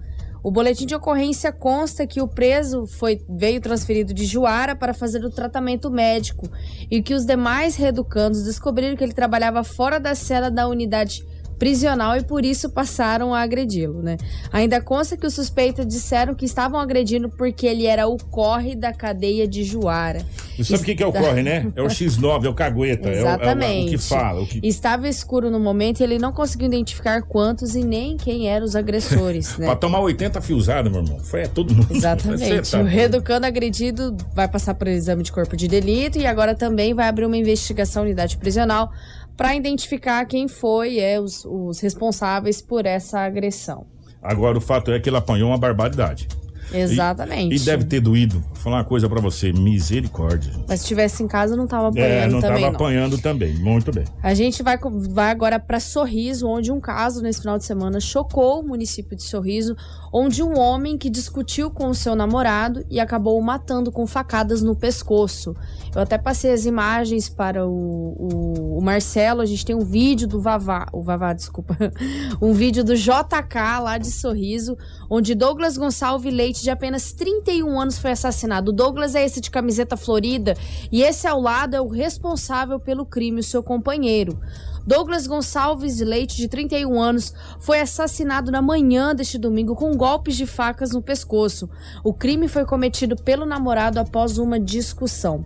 O 0.44 0.50
boletim 0.50 0.88
de 0.88 0.96
ocorrência 0.96 1.52
consta 1.52 2.08
que 2.08 2.20
o 2.20 2.28
preso 2.28 2.88
foi, 2.88 3.22
veio 3.30 3.62
transferido 3.62 4.12
de 4.12 4.26
Juara 4.26 4.76
para 4.76 4.94
fazer 4.94 5.24
o 5.24 5.30
tratamento 5.30 5.92
médico 5.92 6.50
e 6.89 7.02
que 7.02 7.14
os 7.14 7.26
demais 7.26 7.76
reeducandos 7.76 8.44
descobriram 8.44 8.96
que 8.96 9.04
ele 9.04 9.14
trabalhava 9.14 9.64
fora 9.64 10.00
da 10.00 10.16
cela 10.16 10.50
da 10.50 10.68
unidade 10.68 11.24
prisional 11.62 12.18
e 12.18 12.24
por 12.24 12.43
isso 12.43 12.72
passaram 12.72 13.36
a 13.36 13.41
agredi-lo, 13.41 14.01
né? 14.01 14.18
Ainda 14.51 14.82
consta 14.82 15.16
que 15.16 15.28
os 15.28 15.36
suspeitos 15.36 15.86
disseram 15.86 16.34
que 16.34 16.43
estavam 16.43 16.80
agredindo 16.80 17.30
porque 17.30 17.68
ele 17.68 17.86
era 17.86 18.07
o 18.07 18.18
corre 18.18 18.74
da 18.74 18.91
cadeia 18.91 19.47
de 19.47 19.64
Juara. 19.64 20.26
Você 20.57 20.64
sabe 20.64 20.82
o 20.82 20.86
que, 20.86 20.95
que 20.95 21.03
é 21.03 21.05
o 21.05 21.12
corre, 21.14 21.43
né? 21.43 21.72
É 21.76 21.82
o 21.84 21.86
X9, 21.86 22.45
é 22.45 22.49
o 22.49 22.53
cagueta. 22.55 23.09
é 23.09 23.12
o- 23.12 23.14
É, 23.14 23.14
o, 23.14 23.20
é 23.20 23.22
o 23.22 23.36
Exatamente. 23.36 23.91
que 23.91 23.97
fala. 23.99 24.41
O 24.41 24.47
que... 24.47 24.59
Estava 24.64 25.07
escuro 25.07 25.51
no 25.51 25.59
momento 25.59 25.99
e 25.99 26.03
ele 26.03 26.18
não 26.18 26.32
conseguiu 26.34 26.66
identificar 26.66 27.22
quantos 27.22 27.76
e 27.76 27.84
nem 27.84 28.18
quem 28.18 28.49
eram 28.49 28.66
os 28.66 28.76
agressores, 28.76 29.55
né? 29.59 29.68
Pra 29.68 29.76
tomar 29.76 29.99
80 29.99 30.41
fiozadas, 30.41 30.91
meu 30.91 31.03
irmão. 31.03 31.20
Foi 31.20 31.41
é 31.41 31.47
todo 31.47 31.76
mundo. 31.76 31.95
Exatamente. 31.95 32.72
Tá 32.72 32.80
o 32.80 32.86
reeducando 32.86 33.45
agredido 33.45 34.16
vai 34.34 34.47
passar 34.47 34.74
por 34.74 34.88
exame 34.88 35.22
de 35.22 35.32
corpo 35.32 35.55
de 35.55 35.68
delito 35.68 36.18
e 36.18 36.26
agora 36.26 36.55
também 36.55 36.93
vai 36.93 37.07
abrir 37.07 37.26
uma 37.26 37.38
investigação 37.38 38.01
unidade 38.03 38.38
prisional 38.38 38.91
para 39.36 39.56
identificar 39.56 40.26
quem 40.26 40.48
foi 40.48 41.00
é, 41.00 41.20
os, 41.20 41.46
os 41.46 41.80
responsáveis 41.80 42.62
por 42.62 42.86
essa 42.86 43.20
agressão. 43.20 43.86
Agora, 44.22 44.58
o 44.58 44.62
fato 44.62 44.92
é 44.92 45.00
que 45.00 45.10
ele 45.10 45.18
apanhou 45.18 45.50
uma 45.50 45.58
barbaridade. 45.58 46.28
Exatamente. 46.74 47.53
E, 47.53 47.57
e 47.57 47.59
deve 47.59 47.86
ter 47.86 47.99
doído. 47.99 48.39
Vou 48.39 48.55
falar 48.55 48.78
uma 48.78 48.84
coisa 48.84 49.07
pra 49.09 49.19
você. 49.22 49.51
Misericórdia. 49.51 50.51
Mas 50.67 50.80
se 50.80 50.86
estivesse 50.86 51.24
em 51.24 51.28
casa, 51.28 51.55
não 51.55 51.67
tava 51.67 51.89
apanhando 51.89 52.11
É, 52.11 52.28
não 52.28 52.39
também, 52.41 52.55
tava 52.61 52.67
não. 52.72 52.76
apanhando 52.76 53.17
também. 53.17 53.53
Muito 53.55 53.91
bem. 53.91 54.05
A 54.24 54.34
gente 54.34 54.61
vai, 54.63 54.78
vai 55.09 55.32
agora 55.32 55.59
para 55.59 55.80
Sorriso, 55.80 56.47
onde 56.47 56.72
um 56.72 56.80
caso 56.80 57.22
nesse 57.22 57.41
final 57.41 57.57
de 57.57 57.65
semana 57.65 57.99
chocou 57.99 58.61
o 58.61 58.67
município 58.67 59.15
de 59.17 59.24
Sorriso, 59.24 59.76
onde 60.13 60.43
um 60.43 60.57
homem 60.57 60.97
que 60.97 61.09
discutiu 61.09 61.69
com 61.72 61.88
o 61.88 61.95
seu 61.95 62.15
namorado 62.15 62.86
e 62.89 62.99
acabou 62.99 63.39
o 63.39 63.43
matando 63.43 63.91
com 63.91 64.05
facadas 64.05 64.61
no 64.61 64.76
pescoço. 64.76 65.55
Eu 65.95 66.01
até 66.01 66.17
passei 66.17 66.51
as 66.51 66.65
imagens 66.65 67.28
para 67.30 67.65
o, 67.67 67.72
o- 67.72 68.78
o 68.78 68.82
Marcelo, 68.82 69.41
a 69.41 69.45
gente 69.45 69.65
tem 69.65 69.76
um 69.76 69.84
vídeo 69.86 70.28
do 70.28 70.39
Vavá, 70.39 70.88
o 70.93 71.01
Vavá, 71.01 71.34
desculpa, 71.34 71.76
um 72.41 72.53
vídeo 72.53 72.84
do 72.84 72.95
JK 72.95 73.80
lá 73.82 73.97
de 73.97 74.09
Sorriso, 74.11 74.78
onde 75.09 75.36
Douglas 75.36 75.78
Gonçalves 75.78 76.34
Leite, 76.34 76.61
de 76.62 76.70
apenas 76.70 77.12
31 77.12 77.80
anos, 77.80 77.97
foi 77.97 78.12
assassinado. 78.12 78.70
O 78.70 78.74
Douglas 78.74 79.16
é 79.16 79.26
esse 79.26 79.41
de 79.41 79.49
camiseta 79.49 79.97
florida 79.97 80.55
e 80.91 81.01
esse 81.01 81.28
ao 81.28 81.41
lado 81.41 81.76
é 81.76 81.82
o 81.82 81.88
responsável 81.88 82.80
pelo 82.80 83.05
crime, 83.05 83.39
o 83.39 83.43
seu 83.43 83.64
companheiro. 83.64 84.39
Douglas 84.86 85.28
Gonçalves 85.28 85.99
Leite, 85.99 86.38
de 86.38 86.47
31 86.47 86.99
anos, 86.99 87.34
foi 87.59 87.80
assassinado 87.80 88.51
na 88.51 88.62
manhã 88.62 89.14
deste 89.14 89.38
domingo 89.38 89.76
com 89.76 89.95
golpes 89.95 90.36
de 90.36 90.45
facas 90.45 90.91
no 90.91 91.01
pescoço. 91.01 91.70
O 92.03 92.14
crime 92.14 92.47
foi 92.47 92.66
cometido 92.66 93.16
pelo 93.16 93.45
namorado 93.45 93.99
após 93.99 94.38
uma 94.38 94.59
discussão. 94.59 95.45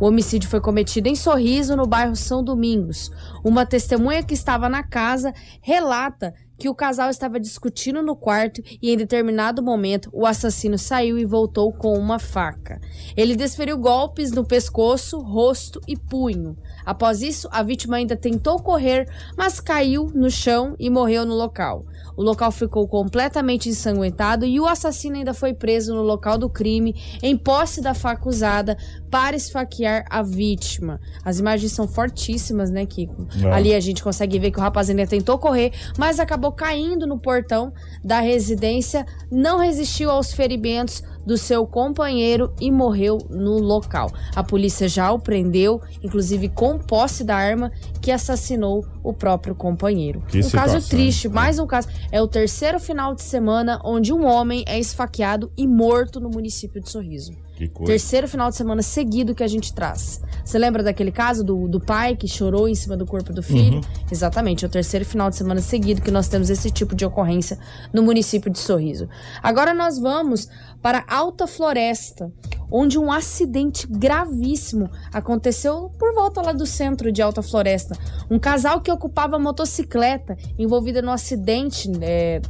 O 0.00 0.06
homicídio 0.06 0.48
foi 0.48 0.60
cometido 0.60 1.08
em 1.08 1.14
Sorriso, 1.14 1.76
no 1.76 1.86
bairro 1.86 2.16
São 2.16 2.42
Domingos. 2.42 3.10
Uma 3.44 3.66
testemunha 3.66 4.22
que 4.22 4.34
estava 4.34 4.68
na 4.68 4.82
casa 4.82 5.34
relata 5.60 6.34
que 6.62 6.68
o 6.68 6.74
casal 6.76 7.10
estava 7.10 7.40
discutindo 7.40 8.04
no 8.04 8.14
quarto 8.14 8.62
e, 8.80 8.92
em 8.92 8.96
determinado 8.96 9.60
momento, 9.60 10.08
o 10.12 10.24
assassino 10.24 10.78
saiu 10.78 11.18
e 11.18 11.24
voltou 11.24 11.72
com 11.72 11.98
uma 11.98 12.20
faca. 12.20 12.80
Ele 13.16 13.34
desferiu 13.34 13.76
golpes 13.76 14.30
no 14.30 14.46
pescoço, 14.46 15.18
rosto 15.18 15.80
e 15.88 15.96
punho. 15.96 16.56
Após 16.86 17.20
isso, 17.20 17.48
a 17.50 17.64
vítima 17.64 17.96
ainda 17.96 18.16
tentou 18.16 18.62
correr, 18.62 19.08
mas 19.36 19.58
caiu 19.58 20.06
no 20.14 20.30
chão 20.30 20.76
e 20.78 20.88
morreu 20.88 21.26
no 21.26 21.34
local. 21.34 21.84
O 22.16 22.22
local 22.22 22.50
ficou 22.50 22.86
completamente 22.86 23.68
ensanguentado 23.68 24.44
e 24.44 24.60
o 24.60 24.66
assassino 24.66 25.16
ainda 25.16 25.34
foi 25.34 25.54
preso 25.54 25.94
no 25.94 26.02
local 26.02 26.38
do 26.38 26.48
crime, 26.48 26.94
em 27.22 27.36
posse 27.36 27.80
da 27.80 27.94
faca 27.94 28.28
usada 28.28 28.76
para 29.10 29.36
esfaquear 29.36 30.04
a 30.08 30.22
vítima. 30.22 31.00
As 31.24 31.38
imagens 31.38 31.72
são 31.72 31.86
fortíssimas, 31.86 32.70
né, 32.70 32.86
Kiko? 32.86 33.26
É. 33.42 33.52
Ali 33.52 33.74
a 33.74 33.80
gente 33.80 34.02
consegue 34.02 34.38
ver 34.38 34.50
que 34.50 34.58
o 34.58 34.62
rapaz 34.62 34.88
ainda 34.88 35.06
tentou 35.06 35.38
correr, 35.38 35.72
mas 35.98 36.18
acabou 36.18 36.52
caindo 36.52 37.06
no 37.06 37.18
portão 37.18 37.72
da 38.02 38.20
residência, 38.20 39.06
não 39.30 39.58
resistiu 39.58 40.10
aos 40.10 40.32
ferimentos 40.32 41.02
do 41.24 41.36
seu 41.36 41.66
companheiro 41.66 42.52
e 42.60 42.70
morreu 42.70 43.18
no 43.30 43.58
local. 43.58 44.12
A 44.34 44.42
polícia 44.42 44.88
já 44.88 45.12
o 45.12 45.18
prendeu, 45.18 45.80
inclusive 46.02 46.48
com 46.48 46.78
posse 46.78 47.24
da 47.24 47.36
arma 47.36 47.70
que 48.00 48.10
assassinou 48.10 48.84
o 49.02 49.12
próprio 49.12 49.54
companheiro. 49.54 50.22
Que 50.28 50.38
um 50.38 50.42
situação, 50.42 50.74
caso 50.74 50.88
triste, 50.88 51.28
mais 51.28 51.58
um 51.58 51.66
caso. 51.66 51.88
É 52.10 52.20
o 52.20 52.28
terceiro 52.28 52.78
final 52.78 53.14
de 53.14 53.22
semana 53.22 53.80
onde 53.84 54.12
um 54.12 54.26
homem 54.26 54.64
é 54.66 54.78
esfaqueado 54.78 55.50
e 55.56 55.66
morto 55.66 56.20
no 56.20 56.30
município 56.30 56.80
de 56.80 56.90
Sorriso. 56.90 57.32
Que 57.62 57.68
coisa. 57.68 57.92
Terceiro 57.92 58.26
final 58.26 58.50
de 58.50 58.56
semana 58.56 58.82
seguido 58.82 59.34
que 59.36 59.42
a 59.44 59.46
gente 59.46 59.72
traz. 59.72 60.20
Você 60.44 60.58
lembra 60.58 60.82
daquele 60.82 61.12
caso 61.12 61.44
do, 61.44 61.68
do 61.68 61.78
pai 61.78 62.16
que 62.16 62.26
chorou 62.26 62.68
em 62.68 62.74
cima 62.74 62.96
do 62.96 63.06
corpo 63.06 63.32
do 63.32 63.40
filho? 63.40 63.76
Uhum. 63.76 63.80
Exatamente, 64.10 64.64
é 64.64 64.68
o 64.68 64.70
terceiro 64.70 65.04
final 65.04 65.30
de 65.30 65.36
semana 65.36 65.60
seguido 65.60 66.02
que 66.02 66.10
nós 66.10 66.26
temos 66.26 66.50
esse 66.50 66.72
tipo 66.72 66.96
de 66.96 67.04
ocorrência 67.04 67.56
no 67.92 68.02
município 68.02 68.50
de 68.50 68.58
Sorriso. 68.58 69.08
Agora 69.40 69.72
nós 69.72 69.96
vamos 69.96 70.48
para 70.80 71.04
Alta 71.06 71.46
Floresta, 71.46 72.32
onde 72.68 72.98
um 72.98 73.12
acidente 73.12 73.86
gravíssimo 73.86 74.90
aconteceu 75.12 75.92
por 75.96 76.12
volta 76.14 76.42
lá 76.42 76.52
do 76.52 76.66
centro 76.66 77.12
de 77.12 77.22
Alta 77.22 77.42
Floresta. 77.42 77.96
Um 78.28 78.40
casal 78.40 78.80
que 78.80 78.90
ocupava 78.90 79.38
motocicleta 79.38 80.36
envolvida 80.58 81.00
no 81.00 81.12
acidente 81.12 81.88
é, 82.00 82.42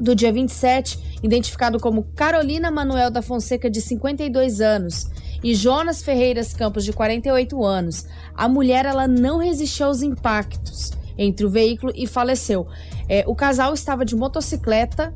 do 0.00 0.14
dia 0.14 0.32
27, 0.32 1.18
identificado 1.22 1.78
como 1.78 2.04
Carolina 2.14 2.70
Manuel 2.70 3.10
da 3.10 3.20
Fonseca, 3.20 3.68
de 3.68 3.80
52 3.80 4.60
anos, 4.60 5.06
e 5.42 5.54
Jonas 5.54 6.02
Ferreiras 6.02 6.54
Campos, 6.54 6.84
de 6.84 6.92
48 6.92 7.64
anos. 7.64 8.06
A 8.34 8.48
mulher 8.48 8.86
ela 8.86 9.06
não 9.06 9.38
resistiu 9.38 9.86
aos 9.86 10.02
impactos 10.02 10.90
entre 11.16 11.44
o 11.44 11.50
veículo 11.50 11.92
e 11.94 12.06
faleceu. 12.06 12.66
É, 13.08 13.24
o 13.26 13.34
casal 13.34 13.74
estava 13.74 14.04
de 14.04 14.16
motocicleta 14.16 15.14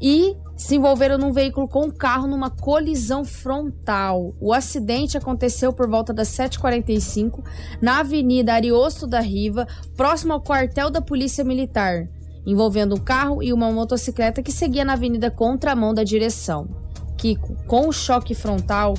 e 0.00 0.36
se 0.56 0.76
envolveram 0.76 1.18
num 1.18 1.32
veículo 1.32 1.66
com 1.66 1.86
um 1.86 1.90
carro 1.90 2.26
numa 2.26 2.50
colisão 2.50 3.24
frontal. 3.24 4.34
O 4.40 4.52
acidente 4.52 5.16
aconteceu 5.16 5.72
por 5.72 5.88
volta 5.88 6.12
das 6.12 6.28
7h45 6.28 7.42
na 7.80 8.00
Avenida 8.00 8.54
Ariosto 8.54 9.06
da 9.06 9.20
Riva, 9.20 9.66
próximo 9.96 10.32
ao 10.32 10.42
quartel 10.42 10.90
da 10.90 11.00
Polícia 11.00 11.42
Militar, 11.42 12.08
envolvendo 12.46 12.94
um 12.94 12.98
carro 12.98 13.42
e 13.42 13.52
uma 13.52 13.70
motocicleta 13.70 14.42
que 14.42 14.52
seguia 14.52 14.84
na 14.84 14.94
avenida 14.94 15.30
contramão 15.30 15.94
da 15.94 16.02
direção. 16.04 16.68
Que 17.16 17.36
com 17.66 17.88
o 17.88 17.92
choque 17.92 18.34
frontal, 18.34 18.94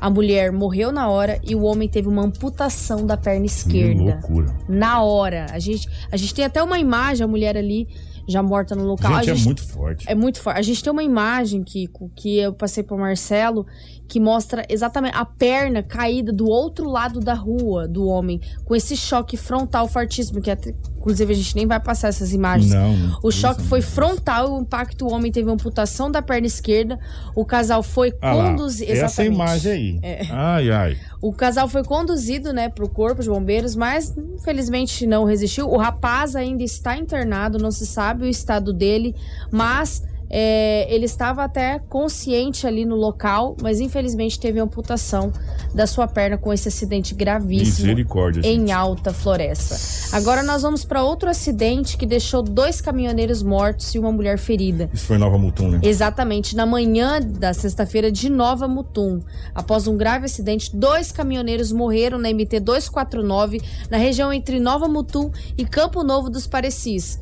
A 0.00 0.10
mulher 0.10 0.52
morreu 0.52 0.92
na 0.92 1.08
hora 1.08 1.40
e 1.42 1.54
o 1.54 1.62
homem 1.62 1.88
teve 1.88 2.08
uma 2.08 2.22
amputação 2.22 3.06
da 3.06 3.16
perna 3.16 3.46
esquerda. 3.46 3.94
Que 3.94 4.10
loucura. 4.10 4.54
Na 4.68 5.02
hora. 5.02 5.46
A 5.50 5.58
gente, 5.58 5.88
a 6.10 6.16
gente 6.16 6.34
tem 6.34 6.44
até 6.44 6.62
uma 6.62 6.78
imagem, 6.78 7.24
a 7.24 7.28
mulher 7.28 7.56
ali 7.56 7.88
já 8.28 8.42
morta 8.42 8.74
no 8.74 8.84
local. 8.84 9.22
Gente, 9.22 9.30
A 9.30 9.34
é 9.34 9.44
muito 9.44 9.62
forte. 9.66 10.10
É 10.10 10.14
muito 10.14 10.40
forte. 10.40 10.58
A 10.58 10.62
gente 10.62 10.82
tem 10.82 10.92
uma 10.92 11.02
imagem, 11.02 11.62
Kiko, 11.62 12.10
que 12.14 12.38
eu 12.38 12.52
passei 12.52 12.82
pro 12.82 12.98
Marcelo, 12.98 13.66
que 14.08 14.20
mostra 14.20 14.64
exatamente 14.68 15.16
a 15.16 15.24
perna 15.24 15.82
caída 15.82 16.32
do 16.32 16.46
outro 16.48 16.88
lado 16.88 17.20
da 17.20 17.34
rua 17.34 17.88
do 17.88 18.06
homem, 18.06 18.40
com 18.64 18.74
esse 18.74 18.96
choque 18.96 19.36
frontal 19.36 19.88
fortíssimo, 19.88 20.40
que 20.40 20.50
até, 20.50 20.74
inclusive 20.96 21.32
a 21.32 21.36
gente 21.36 21.56
nem 21.56 21.66
vai 21.66 21.80
passar 21.80 22.08
essas 22.08 22.32
imagens. 22.32 22.72
Não, 22.72 22.96
não 22.96 23.18
O 23.22 23.30
choque 23.30 23.62
foi 23.62 23.80
frontal, 23.80 24.54
o 24.54 24.60
impacto, 24.60 25.06
o 25.06 25.12
homem 25.12 25.32
teve 25.32 25.48
uma 25.48 25.54
amputação 25.54 26.10
da 26.10 26.22
perna 26.22 26.46
esquerda, 26.46 26.98
o 27.34 27.44
casal 27.44 27.82
foi 27.82 28.12
Ah 28.20 28.32
conduzido. 28.32 28.92
essa 28.92 29.24
imagem 29.24 29.72
aí. 29.72 29.98
É. 30.02 30.26
Ai, 30.30 30.70
ai. 30.70 30.98
O 31.20 31.32
casal 31.32 31.68
foi 31.68 31.82
conduzido, 31.82 32.52
né, 32.52 32.68
pro 32.68 32.88
corpo 32.88 33.22
de 33.22 33.28
bombeiros, 33.28 33.74
mas 33.74 34.14
infelizmente 34.16 35.06
não 35.06 35.24
resistiu. 35.24 35.68
O 35.68 35.76
rapaz 35.76 36.36
ainda 36.36 36.62
está 36.62 36.96
internado, 36.96 37.58
não 37.58 37.70
se 37.70 37.86
sabe 37.86 38.24
o 38.24 38.28
estado 38.28 38.72
dele, 38.72 39.14
mas 39.50 40.02
é, 40.28 40.92
ele 40.92 41.04
estava 41.04 41.44
até 41.44 41.78
consciente 41.88 42.66
ali 42.66 42.84
no 42.84 42.96
local, 42.96 43.56
mas 43.62 43.80
infelizmente 43.80 44.38
teve 44.38 44.58
amputação 44.58 45.32
da 45.74 45.86
sua 45.86 46.06
perna 46.08 46.36
com 46.36 46.52
esse 46.52 46.68
acidente 46.68 47.14
gravíssimo 47.14 47.86
Misericórdia, 47.86 48.40
em 48.40 48.60
gente. 48.60 48.72
Alta 48.72 49.12
Floresta. 49.12 49.76
Agora 50.16 50.42
nós 50.42 50.62
vamos 50.62 50.84
para 50.84 51.02
outro 51.02 51.28
acidente 51.28 51.96
que 51.96 52.06
deixou 52.06 52.42
dois 52.42 52.80
caminhoneiros 52.80 53.42
mortos 53.42 53.94
e 53.94 53.98
uma 53.98 54.10
mulher 54.10 54.38
ferida. 54.38 54.90
Isso 54.92 55.06
foi 55.06 55.16
em 55.16 55.20
Nova 55.20 55.38
Mutum, 55.38 55.68
né? 55.68 55.80
Exatamente, 55.82 56.56
na 56.56 56.66
manhã 56.66 57.20
da 57.20 57.52
sexta-feira 57.52 58.10
de 58.10 58.28
Nova 58.28 58.66
Mutum. 58.66 59.20
Após 59.54 59.86
um 59.86 59.96
grave 59.96 60.26
acidente, 60.26 60.74
dois 60.74 61.12
caminhoneiros 61.12 61.72
morreram 61.72 62.18
na 62.18 62.28
MT 62.30 62.60
249, 62.60 63.60
na 63.90 63.96
região 63.96 64.32
entre 64.32 64.58
Nova 64.58 64.88
Mutum 64.88 65.30
e 65.56 65.64
Campo 65.64 66.02
Novo 66.02 66.28
dos 66.30 66.46
Parecis. 66.46 67.20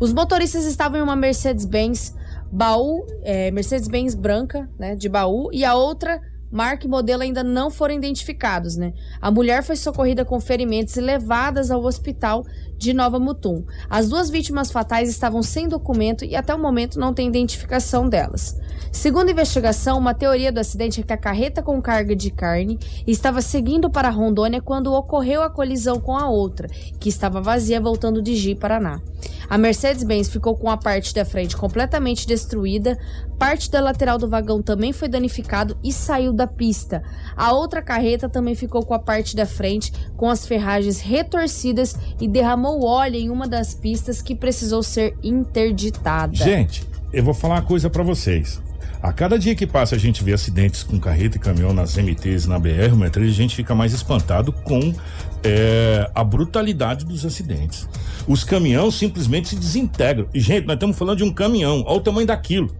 Os 0.00 0.12
motoristas 0.12 0.64
estavam 0.64 0.98
em 0.98 1.02
uma 1.02 1.14
Mercedes-Benz 1.14 2.14
baú, 2.50 3.06
é, 3.22 3.50
Mercedes-Benz 3.50 4.14
branca, 4.14 4.68
né, 4.78 4.94
de 4.96 5.08
baú, 5.08 5.50
e 5.52 5.64
a 5.64 5.74
outra 5.74 6.20
marca 6.50 6.84
e 6.84 6.88
modelo 6.88 7.22
ainda 7.22 7.44
não 7.44 7.70
foram 7.70 7.94
identificados, 7.94 8.76
né? 8.76 8.92
A 9.20 9.30
mulher 9.30 9.62
foi 9.62 9.76
socorrida 9.76 10.24
com 10.24 10.40
ferimentos 10.40 10.96
e 10.96 11.00
levadas 11.00 11.70
ao 11.70 11.84
hospital 11.84 12.44
de 12.80 12.94
Nova 12.94 13.18
Mutum. 13.18 13.62
As 13.90 14.08
duas 14.08 14.30
vítimas 14.30 14.70
fatais 14.70 15.10
estavam 15.10 15.42
sem 15.42 15.68
documento 15.68 16.24
e 16.24 16.34
até 16.34 16.54
o 16.54 16.58
momento 16.58 16.98
não 16.98 17.12
tem 17.12 17.28
identificação 17.28 18.08
delas. 18.08 18.58
Segundo 18.90 19.28
a 19.28 19.32
investigação, 19.32 19.98
uma 19.98 20.14
teoria 20.14 20.50
do 20.50 20.58
acidente 20.58 21.00
é 21.00 21.02
que 21.04 21.12
a 21.12 21.18
carreta 21.18 21.62
com 21.62 21.80
carga 21.80 22.16
de 22.16 22.30
carne 22.30 22.78
estava 23.06 23.42
seguindo 23.42 23.90
para 23.90 24.08
Rondônia 24.08 24.62
quando 24.62 24.94
ocorreu 24.94 25.42
a 25.42 25.50
colisão 25.50 26.00
com 26.00 26.16
a 26.16 26.28
outra, 26.28 26.68
que 26.98 27.10
estava 27.10 27.40
vazia 27.40 27.80
voltando 27.80 28.22
de 28.22 28.34
Ji, 28.34 28.54
Paraná. 28.54 29.00
A 29.48 29.58
Mercedes-Benz 29.58 30.28
ficou 30.28 30.56
com 30.56 30.70
a 30.70 30.76
parte 30.76 31.12
da 31.12 31.24
frente 31.24 31.56
completamente 31.56 32.26
destruída, 32.26 32.96
parte 33.36 33.70
da 33.70 33.80
lateral 33.80 34.16
do 34.16 34.28
vagão 34.28 34.62
também 34.62 34.92
foi 34.92 35.08
danificado 35.08 35.76
e 35.82 35.92
saiu 35.92 36.32
da 36.32 36.46
pista. 36.46 37.02
A 37.36 37.52
outra 37.52 37.82
carreta 37.82 38.28
também 38.28 38.54
ficou 38.54 38.84
com 38.84 38.94
a 38.94 38.98
parte 38.98 39.34
da 39.34 39.46
frente 39.46 39.92
com 40.16 40.28
as 40.28 40.46
ferragens 40.46 41.00
retorcidas 41.00 41.96
e 42.20 42.28
derramou 42.28 42.69
óleo 42.78 43.16
em 43.16 43.30
uma 43.30 43.48
das 43.48 43.74
pistas 43.74 44.20
que 44.22 44.34
precisou 44.34 44.82
ser 44.82 45.16
interditada. 45.22 46.34
Gente, 46.36 46.84
eu 47.12 47.24
vou 47.24 47.34
falar 47.34 47.56
uma 47.56 47.62
coisa 47.62 47.88
pra 47.90 48.02
vocês. 48.02 48.60
A 49.02 49.12
cada 49.14 49.38
dia 49.38 49.54
que 49.54 49.66
passa 49.66 49.94
a 49.94 49.98
gente 49.98 50.22
vê 50.22 50.34
acidentes 50.34 50.82
com 50.82 51.00
carreta 51.00 51.38
e 51.38 51.40
caminhão 51.40 51.72
nas 51.72 51.96
MTs 51.96 52.46
na 52.46 52.58
BR, 52.58 52.90
163, 52.90 53.30
a 53.30 53.34
gente 53.34 53.56
fica 53.56 53.74
mais 53.74 53.94
espantado 53.94 54.52
com 54.52 54.92
é, 55.42 56.10
a 56.14 56.22
brutalidade 56.22 57.06
dos 57.06 57.24
acidentes. 57.24 57.88
Os 58.28 58.44
caminhões 58.44 58.94
simplesmente 58.94 59.48
se 59.48 59.56
desintegram. 59.56 60.28
E, 60.34 60.38
gente, 60.40 60.66
nós 60.66 60.74
estamos 60.74 60.98
falando 60.98 61.16
de 61.16 61.24
um 61.24 61.32
caminhão. 61.32 61.82
Olha 61.86 61.96
o 61.96 62.00
tamanho 62.00 62.26
daquilo. 62.26 62.70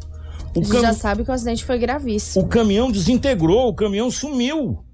O, 0.55 0.61
cam- 0.61 0.83
já 0.83 0.93
sabe 0.93 1.25
que 1.25 1.31
o 1.31 1.33
acidente 1.35 1.65
foi 1.65 1.79
gravíssimo. 1.79 2.45
o 2.45 2.49
caminhão 2.49 2.93
desintegrou, 2.93 3.69
o 3.69 3.75
caminhão 3.75 4.11
sumiu. 4.11 4.85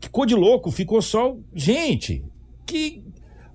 Ficou 0.00 0.24
de 0.24 0.34
louco, 0.36 0.70
ficou 0.70 1.02
só. 1.02 1.34
Gente, 1.52 2.22
que. 2.64 3.02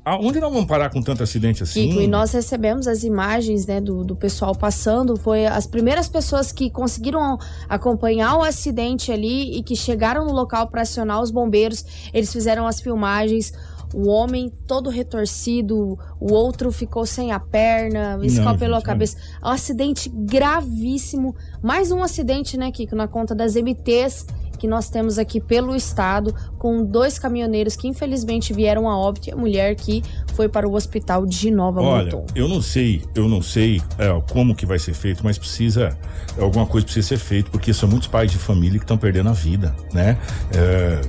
Aonde 0.05 0.39
nós 0.39 0.51
vamos 0.51 0.67
parar 0.67 0.89
com 0.89 1.01
tanto 1.01 1.23
acidente 1.23 1.63
assim? 1.63 1.87
Kiko, 1.87 2.01
e 2.01 2.07
nós 2.07 2.33
recebemos 2.33 2.87
as 2.87 3.03
imagens 3.03 3.65
né, 3.65 3.79
do, 3.79 4.03
do 4.03 4.15
pessoal 4.15 4.53
passando. 4.53 5.15
Foi 5.15 5.45
as 5.45 5.65
primeiras 5.65 6.09
pessoas 6.09 6.51
que 6.51 6.69
conseguiram 6.69 7.37
acompanhar 7.69 8.35
o 8.35 8.43
acidente 8.43 9.13
ali 9.13 9.57
e 9.57 9.63
que 9.63 9.75
chegaram 9.75 10.25
no 10.25 10.33
local 10.33 10.67
para 10.67 10.81
acionar 10.81 11.21
os 11.21 11.31
bombeiros. 11.31 11.85
Eles 12.13 12.33
fizeram 12.33 12.67
as 12.67 12.81
filmagens. 12.81 13.53
O 13.93 14.09
homem 14.09 14.51
todo 14.67 14.89
retorcido, 14.89 15.97
o 16.19 16.33
outro 16.33 16.71
ficou 16.71 17.05
sem 17.05 17.31
a 17.31 17.39
perna, 17.39 18.19
escalpelou 18.23 18.77
a 18.77 18.81
cabeça. 18.81 19.15
Um 19.41 19.49
acidente 19.49 20.09
gravíssimo. 20.09 21.35
Mais 21.61 21.91
um 21.91 22.03
acidente, 22.03 22.57
né, 22.57 22.71
Kiko, 22.71 22.95
na 22.95 23.07
conta 23.07 23.33
das 23.35 23.55
MTs 23.55 24.25
que 24.63 24.67
nós 24.67 24.89
temos 24.89 25.19
aqui 25.19 25.41
pelo 25.41 25.75
estado, 25.75 26.33
com 26.57 26.85
dois 26.85 27.19
caminhoneiros 27.19 27.75
que 27.75 27.85
infelizmente 27.85 28.53
vieram 28.53 28.89
a 28.89 28.97
óbito 28.97 29.27
e 29.27 29.33
a 29.33 29.35
mulher 29.35 29.75
que 29.75 30.01
foi 30.35 30.47
para 30.47 30.65
o 30.65 30.73
hospital 30.73 31.25
de 31.25 31.51
Nova 31.51 31.81
Olha, 31.81 32.23
eu 32.33 32.47
não 32.47 32.61
sei, 32.61 33.03
eu 33.13 33.27
não 33.27 33.41
sei 33.41 33.81
é, 33.97 34.07
como 34.31 34.55
que 34.55 34.65
vai 34.65 34.79
ser 34.79 34.93
feito, 34.93 35.21
mas 35.21 35.37
precisa, 35.37 35.97
alguma 36.39 36.65
coisa 36.65 36.85
precisa 36.85 37.09
ser 37.09 37.17
feito, 37.17 37.51
porque 37.51 37.73
são 37.73 37.89
muitos 37.89 38.07
pais 38.07 38.31
de 38.31 38.37
família 38.37 38.79
que 38.79 38.85
estão 38.85 38.97
perdendo 38.97 39.27
a 39.27 39.33
vida, 39.33 39.75
né? 39.91 40.17
É, 40.55 41.01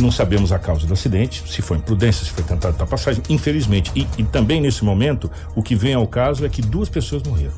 não 0.00 0.10
sabemos 0.10 0.50
a 0.50 0.58
causa 0.58 0.86
do 0.86 0.94
acidente, 0.94 1.44
se 1.46 1.60
foi 1.60 1.76
imprudência, 1.76 2.24
se 2.24 2.30
foi 2.30 2.42
tentar 2.42 2.70
dar 2.70 2.86
passagem, 2.86 3.22
infelizmente. 3.28 3.92
E, 3.94 4.06
e 4.16 4.24
também 4.24 4.62
nesse 4.62 4.82
momento, 4.82 5.30
o 5.54 5.62
que 5.62 5.74
vem 5.74 5.92
ao 5.92 6.06
caso 6.06 6.46
é 6.46 6.48
que 6.48 6.62
duas 6.62 6.88
pessoas 6.88 7.22
morreram. 7.22 7.52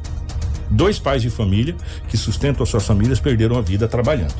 Dois 0.71 0.99
pais 0.99 1.23
de 1.23 1.31
família 1.31 1.77
que 2.09 2.17
sustentam 2.17 2.65
as 2.65 2.69
suas 2.69 2.85
famílias 2.85 3.21
perderam 3.21 3.57
a 3.57 3.61
vida 3.61 3.87
trabalhando, 3.87 4.35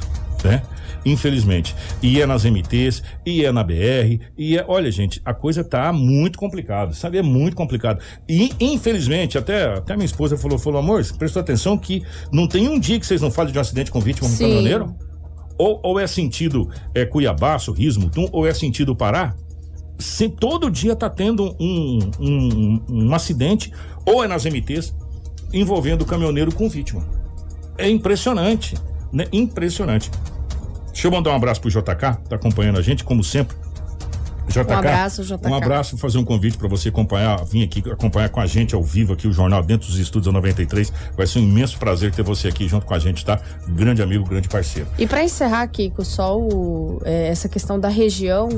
né? 0.45 0.63
Infelizmente. 1.05 1.75
E 2.03 2.21
é 2.21 2.27
nas 2.27 2.45
MTs, 2.45 3.03
e 3.27 3.45
é 3.45 3.51
na 3.51 3.65
BR, 3.65 4.21
e 4.37 4.57
é. 4.57 4.65
Olha, 4.69 4.91
gente, 4.91 5.21
a 5.25 5.35
coisa 5.35 5.65
tá 5.65 5.93
muito 5.93 6.39
complicada, 6.39 6.93
sabe? 6.93 7.19
É 7.19 7.23
muito 7.23 7.57
complicado. 7.57 8.01
E, 8.29 8.53
infelizmente, 8.61 9.37
até, 9.37 9.77
até 9.77 9.95
minha 9.95 10.07
esposa 10.07 10.37
falou: 10.37 10.59
falou, 10.59 10.79
amor, 10.79 11.05
prestou 11.19 11.41
atenção 11.41 11.77
que 11.77 12.03
não 12.33 12.47
tem 12.47 12.69
um 12.69 12.79
dia 12.79 13.01
que 13.01 13.07
vocês 13.07 13.21
não 13.21 13.31
falem 13.31 13.53
de 13.53 13.59
um 13.59 13.61
acidente 13.61 13.91
com 13.91 14.01
vítima 14.01 14.29
Sim. 14.29 14.45
caminhoneiro? 14.45 14.95
Ou, 15.57 15.81
ou 15.83 16.01
é 16.01 16.07
sentido 16.07 16.69
é, 16.95 17.05
Cuiabá, 17.05 17.59
Sorriso, 17.59 18.01
Mutum, 18.01 18.29
ou 18.33 18.47
é 18.47 18.53
sentido 18.53 18.95
Pará? 18.95 19.35
Se 19.99 20.29
todo 20.29 20.71
dia 20.71 20.97
tá 20.97 21.09
tendo 21.09 21.55
um, 21.61 21.99
um, 22.19 22.85
um 22.89 23.15
acidente, 23.15 23.73
ou 24.05 24.25
é 24.25 24.27
nas 24.27 24.45
MTs, 24.45 24.93
envolvendo 25.53 26.05
caminhoneiro 26.05 26.53
com 26.53 26.69
vítima. 26.69 27.07
É 27.79 27.89
impressionante, 27.89 28.75
né? 29.13 29.27
Impressionante. 29.33 30.11
Deixa 30.95 31.09
eu 31.09 31.11
mandar 31.11 31.33
um 31.33 31.37
abraço 31.37 31.61
pro 31.61 31.69
JK, 31.69 31.83
tá 32.29 32.37
acompanhando 32.37 32.79
a 32.79 32.83
gente, 32.83 33.05
como 33.05 33.23
sempre. 33.23 33.55
JK, 34.49 34.71
Um 34.73 34.77
abraço, 34.79 35.25
JK. 35.25 35.49
Um 35.49 35.55
abraço, 35.55 35.99
fazer 35.99 36.19
um 36.19 36.25
convite 36.25 36.57
para 36.57 36.69
você 36.69 36.89
acompanhar, 36.91 37.45
vir 37.45 37.65
aqui 37.65 37.83
acompanhar 37.91 38.29
com 38.29 38.41
a 38.41 38.47
gente 38.47 38.75
ao 38.75 38.83
vivo 38.83 39.13
aqui 39.15 39.27
o 39.27 39.33
jornal 39.33 39.63
dentro 39.63 39.89
dos 39.89 39.99
estúdios 39.99 40.27
da 40.27 40.33
93. 40.33 40.93
Vai 41.17 41.27
ser 41.27 41.41
um 41.41 41.43
imenso 41.43 41.79
prazer 41.79 42.13
ter 42.13 42.23
você 42.23 42.49
aqui 42.49 42.69
junto 42.69 42.87
com 42.87 42.95
a 42.95 42.99
gente, 42.99 43.25
tá? 43.25 43.41
Grande 43.69 44.03
amigo, 44.03 44.25
grande 44.25 44.49
parceiro. 44.49 44.89
E 44.99 45.07
para 45.07 45.25
encerrar, 45.25 45.67
Kiko, 45.69 46.05
só 46.05 46.39
o- 46.39 47.01
é, 47.05 47.29
essa 47.29 47.49
questão 47.49 47.81
da 47.81 47.89
região. 47.89 48.49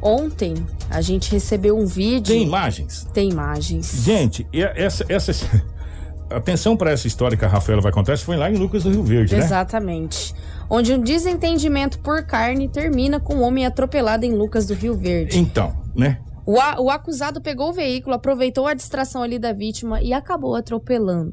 Ontem 0.00 0.54
a 0.90 1.00
gente 1.00 1.32
recebeu 1.32 1.76
um 1.78 1.86
vídeo. 1.86 2.34
Tem 2.34 2.42
imagens? 2.42 3.08
Tem 3.14 3.30
imagens. 3.30 4.04
Gente, 4.04 4.46
essa, 4.52 5.04
essa 5.08 5.32
atenção 6.30 6.76
para 6.76 6.90
essa 6.90 7.06
história 7.06 7.36
que 7.36 7.44
a 7.44 7.48
Rafaela 7.48 7.80
vai 7.80 7.90
contar, 7.90 8.12
isso 8.14 8.24
foi 8.24 8.36
lá 8.36 8.50
em 8.50 8.56
Lucas 8.56 8.82
do 8.84 8.90
Rio 8.90 9.02
Verde, 9.02 9.34
né? 9.34 9.42
Exatamente. 9.42 10.34
Onde 10.68 10.92
um 10.94 11.00
desentendimento 11.00 11.98
por 12.00 12.24
carne 12.26 12.68
termina 12.68 13.20
com 13.20 13.34
um 13.36 13.42
homem 13.42 13.66
atropelado 13.66 14.24
em 14.24 14.32
Lucas 14.32 14.66
do 14.66 14.74
Rio 14.74 14.94
Verde. 14.96 15.38
Então, 15.38 15.74
né? 15.94 16.18
O, 16.46 16.60
a- 16.60 16.80
o 16.80 16.90
acusado 16.90 17.40
pegou 17.40 17.70
o 17.70 17.72
veículo, 17.72 18.14
aproveitou 18.14 18.66
a 18.66 18.74
distração 18.74 19.22
ali 19.22 19.38
da 19.38 19.52
vítima 19.52 20.02
e 20.02 20.12
acabou 20.12 20.54
atropelando. 20.54 21.32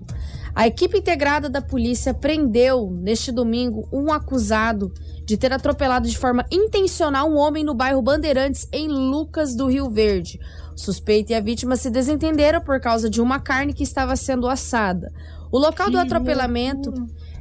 A 0.53 0.67
equipe 0.67 0.97
integrada 0.97 1.49
da 1.49 1.61
polícia 1.61 2.13
prendeu 2.13 2.89
neste 2.91 3.31
domingo 3.31 3.87
um 3.91 4.11
acusado 4.11 4.91
de 5.25 5.37
ter 5.37 5.53
atropelado 5.53 6.07
de 6.09 6.17
forma 6.17 6.45
intencional 6.51 7.29
um 7.29 7.37
homem 7.37 7.63
no 7.63 7.73
bairro 7.73 8.01
Bandeirantes, 8.01 8.67
em 8.71 8.87
Lucas 8.89 9.55
do 9.55 9.67
Rio 9.67 9.89
Verde. 9.89 10.39
O 10.75 10.79
suspeito 10.79 11.31
e 11.31 11.35
a 11.35 11.39
vítima 11.41 11.75
se 11.77 11.89
desentenderam 11.89 12.59
por 12.61 12.79
causa 12.81 13.09
de 13.09 13.21
uma 13.21 13.39
carne 13.39 13.73
que 13.73 13.83
estava 13.83 14.15
sendo 14.17 14.47
assada. 14.47 15.11
O 15.51 15.57
local 15.59 15.89
do 15.89 15.97
atropelamento 15.99 16.93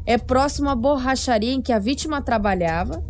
é 0.07 0.19
próximo 0.19 0.69
à 0.69 0.75
borracharia 0.75 1.53
em 1.53 1.63
que 1.63 1.73
a 1.73 1.79
vítima 1.79 2.23
trabalhava 2.23 3.05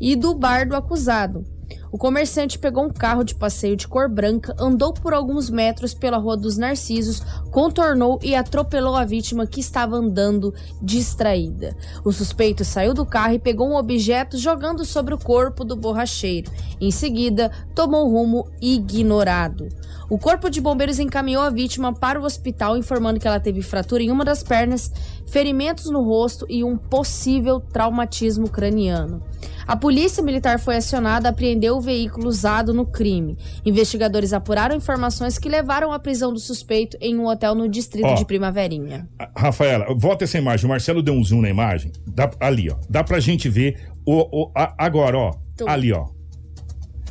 e 0.00 0.14
do 0.14 0.34
bar 0.34 0.68
do 0.68 0.76
acusado. 0.76 1.44
O 1.90 1.96
comerciante 1.96 2.58
pegou 2.58 2.84
um 2.84 2.90
carro 2.90 3.24
de 3.24 3.34
passeio 3.34 3.76
de 3.76 3.88
cor 3.88 4.08
branca, 4.08 4.54
andou 4.58 4.92
por 4.92 5.14
alguns 5.14 5.48
metros 5.48 5.94
pela 5.94 6.18
Rua 6.18 6.36
dos 6.36 6.58
Narcisos, 6.58 7.20
contornou 7.50 8.18
e 8.22 8.34
atropelou 8.34 8.94
a 8.94 9.04
vítima 9.04 9.46
que 9.46 9.60
estava 9.60 9.96
andando 9.96 10.54
distraída. 10.82 11.74
O 12.04 12.12
suspeito 12.12 12.64
saiu 12.64 12.92
do 12.92 13.06
carro 13.06 13.34
e 13.34 13.38
pegou 13.38 13.68
um 13.68 13.76
objeto 13.76 14.36
jogando 14.36 14.84
sobre 14.84 15.14
o 15.14 15.18
corpo 15.18 15.64
do 15.64 15.76
borracheiro. 15.76 16.50
Em 16.80 16.90
seguida, 16.90 17.50
tomou 17.74 18.08
rumo 18.10 18.46
ignorado. 18.60 19.68
O 20.10 20.18
corpo 20.18 20.48
de 20.48 20.60
bombeiros 20.60 20.98
encaminhou 20.98 21.42
a 21.42 21.50
vítima 21.50 21.92
para 21.92 22.20
o 22.20 22.24
hospital, 22.24 22.76
informando 22.76 23.20
que 23.20 23.28
ela 23.28 23.40
teve 23.40 23.62
fratura 23.62 24.02
em 24.02 24.10
uma 24.10 24.24
das 24.24 24.42
pernas, 24.42 24.90
ferimentos 25.26 25.86
no 25.86 26.02
rosto 26.02 26.46
e 26.48 26.64
um 26.64 26.76
possível 26.76 27.60
traumatismo 27.60 28.48
craniano. 28.48 29.22
A 29.68 29.76
polícia 29.76 30.22
militar 30.22 30.58
foi 30.58 30.76
acionada, 30.76 31.28
apreendeu 31.28 31.76
o 31.76 31.80
veículo 31.80 32.26
usado 32.26 32.72
no 32.72 32.86
crime. 32.86 33.36
Investigadores 33.66 34.32
apuraram 34.32 34.74
informações 34.74 35.38
que 35.38 35.46
levaram 35.46 35.92
à 35.92 35.98
prisão 35.98 36.32
do 36.32 36.38
suspeito 36.40 36.96
em 37.02 37.18
um 37.18 37.26
hotel 37.26 37.54
no 37.54 37.68
distrito 37.68 38.06
Ó. 38.06 38.14
de 38.14 38.24
Primaverinha. 38.24 39.06
Rafaela, 39.36 39.94
volta 39.94 40.24
essa 40.24 40.38
imagem. 40.38 40.64
O 40.64 40.70
Marcelo 40.70 41.02
deu 41.02 41.12
um 41.12 41.22
zoom 41.22 41.42
na 41.42 41.50
imagem. 41.50 41.92
Dá, 42.06 42.30
ali, 42.40 42.70
ó. 42.70 42.76
Dá 42.88 43.04
pra 43.04 43.20
gente 43.20 43.48
ver 43.50 43.78
o, 44.06 44.44
o- 44.44 44.50
a- 44.56 44.74
agora, 44.78 45.18
ó. 45.18 45.34
Tô. 45.54 45.68
Ali, 45.68 45.92
ó. 45.92 46.06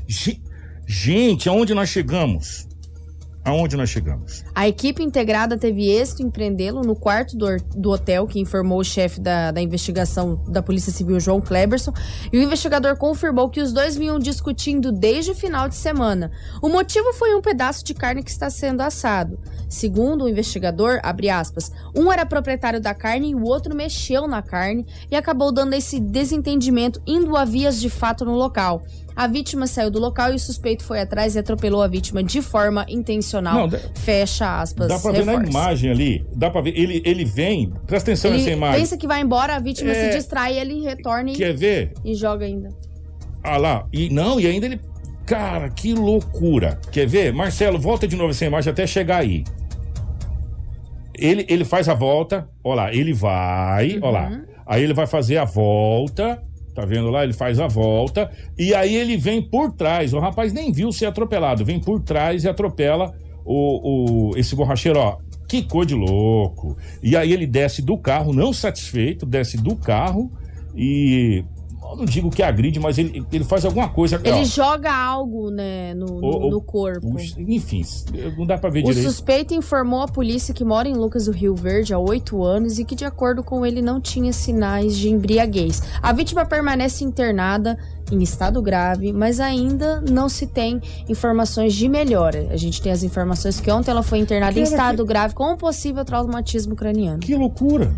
Ge- 0.07 0.41
gente, 0.87 1.47
aonde 1.47 1.75
nós 1.75 1.89
chegamos? 1.89 2.66
Aonde 3.47 3.77
nós 3.77 3.89
chegamos? 3.89 4.43
A 4.53 4.67
equipe 4.67 5.01
integrada 5.01 5.57
teve 5.57 5.89
êxito 5.89 6.21
em 6.21 6.29
prendê-lo 6.29 6.81
no 6.81 6.97
quarto 6.97 7.37
do, 7.37 7.47
do 7.77 7.91
hotel, 7.91 8.27
que 8.27 8.41
informou 8.41 8.77
o 8.77 8.83
chefe 8.83 9.21
da, 9.21 9.51
da 9.51 9.61
investigação 9.61 10.43
da 10.49 10.61
Polícia 10.61 10.91
Civil, 10.91 11.17
João 11.17 11.39
Kleberson. 11.39 11.93
E 12.33 12.37
o 12.37 12.41
investigador 12.41 12.97
confirmou 12.97 13.49
que 13.49 13.61
os 13.61 13.71
dois 13.71 13.95
vinham 13.95 14.19
discutindo 14.19 14.91
desde 14.91 15.31
o 15.31 15.35
final 15.35 15.69
de 15.69 15.75
semana. 15.75 16.29
O 16.61 16.67
motivo 16.67 17.13
foi 17.13 17.33
um 17.35 17.41
pedaço 17.41 17.85
de 17.85 17.93
carne 17.93 18.21
que 18.21 18.29
está 18.29 18.49
sendo 18.49 18.81
assado. 18.81 19.39
Segundo 19.69 20.25
o 20.25 20.29
investigador, 20.29 20.99
aspas, 21.33 21.71
um 21.95 22.11
era 22.11 22.25
proprietário 22.25 22.81
da 22.81 22.93
carne 22.93 23.31
e 23.31 23.35
o 23.35 23.45
outro 23.45 23.73
mexeu 23.73 24.27
na 24.27 24.41
carne 24.41 24.85
e 25.09 25.15
acabou 25.15 25.53
dando 25.53 25.73
esse 25.73 26.01
desentendimento 26.01 27.01
indo 27.07 27.37
a 27.37 27.45
vias 27.45 27.79
de 27.79 27.89
fato 27.89 28.25
no 28.25 28.33
local. 28.33 28.83
A 29.17 29.25
vítima 29.25 29.65
saiu 29.65 29.89
do 29.89 29.97
local 29.99 30.31
e 30.31 30.35
o 30.35 30.39
suspeito 30.39 30.83
foi 30.83 31.01
atrás 31.01 31.35
e 31.35 31.39
atropelou 31.39 31.81
a 31.81 31.87
vítima 31.87 32.21
de 32.23 32.39
forma 32.39 32.85
intencional. 32.87 33.55
Não, 33.55 33.67
dá- 33.67 33.79
Fecha 33.95 34.61
aspas. 34.61 34.89
Dá 34.89 34.99
pra 34.99 35.11
ver 35.11 35.25
na 35.25 35.31
reforça. 35.31 35.49
imagem 35.49 35.89
ali. 35.91 36.25
Dá 36.35 36.51
pra 36.51 36.61
ver. 36.61 36.77
Ele, 36.77 37.01
ele 37.03 37.25
vem. 37.25 37.73
Presta 37.87 38.11
atenção 38.11 38.29
nessa 38.29 38.43
Ele 38.43 38.55
imagem. 38.57 38.79
pensa 38.79 38.95
que 38.95 39.07
vai 39.07 39.19
embora, 39.21 39.55
a 39.55 39.59
vítima 39.59 39.89
É. 39.91 40.11
se 40.11 40.17
distrai, 40.17 40.59
ele 40.59 40.83
retorna 40.83 41.31
e, 41.31 41.33
Quer 41.35 41.55
ver? 41.57 41.93
e 42.05 42.13
joga 42.13 42.45
ainda. 42.45 42.69
Ah 43.43 43.57
lá. 43.57 43.87
E, 43.91 44.07
não, 44.11 44.39
e 44.39 44.45
ainda 44.45 44.67
ele. 44.67 44.79
Cara, 45.25 45.67
que 45.71 45.95
loucura. 45.95 46.79
Quer 46.91 47.07
ver? 47.07 47.33
Marcelo, 47.33 47.79
volta 47.79 48.07
de 48.07 48.15
novo 48.15 48.29
essa 48.29 48.45
imagem 48.45 48.71
até 48.71 48.85
chegar 48.85 49.17
aí. 49.17 49.43
Ele, 51.17 51.43
ele 51.49 51.65
faz 51.65 51.89
a 51.89 51.95
volta, 51.95 52.47
ó 52.63 52.75
lá, 52.75 52.93
ele 52.93 53.13
vai, 53.13 53.97
ó 54.01 54.11
lá. 54.11 54.41
Aí 54.65 54.83
ele 54.83 54.93
vai 54.93 55.07
fazer 55.07 55.37
a 55.37 55.45
volta, 55.45 56.41
tá 56.81 56.85
vendo 56.85 57.09
lá? 57.09 57.23
Ele 57.23 57.33
faz 57.33 57.59
a 57.59 57.67
volta, 57.67 58.29
e 58.57 58.73
aí 58.73 58.95
ele 58.95 59.17
vem 59.17 59.41
por 59.41 59.71
trás. 59.71 60.13
O 60.13 60.19
rapaz 60.19 60.53
nem 60.53 60.71
viu 60.71 60.91
ser 60.91 61.07
atropelado, 61.07 61.65
vem 61.65 61.79
por 61.79 62.01
trás 62.01 62.43
e 62.43 62.49
atropela 62.49 63.13
o, 63.43 64.31
o, 64.31 64.37
esse 64.37 64.55
borracheiro, 64.55 64.99
ó. 64.99 65.17
Que 65.47 65.63
cor 65.63 65.85
de 65.85 65.95
louco. 65.95 66.77
E 67.01 67.15
aí 67.15 67.31
ele 67.31 67.47
desce 67.47 67.81
do 67.81 67.97
carro, 67.97 68.33
não 68.33 68.51
satisfeito, 68.51 69.25
desce 69.25 69.57
do 69.57 69.75
carro 69.75 70.31
e. 70.75 71.43
Não 71.95 72.05
digo 72.05 72.29
que 72.29 72.43
agride, 72.43 72.79
mas 72.79 72.97
ele, 72.97 73.25
ele 73.31 73.43
faz 73.43 73.63
alguma 73.65 73.87
coisa. 73.89 74.19
ó. 74.23 74.27
Ele 74.27 74.43
joga 74.45 74.91
algo, 74.93 75.49
né, 75.49 75.93
no, 75.93 76.05
no, 76.05 76.27
O- 76.27 76.47
o- 76.47 76.49
no 76.49 76.61
corpo. 76.61 77.15
Enfim, 77.37 77.83
não 78.37 78.45
dá 78.45 78.57
pra 78.57 78.69
ver 78.69 78.79
O 78.81 78.83
direito. 78.87 79.05
suspeito 79.09 79.53
informou 79.53 80.01
a 80.01 80.07
polícia 80.07 80.53
que 80.53 80.63
mora 80.63 80.87
em 80.87 80.93
Lucas 80.95 81.25
do 81.25 81.31
Rio 81.31 81.55
Verde 81.55 81.93
há 81.93 81.99
oito 81.99 82.43
anos 82.43 82.79
e 82.79 82.85
que, 82.85 82.95
de 82.95 83.05
acordo 83.05 83.43
com 83.43 83.65
ele, 83.65 83.81
não 83.81 83.99
tinha 84.01 84.33
sinais 84.33 84.95
de 84.97 85.09
embriaguez. 85.09 85.81
A 86.01 86.11
vítima 86.13 86.45
permanece 86.45 87.03
internada 87.03 87.77
em 88.11 88.21
estado 88.23 88.61
grave, 88.61 89.11
mas 89.11 89.39
ainda 89.39 90.01
não 90.01 90.29
se 90.29 90.47
tem 90.47 90.81
informações 91.09 91.73
de 91.73 91.89
melhora. 91.89 92.47
A 92.51 92.55
gente 92.57 92.81
tem 92.81 92.91
as 92.91 93.03
informações 93.03 93.59
que 93.59 93.69
ontem 93.69 93.91
ela 93.91 94.03
foi 94.03 94.19
internada 94.19 94.51
em 94.57 94.63
Cara, 94.63 94.75
estado 94.75 95.05
grave 95.05 95.33
com 95.33 95.51
um 95.53 95.57
possível 95.57 96.05
traumatismo 96.05 96.75
craniano. 96.75 97.19
Que 97.19 97.35
loucura. 97.35 97.91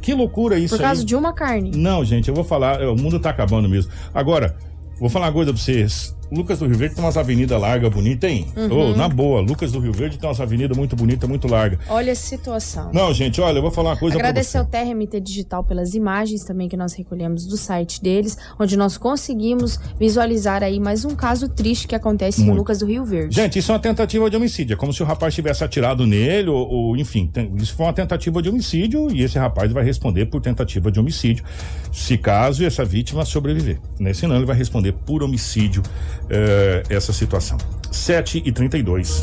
Que 0.00 0.14
loucura 0.14 0.58
isso 0.58 0.76
Por 0.76 0.82
causa 0.82 1.00
aí. 1.02 1.06
de 1.06 1.14
uma 1.16 1.32
carne. 1.32 1.72
Não, 1.76 2.04
gente, 2.04 2.28
eu 2.28 2.34
vou 2.34 2.44
falar, 2.44 2.80
é, 2.80 2.86
o 2.86 2.96
mundo 2.96 3.18
tá 3.18 3.30
acabando 3.30 3.68
mesmo. 3.68 3.90
Agora, 4.14 4.56
vou 4.98 5.08
falar 5.08 5.26
uma 5.26 5.32
coisa 5.32 5.52
pra 5.52 5.60
vocês. 5.60 6.16
Lucas 6.30 6.58
do 6.58 6.66
Rio 6.66 6.76
Verde 6.76 6.94
tem 6.94 7.04
umas 7.04 7.16
avenidas 7.16 7.60
largas, 7.60 7.90
bonitas, 7.90 8.30
hein? 8.30 8.46
Uhum. 8.56 8.92
Ô, 8.92 8.96
na 8.96 9.08
boa, 9.08 9.40
Lucas 9.40 9.72
do 9.72 9.78
Rio 9.80 9.92
Verde 9.92 10.18
tem 10.18 10.28
umas 10.28 10.40
avenidas 10.40 10.76
muito 10.76 10.94
bonitas, 10.94 11.28
muito 11.28 11.48
largas. 11.48 11.78
Olha 11.88 12.12
a 12.12 12.16
situação. 12.16 12.90
Não, 12.92 13.12
gente, 13.14 13.40
olha, 13.40 13.58
eu 13.58 13.62
vou 13.62 13.70
falar 13.70 13.90
uma 13.90 13.96
coisa 13.96 14.16
Agradecer 14.16 14.58
ao. 14.58 14.66
TRMT 14.66 15.20
Digital 15.20 15.64
pelas 15.64 15.94
imagens 15.94 16.44
também 16.44 16.68
que 16.68 16.76
nós 16.76 16.92
recolhemos 16.92 17.46
do 17.46 17.56
site 17.56 18.02
deles, 18.02 18.36
onde 18.58 18.76
nós 18.76 18.98
conseguimos 18.98 19.78
visualizar 19.98 20.62
aí 20.62 20.78
mais 20.78 21.04
um 21.04 21.14
caso 21.16 21.48
triste 21.48 21.86
que 21.88 21.94
acontece 21.94 22.42
em 22.42 22.44
Muito. 22.46 22.58
Lucas 22.58 22.78
do 22.80 22.86
Rio 22.86 23.04
Verde. 23.04 23.34
Gente, 23.34 23.58
isso 23.58 23.72
é 23.72 23.74
uma 23.74 23.80
tentativa 23.80 24.28
de 24.28 24.36
homicídio. 24.36 24.74
É 24.74 24.76
como 24.76 24.92
se 24.92 25.02
o 25.02 25.06
rapaz 25.06 25.34
tivesse 25.34 25.64
atirado 25.64 26.06
nele, 26.06 26.48
ou, 26.50 26.68
ou, 26.68 26.96
enfim, 26.96 27.26
tem- 27.26 27.50
isso 27.56 27.74
foi 27.74 27.86
uma 27.86 27.92
tentativa 27.92 28.42
de 28.42 28.48
homicídio 28.48 29.10
e 29.10 29.22
esse 29.22 29.38
rapaz 29.38 29.72
vai 29.72 29.82
responder 29.84 30.26
por 30.26 30.40
tentativa 30.40 30.90
de 30.90 31.00
homicídio, 31.00 31.44
se 31.92 32.18
caso 32.18 32.64
essa 32.64 32.84
vítima 32.84 33.24
sobreviver. 33.24 33.80
Né? 33.98 34.12
Senão 34.12 34.36
ele 34.36 34.44
vai 34.46 34.56
responder 34.56 34.92
por 34.92 35.22
homicídio 35.22 35.82
eh, 36.30 36.82
essa 36.90 37.12
situação. 37.12 37.58
7 37.90 38.42
e 38.44 38.52
32 38.52 39.22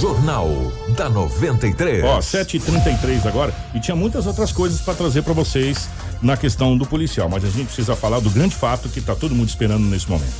Jornal 0.00 0.48
da 0.96 1.08
93. 1.08 2.04
Ó, 2.04 2.18
7h33 2.20 3.26
agora. 3.26 3.52
E 3.74 3.80
tinha 3.80 3.96
muitas 3.96 4.26
outras 4.26 4.52
coisas 4.52 4.80
pra 4.80 4.94
trazer 4.94 5.22
pra 5.22 5.32
vocês 5.32 5.88
na 6.22 6.36
questão 6.36 6.76
do 6.76 6.86
policial, 6.86 7.28
mas 7.28 7.44
a 7.44 7.48
gente 7.48 7.66
precisa 7.66 7.96
falar 7.96 8.20
do 8.20 8.30
grande 8.30 8.54
fato 8.54 8.88
que 8.88 9.00
tá 9.00 9.14
todo 9.16 9.34
mundo 9.34 9.48
esperando 9.48 9.84
nesse 9.84 10.08
momento. 10.08 10.32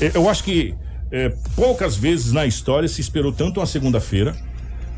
Eh, 0.00 0.10
Eu 0.14 0.28
acho 0.28 0.44
que 0.44 0.74
eh, 1.10 1.32
poucas 1.56 1.96
vezes 1.96 2.32
na 2.32 2.44
história 2.44 2.86
se 2.88 3.00
esperou 3.00 3.32
tanto 3.32 3.60
uma 3.60 3.66
segunda-feira 3.66 4.36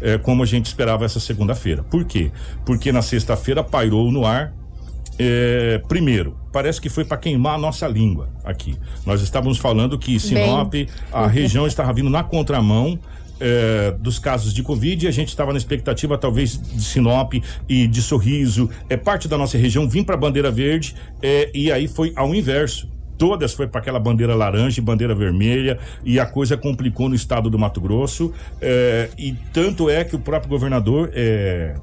eh, 0.01 0.19
como 0.19 0.43
a 0.43 0.47
gente 0.47 0.67
esperava 0.67 1.05
essa 1.05 1.21
segunda-feira. 1.21 1.85
Por 1.85 2.05
quê? 2.05 2.33
Porque 2.65 2.91
na 2.91 3.03
sexta-feira 3.03 3.63
pairou 3.63 4.11
no 4.11 4.27
ar. 4.27 4.53
Eh, 5.23 5.83
primeiro, 5.87 6.35
parece 6.51 6.81
que 6.81 6.89
foi 6.89 7.05
para 7.05 7.19
queimar 7.19 7.57
a 7.57 7.59
nossa 7.59 7.87
língua 7.87 8.31
aqui. 8.43 8.75
Nós 9.05 9.21
estávamos 9.21 9.59
falando 9.59 9.99
que 9.99 10.19
Sinop, 10.19 10.73
a 11.13 11.27
região 11.27 11.67
estava 11.67 11.93
vindo 11.93 12.09
na 12.09 12.25
contramão 12.25 12.99
eh, 13.39 13.95
dos 13.99 14.19
casos 14.19 14.55
de 14.55 14.63
Covid 14.63 15.05
e 15.05 15.09
a 15.09 15.11
gente 15.11 15.29
estava 15.29 15.53
na 15.53 15.59
expectativa, 15.59 16.17
talvez, 16.17 16.59
de 16.59 16.83
Sinop 16.83 17.35
e 17.69 17.87
de 17.87 18.01
Sorriso, 18.01 18.71
é 18.89 18.97
parte 18.97 19.29
da 19.29 19.37
nossa 19.37 19.59
região, 19.59 19.87
vir 19.87 20.05
para 20.05 20.15
a 20.15 20.19
bandeira 20.19 20.51
verde 20.51 20.95
eh, 21.23 21.51
e 21.53 21.71
aí 21.71 21.87
foi 21.87 22.15
ao 22.17 22.35
inverso. 22.35 22.89
Todas 23.19 23.53
foi 23.53 23.67
para 23.67 23.83
aquela 23.83 24.01
bandeira 24.01 24.35
laranja 24.35 24.81
e 24.81 24.83
bandeira 24.83 25.15
vermelha 25.15 25.79
e 26.03 26.19
a 26.19 26.25
coisa 26.25 26.57
complicou 26.57 27.11
no 27.11 27.15
estado 27.15 27.51
do 27.51 27.59
Mato 27.59 27.79
Grosso. 27.79 28.33
eh, 28.59 29.11
e 29.19 29.35
tanto 29.53 29.91
é 29.91 30.03
que 30.03 30.17
o 30.17 30.19
próprio 30.19 30.49
governador 30.49 31.11
eh, 31.13 31.75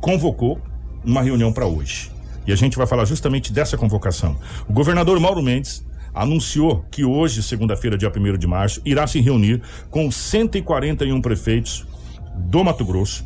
convocou 0.00 0.60
uma 1.04 1.22
reunião 1.22 1.52
para 1.52 1.66
hoje. 1.66 2.10
E 2.50 2.52
a 2.52 2.56
gente 2.56 2.76
vai 2.76 2.84
falar 2.84 3.04
justamente 3.04 3.52
dessa 3.52 3.76
convocação. 3.76 4.36
O 4.68 4.72
governador 4.72 5.20
Mauro 5.20 5.40
Mendes 5.40 5.86
anunciou 6.12 6.84
que 6.90 7.04
hoje, 7.04 7.44
segunda-feira, 7.44 7.96
dia 7.96 8.10
1 8.10 8.36
de 8.36 8.46
março, 8.48 8.82
irá 8.84 9.06
se 9.06 9.20
reunir 9.20 9.62
com 9.88 10.10
141 10.10 11.22
prefeitos 11.22 11.86
do 12.34 12.64
Mato 12.64 12.84
Grosso, 12.84 13.24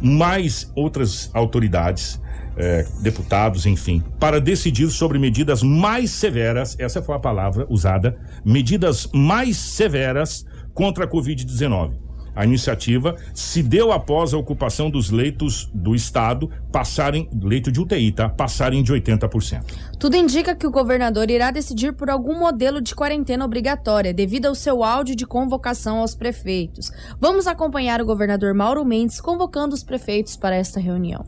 mais 0.00 0.70
outras 0.76 1.28
autoridades, 1.34 2.20
eh, 2.56 2.86
deputados, 3.00 3.66
enfim, 3.66 4.00
para 4.20 4.40
decidir 4.40 4.88
sobre 4.90 5.18
medidas 5.18 5.60
mais 5.60 6.12
severas, 6.12 6.76
essa 6.78 7.02
foi 7.02 7.16
a 7.16 7.18
palavra 7.18 7.66
usada, 7.68 8.16
medidas 8.44 9.08
mais 9.12 9.56
severas 9.56 10.46
contra 10.72 11.04
a 11.04 11.08
Covid-19. 11.08 12.01
A 12.34 12.44
iniciativa 12.44 13.14
se 13.34 13.62
deu 13.62 13.92
após 13.92 14.32
a 14.32 14.38
ocupação 14.38 14.90
dos 14.90 15.10
leitos 15.10 15.70
do 15.74 15.94
estado 15.94 16.50
passarem, 16.70 17.28
leito 17.42 17.70
de 17.70 17.80
UTI, 17.80 18.10
tá? 18.10 18.28
Passarem 18.28 18.82
de 18.82 18.92
80%. 18.92 19.64
Tudo 19.98 20.16
indica 20.16 20.54
que 20.54 20.66
o 20.66 20.70
governador 20.70 21.30
irá 21.30 21.50
decidir 21.50 21.92
por 21.92 22.08
algum 22.08 22.38
modelo 22.38 22.80
de 22.80 22.94
quarentena 22.94 23.44
obrigatória, 23.44 24.14
devido 24.14 24.46
ao 24.46 24.54
seu 24.54 24.82
áudio 24.82 25.14
de 25.14 25.26
convocação 25.26 25.98
aos 25.98 26.14
prefeitos. 26.14 26.90
Vamos 27.20 27.46
acompanhar 27.46 28.00
o 28.00 28.06
governador 28.06 28.54
Mauro 28.54 28.84
Mendes 28.84 29.20
convocando 29.20 29.74
os 29.74 29.84
prefeitos 29.84 30.34
para 30.34 30.56
esta 30.56 30.80
reunião. 30.80 31.24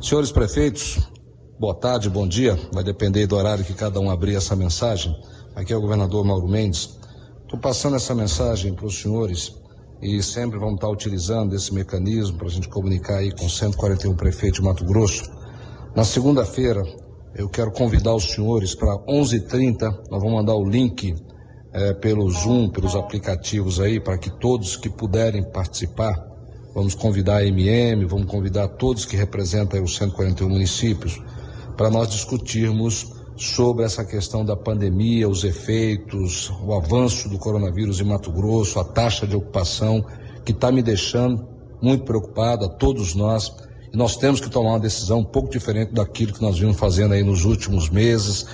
Senhores 0.00 0.32
prefeitos, 0.32 0.98
boa 1.60 1.74
tarde, 1.74 2.10
bom 2.10 2.26
dia. 2.26 2.58
Vai 2.72 2.82
depender 2.82 3.28
do 3.28 3.36
horário 3.36 3.64
que 3.64 3.72
cada 3.72 4.00
um 4.00 4.10
abrir 4.10 4.34
essa 4.34 4.56
mensagem. 4.56 5.16
Aqui 5.54 5.72
é 5.72 5.76
o 5.76 5.80
governador 5.80 6.24
Mauro 6.24 6.48
Mendes. 6.48 6.98
Estou 7.42 7.60
passando 7.60 7.94
essa 7.94 8.14
mensagem 8.14 8.74
para 8.74 8.86
os 8.86 9.00
senhores 9.00 9.61
e 10.02 10.20
sempre 10.20 10.58
vamos 10.58 10.74
estar 10.74 10.88
utilizando 10.88 11.54
esse 11.54 11.72
mecanismo 11.72 12.36
para 12.36 12.48
a 12.48 12.50
gente 12.50 12.68
comunicar 12.68 13.18
aí 13.18 13.30
com 13.30 13.48
141 13.48 14.16
prefeitos 14.16 14.58
de 14.58 14.64
Mato 14.66 14.84
Grosso. 14.84 15.30
Na 15.94 16.02
segunda-feira, 16.02 16.82
eu 17.36 17.48
quero 17.48 17.70
convidar 17.70 18.12
os 18.12 18.32
senhores 18.32 18.74
para 18.74 18.98
11h30, 19.06 19.80
nós 20.10 20.20
vamos 20.20 20.32
mandar 20.32 20.56
o 20.56 20.68
link 20.68 21.14
é, 21.72 21.94
pelo 21.94 22.28
Zoom, 22.30 22.68
pelos 22.70 22.96
aplicativos 22.96 23.78
aí, 23.78 24.00
para 24.00 24.18
que 24.18 24.28
todos 24.28 24.76
que 24.76 24.90
puderem 24.90 25.48
participar, 25.52 26.12
vamos 26.74 26.96
convidar 26.96 27.36
a 27.36 27.44
MM, 27.44 28.04
vamos 28.04 28.26
convidar 28.26 28.66
todos 28.68 29.04
que 29.04 29.16
representam 29.16 29.82
os 29.84 29.96
141 29.96 30.48
municípios, 30.48 31.22
para 31.76 31.88
nós 31.88 32.10
discutirmos 32.10 33.21
sobre 33.36 33.84
essa 33.84 34.04
questão 34.04 34.44
da 34.44 34.56
pandemia, 34.56 35.28
os 35.28 35.44
efeitos, 35.44 36.50
o 36.62 36.72
avanço 36.74 37.28
do 37.28 37.38
coronavírus 37.38 38.00
em 38.00 38.04
Mato 38.04 38.30
Grosso, 38.30 38.78
a 38.78 38.84
taxa 38.84 39.26
de 39.26 39.34
ocupação, 39.34 40.04
que 40.44 40.52
está 40.52 40.70
me 40.70 40.82
deixando 40.82 41.46
muito 41.80 42.04
preocupado, 42.04 42.64
a 42.64 42.68
todos 42.68 43.14
nós. 43.14 43.52
E 43.92 43.96
nós 43.96 44.16
temos 44.16 44.40
que 44.40 44.48
tomar 44.48 44.70
uma 44.70 44.80
decisão 44.80 45.18
um 45.18 45.24
pouco 45.24 45.50
diferente 45.50 45.92
daquilo 45.92 46.32
que 46.32 46.40
nós 46.40 46.58
vimos 46.58 46.76
fazendo 46.76 47.14
aí 47.14 47.22
nos 47.22 47.44
últimos 47.44 47.90
meses 47.90 48.46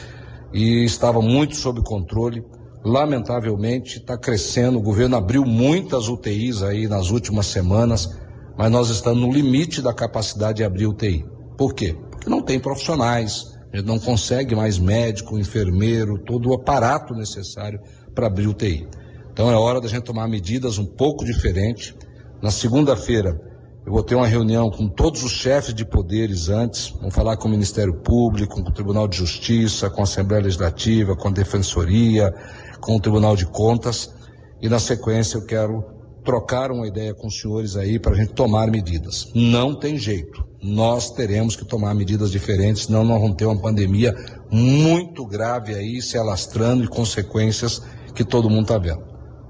e 0.52 0.84
estava 0.84 1.20
muito 1.20 1.56
sob 1.56 1.82
controle. 1.82 2.44
Lamentavelmente 2.84 3.98
está 3.98 4.16
crescendo, 4.16 4.78
o 4.78 4.82
governo 4.82 5.16
abriu 5.16 5.44
muitas 5.44 6.08
UTIs 6.08 6.62
aí 6.62 6.88
nas 6.88 7.10
últimas 7.10 7.46
semanas, 7.46 8.16
mas 8.56 8.70
nós 8.70 8.88
estamos 8.88 9.20
no 9.20 9.32
limite 9.32 9.82
da 9.82 9.92
capacidade 9.92 10.58
de 10.58 10.64
abrir 10.64 10.86
UTI. 10.86 11.26
Por 11.56 11.74
quê? 11.74 11.96
Porque 12.10 12.30
não 12.30 12.40
tem 12.40 12.58
profissionais, 12.58 13.57
a 13.72 13.76
gente 13.76 13.86
não 13.86 13.98
consegue 13.98 14.54
mais 14.54 14.78
médico, 14.78 15.38
enfermeiro, 15.38 16.18
todo 16.18 16.50
o 16.50 16.54
aparato 16.54 17.14
necessário 17.14 17.80
para 18.14 18.26
abrir 18.26 18.46
UTI. 18.46 18.88
Então 19.32 19.50
é 19.50 19.54
hora 19.54 19.80
da 19.80 19.88
gente 19.88 20.04
tomar 20.04 20.26
medidas 20.26 20.78
um 20.78 20.86
pouco 20.86 21.24
diferentes. 21.24 21.94
Na 22.42 22.50
segunda-feira, 22.50 23.40
eu 23.86 23.92
vou 23.92 24.02
ter 24.02 24.14
uma 24.14 24.26
reunião 24.26 24.70
com 24.70 24.88
todos 24.88 25.22
os 25.22 25.32
chefes 25.32 25.72
de 25.72 25.84
poderes 25.84 26.48
antes, 26.48 26.90
vamos 26.90 27.14
falar 27.14 27.36
com 27.36 27.48
o 27.48 27.50
Ministério 27.50 27.94
Público, 28.02 28.62
com 28.62 28.68
o 28.68 28.72
Tribunal 28.72 29.08
de 29.08 29.16
Justiça, 29.16 29.88
com 29.88 30.00
a 30.00 30.04
Assembleia 30.04 30.42
Legislativa, 30.42 31.16
com 31.16 31.28
a 31.28 31.30
Defensoria, 31.30 32.34
com 32.80 32.96
o 32.96 33.00
Tribunal 33.00 33.36
de 33.36 33.46
Contas, 33.46 34.12
e 34.60 34.68
na 34.68 34.78
sequência 34.78 35.38
eu 35.38 35.46
quero 35.46 35.97
trocar 36.28 36.70
uma 36.70 36.86
ideia 36.86 37.14
com 37.14 37.26
os 37.26 37.40
senhores 37.40 37.74
aí 37.74 37.98
para 37.98 38.12
a 38.12 38.14
gente 38.14 38.34
tomar 38.34 38.70
medidas. 38.70 39.32
Não 39.34 39.74
tem 39.74 39.96
jeito. 39.96 40.44
Nós 40.62 41.10
teremos 41.10 41.56
que 41.56 41.64
tomar 41.64 41.94
medidas 41.94 42.30
diferentes, 42.30 42.82
senão 42.84 43.02
nós 43.02 43.18
vamos 43.18 43.34
ter 43.38 43.46
uma 43.46 43.58
pandemia 43.58 44.14
muito 44.50 45.24
grave 45.24 45.74
aí 45.74 46.02
se 46.02 46.18
alastrando 46.18 46.84
e 46.84 46.86
consequências 46.86 47.80
que 48.14 48.22
todo 48.22 48.50
mundo 48.50 48.64
está 48.64 48.76
vendo. 48.76 49.02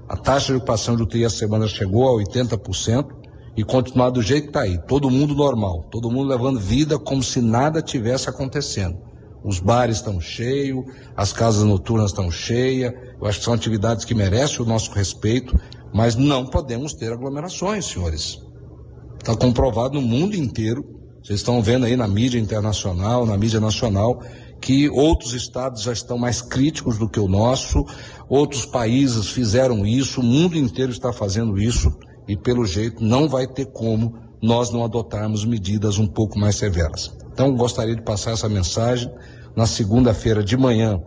A 0.07 0.15
taxa 0.15 0.53
de 0.53 0.57
ocupação 0.57 0.95
de 0.95 1.03
UTI 1.03 1.25
a 1.25 1.29
semana 1.29 1.67
chegou 1.67 2.07
a 2.07 2.23
80% 2.23 3.07
e 3.57 3.63
continuar 3.65 4.09
do 4.11 4.21
jeito 4.21 4.43
que 4.43 4.49
está 4.51 4.61
aí. 4.61 4.79
Todo 4.87 5.11
mundo 5.11 5.35
normal, 5.35 5.83
todo 5.91 6.09
mundo 6.09 6.29
levando 6.29 6.61
vida 6.61 6.97
como 6.97 7.21
se 7.21 7.41
nada 7.41 7.81
tivesse 7.81 8.29
acontecendo. 8.29 8.97
Os 9.43 9.59
bares 9.59 9.97
estão 9.97 10.19
cheios, 10.19 10.85
as 11.15 11.31
casas 11.31 11.63
noturnas 11.63 12.11
estão 12.11 12.31
cheias. 12.31 12.93
Eu 13.19 13.27
acho 13.27 13.39
que 13.39 13.45
são 13.45 13.53
atividades 13.53 14.05
que 14.05 14.13
merecem 14.13 14.61
o 14.61 14.65
nosso 14.65 14.91
respeito, 14.91 15.59
mas 15.93 16.15
não 16.15 16.45
podemos 16.45 16.93
ter 16.93 17.11
aglomerações, 17.11 17.85
senhores. 17.85 18.39
Está 19.17 19.35
comprovado 19.35 19.99
no 19.99 20.01
mundo 20.01 20.35
inteiro. 20.35 20.83
Vocês 21.23 21.39
estão 21.39 21.61
vendo 21.61 21.85
aí 21.85 21.95
na 21.95 22.07
mídia 22.07 22.39
internacional, 22.39 23.25
na 23.25 23.37
mídia 23.37 23.59
nacional, 23.59 24.21
que 24.61 24.89
outros 24.89 25.33
estados 25.33 25.81
já 25.81 25.91
estão 25.91 26.17
mais 26.17 26.41
críticos 26.41 26.97
do 26.97 27.09
que 27.09 27.19
o 27.19 27.27
nosso, 27.27 27.85
outros 28.27 28.65
países 28.65 29.29
fizeram 29.29 29.85
isso, 29.85 30.21
o 30.21 30.23
mundo 30.23 30.57
inteiro 30.57 30.91
está 30.91 31.11
fazendo 31.11 31.57
isso 31.57 31.93
e, 32.27 32.37
pelo 32.37 32.65
jeito, 32.65 33.03
não 33.03 33.27
vai 33.27 33.47
ter 33.47 33.65
como 33.67 34.15
nós 34.41 34.71
não 34.71 34.83
adotarmos 34.83 35.43
medidas 35.45 35.97
um 35.97 36.07
pouco 36.07 36.39
mais 36.39 36.55
severas. 36.55 37.11
Então, 37.31 37.55
gostaria 37.55 37.95
de 37.95 38.01
passar 38.01 38.31
essa 38.31 38.47
mensagem. 38.47 39.11
Na 39.55 39.65
segunda-feira 39.65 40.43
de 40.43 40.55
manhã, 40.55 41.01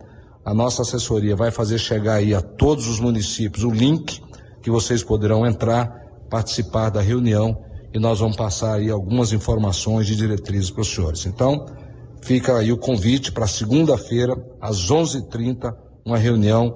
a 0.45 0.53
nossa 0.53 0.81
assessoria 0.81 1.35
vai 1.35 1.49
fazer 1.49 1.79
chegar 1.79 2.15
aí 2.15 2.33
a 2.33 2.41
todos 2.41 2.87
os 2.87 2.99
municípios 2.99 3.63
o 3.63 3.71
link 3.71 4.21
que 4.63 4.71
vocês 4.71 5.03
poderão 5.03 5.45
entrar, 5.45 5.93
participar 6.29 6.89
da 6.89 7.01
reunião 7.01 7.55
e 7.93 7.99
nós 7.99 8.19
vamos 8.19 8.35
passar 8.35 8.75
aí 8.75 8.89
algumas 8.89 9.31
informações 9.33 10.07
de 10.07 10.15
diretrizes 10.15 10.71
para 10.71 10.81
os 10.81 10.91
senhores. 10.91 11.25
Então, 11.25 11.65
fica 12.23 12.57
aí 12.57 12.71
o 12.71 12.77
convite 12.77 13.31
para 13.31 13.45
segunda-feira, 13.45 14.35
às 14.59 14.89
11h30, 14.89 15.71
uma 16.03 16.17
reunião 16.17 16.75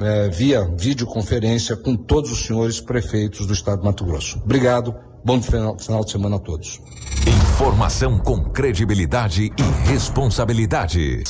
é, 0.00 0.28
via 0.28 0.68
videoconferência 0.76 1.76
com 1.76 1.96
todos 1.96 2.30
os 2.30 2.44
senhores 2.44 2.80
prefeitos 2.80 3.46
do 3.46 3.54
estado 3.54 3.78
de 3.78 3.86
Mato 3.86 4.04
Grosso. 4.04 4.38
Obrigado, 4.44 4.94
bom 5.24 5.40
final, 5.40 5.78
final 5.78 6.04
de 6.04 6.10
semana 6.10 6.36
a 6.36 6.40
todos. 6.40 6.80
Informação 7.26 8.18
com 8.18 8.42
credibilidade 8.50 9.44
e 9.44 9.88
responsabilidade. 9.88 11.22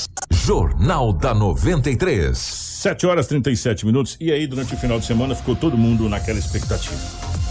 Jornal 0.50 1.12
da 1.12 1.32
93. 1.32 2.36
7 2.36 3.06
horas 3.06 3.28
37 3.28 3.86
minutos. 3.86 4.16
E 4.18 4.32
aí, 4.32 4.48
durante 4.48 4.74
o 4.74 4.76
final 4.76 4.98
de 4.98 5.06
semana, 5.06 5.32
ficou 5.32 5.54
todo 5.54 5.78
mundo 5.78 6.08
naquela 6.08 6.40
expectativa, 6.40 6.96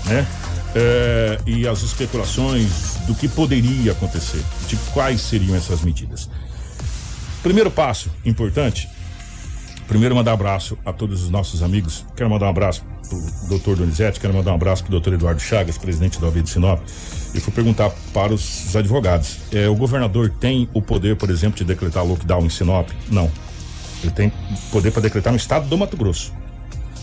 né? 0.05 0.27
É, 0.75 1.39
e 1.45 1.65
as 1.65 1.81
especulações 1.81 2.97
do 3.07 3.15
que 3.15 3.29
poderia 3.29 3.93
acontecer, 3.93 4.43
de 4.67 4.75
quais 4.91 5.21
seriam 5.21 5.55
essas 5.55 5.81
medidas. 5.81 6.29
Primeiro 7.41 7.71
passo 7.71 8.11
importante 8.25 8.89
Primeiro, 9.89 10.13
mandar 10.13 10.31
um 10.31 10.33
abraço 10.35 10.77
a 10.85 10.93
todos 10.93 11.23
os 11.23 11.31
nossos 11.31 11.63
amigos. 11.63 12.05
Quero 12.15 12.29
mandar 12.29 12.45
um 12.45 12.49
abraço 12.49 12.85
pro 13.09 13.19
doutor 13.49 13.75
Donizete, 13.75 14.19
quero 14.19 14.31
mandar 14.35 14.51
um 14.51 14.55
abraço 14.55 14.83
pro 14.83 14.91
doutor 14.91 15.13
Eduardo 15.13 15.41
Chagas, 15.41 15.79
presidente 15.79 16.21
da 16.21 16.27
OAB 16.27 16.43
de 16.43 16.49
Sinop. 16.51 16.79
E 17.33 17.39
fui 17.39 17.51
perguntar 17.51 17.89
para 18.13 18.31
os 18.31 18.75
advogados: 18.75 19.39
é, 19.51 19.67
o 19.67 19.73
governador 19.73 20.29
tem 20.29 20.69
o 20.75 20.81
poder, 20.81 21.15
por 21.15 21.31
exemplo, 21.31 21.57
de 21.57 21.65
decretar 21.65 22.05
lockdown 22.05 22.45
em 22.45 22.49
Sinop? 22.49 22.87
Não. 23.09 23.31
Ele 24.03 24.11
tem 24.11 24.31
poder 24.71 24.91
para 24.91 25.01
decretar 25.01 25.33
no 25.33 25.37
estado 25.37 25.67
do 25.67 25.75
Mato 25.75 25.97
Grosso. 25.97 26.31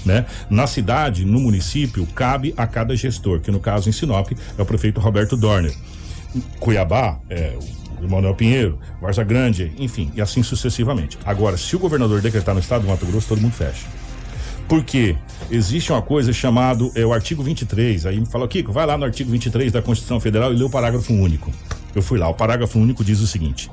Né? 0.05 0.25
Na 0.49 0.69
cidade, 0.69 1.25
no 1.25 1.41
município, 1.41 2.07
cabe 2.15 2.55
a 2.57 2.69
cada 2.69 2.95
gestor, 2.95 3.41
que 3.41 3.51
no 3.51 3.59
caso 3.59 3.89
em 3.89 3.93
Sinop 3.93 4.31
é 4.57 4.63
o 4.63 4.65
prefeito 4.65 5.01
Roberto 5.01 5.37
Dorner. 5.37 5.77
Cuiabá, 6.61 7.19
é, 7.29 7.59
Manuel 8.03 8.35
Pinheiro, 8.35 8.79
Varza 9.01 9.25
Grande, 9.25 9.73
enfim, 9.79 10.11
e 10.15 10.21
assim 10.21 10.43
sucessivamente. 10.43 11.19
Agora, 11.25 11.57
se 11.57 11.75
o 11.75 11.79
governador 11.79 12.21
decretar 12.21 12.55
no 12.55 12.61
estado 12.61 12.83
do 12.83 12.89
Mato 12.89 13.07
Grosso, 13.07 13.29
todo 13.29 13.41
mundo 13.41 13.53
fecha. 13.53 13.87
Porque 14.69 15.17
existe 15.51 15.93
uma 15.93 16.03
coisa 16.03 16.33
chamado 16.33 16.91
é, 16.95 17.07
o 17.07 17.13
artigo 17.13 17.43
23. 17.43 18.07
Aí 18.07 18.19
me 18.19 18.27
falou, 18.27 18.49
Kiko, 18.49 18.73
vai 18.73 18.85
lá 18.85 18.99
no 18.99 19.05
artigo 19.05 19.31
23 19.31 19.73
da 19.73 19.81
Constituição 19.81 20.19
Federal 20.19 20.53
e 20.53 20.57
lê 20.57 20.65
o 20.65 20.71
parágrafo 20.71 21.13
único. 21.13 21.53
Eu 21.95 22.03
fui 22.03 22.19
lá, 22.19 22.29
o 22.29 22.35
parágrafo 22.35 22.79
único 22.79 23.05
diz 23.05 23.21
o 23.21 23.27
seguinte: 23.27 23.71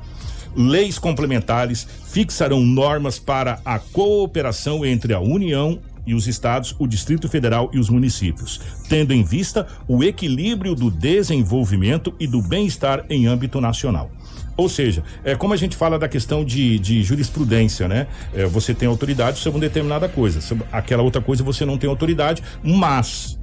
leis 0.56 0.98
complementares 0.98 1.86
fixarão 2.06 2.60
normas 2.60 3.18
para 3.18 3.60
a 3.64 3.78
cooperação 3.78 4.84
entre 4.84 5.12
a 5.12 5.20
União 5.20 5.78
e 6.06 6.14
os 6.14 6.26
estados, 6.26 6.74
o 6.78 6.86
Distrito 6.86 7.28
Federal 7.28 7.70
e 7.72 7.78
os 7.78 7.88
municípios, 7.88 8.60
tendo 8.88 9.12
em 9.12 9.22
vista 9.22 9.66
o 9.88 10.02
equilíbrio 10.02 10.74
do 10.74 10.90
desenvolvimento 10.90 12.14
e 12.18 12.26
do 12.26 12.42
bem-estar 12.42 13.04
em 13.08 13.26
âmbito 13.26 13.60
nacional. 13.60 14.10
Ou 14.56 14.68
seja, 14.68 15.02
é 15.24 15.34
como 15.34 15.52
a 15.52 15.56
gente 15.56 15.76
fala 15.76 15.98
da 15.98 16.08
questão 16.08 16.44
de, 16.44 16.78
de 16.78 17.02
jurisprudência, 17.02 17.88
né? 17.88 18.06
É, 18.32 18.46
você 18.46 18.72
tem 18.72 18.88
autoridade 18.88 19.38
sobre 19.38 19.58
uma 19.58 19.66
determinada 19.66 20.08
coisa, 20.08 20.40
sobre 20.40 20.64
aquela 20.70 21.02
outra 21.02 21.20
coisa 21.20 21.42
você 21.42 21.64
não 21.64 21.76
tem 21.76 21.90
autoridade, 21.90 22.42
mas 22.62 23.38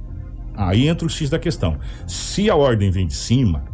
aí 0.54 0.88
entra 0.88 1.06
o 1.06 1.10
X 1.10 1.28
da 1.28 1.38
questão. 1.38 1.78
Se 2.06 2.48
a 2.48 2.56
ordem 2.56 2.90
vem 2.90 3.06
de 3.06 3.14
cima, 3.14 3.64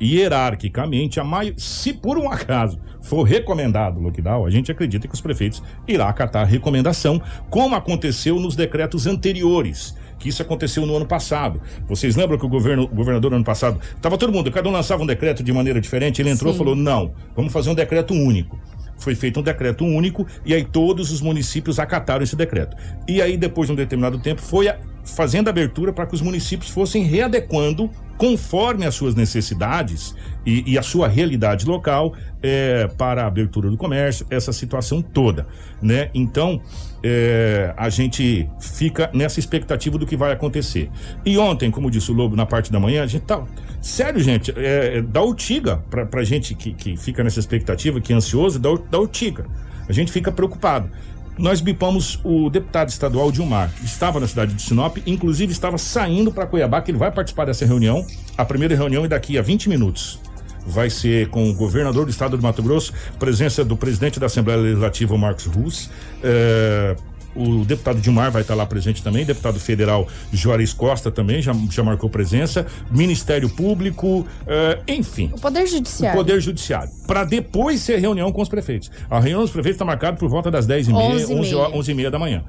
hierarquicamente, 0.00 1.20
a 1.20 1.24
mai... 1.24 1.54
se 1.56 1.92
por 1.92 2.18
um 2.18 2.30
acaso 2.30 2.78
for 3.08 3.22
recomendado 3.22 3.98
o 3.98 4.02
lockdown, 4.02 4.44
a 4.44 4.50
gente 4.50 4.70
acredita 4.70 5.08
que 5.08 5.14
os 5.14 5.20
prefeitos 5.20 5.62
irá 5.86 6.08
acatar 6.08 6.42
a 6.42 6.44
recomendação, 6.44 7.20
como 7.48 7.74
aconteceu 7.74 8.38
nos 8.38 8.54
decretos 8.54 9.06
anteriores 9.06 9.96
que 10.18 10.28
isso 10.28 10.42
aconteceu 10.42 10.84
no 10.84 10.96
ano 10.96 11.06
passado. 11.06 11.62
Vocês 11.86 12.16
lembram 12.16 12.36
que 12.36 12.44
o, 12.44 12.48
governo, 12.48 12.82
o 12.82 12.88
governador 12.88 13.30
no 13.30 13.36
ano 13.36 13.44
passado 13.44 13.80
estava 13.94 14.18
todo 14.18 14.32
mundo, 14.32 14.50
cada 14.50 14.68
um 14.68 14.72
lançava 14.72 15.02
um 15.02 15.06
decreto 15.06 15.44
de 15.44 15.52
maneira 15.52 15.80
diferente, 15.80 16.20
ele 16.20 16.30
entrou 16.30 16.52
e 16.52 16.56
falou: 16.56 16.74
"Não, 16.74 17.12
vamos 17.36 17.52
fazer 17.52 17.70
um 17.70 17.74
decreto 17.74 18.12
único" 18.12 18.58
foi 18.98 19.14
feito 19.14 19.38
um 19.38 19.42
decreto 19.44 19.84
único 19.84 20.26
e 20.44 20.52
aí 20.52 20.64
todos 20.64 21.12
os 21.12 21.20
municípios 21.20 21.78
acataram 21.78 22.24
esse 22.24 22.34
decreto. 22.34 22.76
E 23.06 23.22
aí, 23.22 23.36
depois 23.36 23.68
de 23.68 23.72
um 23.72 23.76
determinado 23.76 24.18
tempo, 24.18 24.42
foi 24.42 24.68
a, 24.68 24.76
fazendo 25.14 25.48
abertura 25.48 25.92
para 25.92 26.06
que 26.06 26.14
os 26.14 26.20
municípios 26.20 26.70
fossem 26.70 27.02
readequando 27.02 27.90
conforme 28.16 28.84
as 28.84 28.96
suas 28.96 29.14
necessidades 29.14 30.14
e, 30.44 30.72
e 30.72 30.76
a 30.76 30.82
sua 30.82 31.06
realidade 31.06 31.64
local 31.64 32.14
é, 32.42 32.88
para 32.98 33.22
a 33.22 33.26
abertura 33.26 33.70
do 33.70 33.76
comércio, 33.76 34.26
essa 34.28 34.52
situação 34.52 35.00
toda, 35.00 35.46
né? 35.80 36.10
Então, 36.12 36.60
é, 37.02 37.72
a 37.76 37.88
gente 37.88 38.48
fica 38.60 39.08
nessa 39.14 39.38
expectativa 39.38 39.96
do 39.96 40.04
que 40.04 40.16
vai 40.16 40.32
acontecer. 40.32 40.90
E 41.24 41.38
ontem, 41.38 41.70
como 41.70 41.90
disse 41.90 42.10
o 42.10 42.14
Lobo 42.14 42.34
na 42.34 42.44
parte 42.44 42.72
da 42.72 42.80
manhã, 42.80 43.04
a 43.04 43.06
gente 43.06 43.22
tá. 43.22 43.44
Sério, 43.80 44.20
gente, 44.20 44.52
é, 44.56 45.00
dá 45.00 45.22
urtiga 45.22 45.76
pra, 45.88 46.04
pra 46.04 46.24
gente 46.24 46.56
que, 46.56 46.72
que 46.72 46.96
fica 46.96 47.22
nessa 47.22 47.38
expectativa, 47.38 48.00
que 48.00 48.12
é 48.12 48.16
ansioso, 48.16 48.58
dá, 48.58 48.70
dá 48.90 48.98
urtiga. 48.98 49.46
A 49.88 49.92
gente 49.92 50.12
fica 50.12 50.30
preocupado 50.30 50.90
nós 51.38 51.60
bipamos 51.60 52.18
o 52.24 52.50
deputado 52.50 52.88
estadual 52.88 53.30
Dilmar. 53.30 53.70
Estava 53.82 54.18
na 54.18 54.26
cidade 54.26 54.54
de 54.54 54.62
Sinop, 54.62 54.98
inclusive 55.06 55.52
estava 55.52 55.78
saindo 55.78 56.32
para 56.32 56.46
Cuiabá, 56.46 56.82
que 56.82 56.90
ele 56.90 56.98
vai 56.98 57.12
participar 57.12 57.46
dessa 57.46 57.64
reunião. 57.64 58.04
A 58.36 58.44
primeira 58.44 58.74
reunião 58.74 59.04
é 59.04 59.08
daqui 59.08 59.38
a 59.38 59.42
20 59.42 59.68
minutos. 59.68 60.20
vai 60.66 60.90
ser 60.90 61.28
com 61.30 61.48
o 61.48 61.54
governador 61.54 62.04
do 62.04 62.10
estado 62.10 62.36
de 62.36 62.42
Mato 62.42 62.62
Grosso, 62.62 62.92
presença 63.18 63.64
do 63.64 63.74
presidente 63.74 64.20
da 64.20 64.26
Assembleia 64.26 64.60
Legislativa, 64.60 65.16
Marcos 65.16 65.46
Rus. 65.46 65.88
É, 66.22 66.94
o 67.38 67.64
deputado 67.64 68.00
Dilmar 68.00 68.30
vai 68.30 68.42
estar 68.42 68.54
lá 68.54 68.66
presente 68.66 69.02
também, 69.02 69.24
deputado 69.24 69.60
federal 69.60 70.06
Juarez 70.32 70.72
Costa 70.72 71.10
também 71.10 71.40
já, 71.40 71.54
já 71.70 71.82
marcou 71.82 72.10
presença, 72.10 72.66
Ministério 72.90 73.48
Público, 73.48 74.26
eh, 74.46 74.78
enfim. 74.88 75.30
O 75.32 75.40
Poder 75.40 75.66
Judiciário. 75.66 76.18
O 76.18 76.22
Poder 76.24 76.40
Judiciário. 76.40 76.90
Para 77.06 77.24
depois 77.24 77.80
ser 77.80 77.98
reunião 77.98 78.32
com 78.32 78.42
os 78.42 78.48
prefeitos. 78.48 78.90
A 79.08 79.20
reunião 79.20 79.42
dos 79.42 79.50
prefeitos 79.50 79.76
está 79.76 79.84
marcada 79.84 80.16
por 80.16 80.28
volta 80.28 80.50
das 80.50 80.66
10 80.66 80.88
e 80.88 80.92
meia, 80.92 81.14
11 81.14 81.24
11 81.24 81.32
e 81.32 81.54
meia, 81.54 81.68
11 81.68 81.94
meia 81.94 82.10
da 82.10 82.18
manhã. 82.18 82.44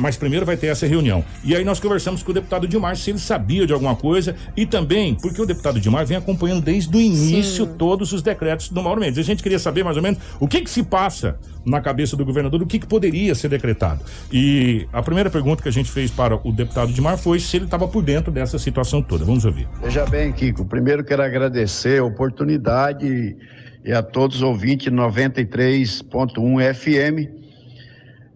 Mas 0.00 0.16
primeiro 0.16 0.46
vai 0.46 0.56
ter 0.56 0.68
essa 0.68 0.86
reunião. 0.86 1.24
E 1.44 1.54
aí 1.54 1.64
nós 1.64 1.78
conversamos 1.78 2.22
com 2.22 2.30
o 2.30 2.34
deputado 2.34 2.66
Dilmar 2.66 2.96
se 2.96 3.10
ele 3.10 3.18
sabia 3.18 3.66
de 3.66 3.72
alguma 3.72 3.94
coisa 3.94 4.34
e 4.56 4.66
também 4.66 5.14
porque 5.14 5.40
o 5.40 5.46
deputado 5.46 5.80
Dilmar 5.80 6.06
vem 6.06 6.16
acompanhando 6.16 6.62
desde 6.62 6.96
o 6.96 7.00
início 7.00 7.66
todos 7.66 8.12
os 8.12 8.22
decretos 8.22 8.68
do 8.68 8.82
Mauro 8.82 9.00
Mendes. 9.00 9.18
A 9.18 9.22
gente 9.22 9.42
queria 9.42 9.58
saber 9.58 9.84
mais 9.84 9.96
ou 9.96 10.02
menos 10.02 10.18
o 10.40 10.48
que 10.48 10.60
que 10.60 10.70
se 10.70 10.82
passa 10.82 11.38
na 11.64 11.80
cabeça 11.80 12.16
do 12.16 12.24
governador, 12.24 12.62
o 12.62 12.66
que 12.66 12.78
que 12.78 12.86
poderia 12.86 13.34
ser 13.34 13.48
decretado. 13.48 14.02
E 14.32 14.86
a 14.92 15.02
primeira 15.02 15.30
pergunta 15.30 15.62
que 15.62 15.68
a 15.68 15.72
gente 15.72 15.90
fez 15.90 16.10
para 16.10 16.36
o 16.36 16.52
deputado 16.52 16.92
Dilmar 16.92 17.16
foi 17.18 17.38
se 17.38 17.56
ele 17.56 17.66
estava 17.66 17.86
por 17.86 18.02
dentro 18.02 18.32
dessa 18.32 18.58
situação 18.58 19.02
toda. 19.02 19.24
Vamos 19.24 19.44
ouvir. 19.44 19.68
Veja 19.82 20.04
bem, 20.06 20.32
Kiko, 20.32 20.64
primeiro 20.64 21.04
quero 21.04 21.22
agradecer 21.22 22.00
a 22.00 22.04
oportunidade 22.04 23.36
e 23.84 23.92
a 23.92 24.02
todos 24.02 24.36
os 24.36 24.42
ouvintes 24.42 24.92
93.1 24.92 26.74
FM. 26.74 27.28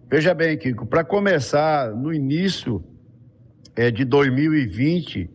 Veja 0.09 0.33
bem, 0.33 0.57
Kiko, 0.57 0.85
para 0.85 1.03
começar, 1.03 1.91
no 1.91 2.13
início 2.13 2.83
é, 3.75 3.91
de 3.91 4.05
2020, 4.05 5.29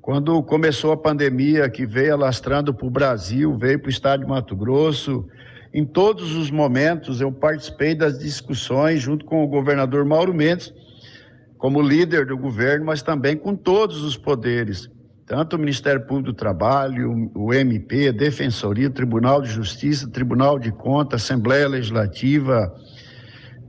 quando 0.00 0.42
começou 0.42 0.92
a 0.92 0.96
pandemia 0.96 1.68
que 1.68 1.84
veio 1.84 2.14
alastrando 2.14 2.72
para 2.72 2.86
o 2.86 2.90
Brasil, 2.90 3.56
veio 3.56 3.78
para 3.78 3.88
o 3.88 3.90
estado 3.90 4.20
de 4.20 4.26
Mato 4.28 4.54
Grosso, 4.54 5.26
em 5.76 5.84
todos 5.84 6.34
os 6.34 6.50
momentos 6.50 7.20
eu 7.20 7.30
participei 7.30 7.94
das 7.94 8.18
discussões 8.18 9.02
junto 9.02 9.26
com 9.26 9.44
o 9.44 9.46
governador 9.46 10.06
Mauro 10.06 10.32
Mendes, 10.32 10.72
como 11.58 11.82
líder 11.82 12.24
do 12.24 12.38
governo, 12.38 12.86
mas 12.86 13.02
também 13.02 13.36
com 13.36 13.54
todos 13.54 14.02
os 14.02 14.16
poderes, 14.16 14.88
tanto 15.26 15.56
o 15.56 15.58
Ministério 15.58 16.00
Público 16.06 16.32
do 16.32 16.34
Trabalho, 16.34 17.30
o 17.34 17.52
MP, 17.52 18.10
Defensoria, 18.10 18.88
Tribunal 18.88 19.42
de 19.42 19.50
Justiça, 19.50 20.08
Tribunal 20.08 20.58
de 20.58 20.72
Contas, 20.72 21.22
Assembleia 21.22 21.68
Legislativa, 21.68 22.74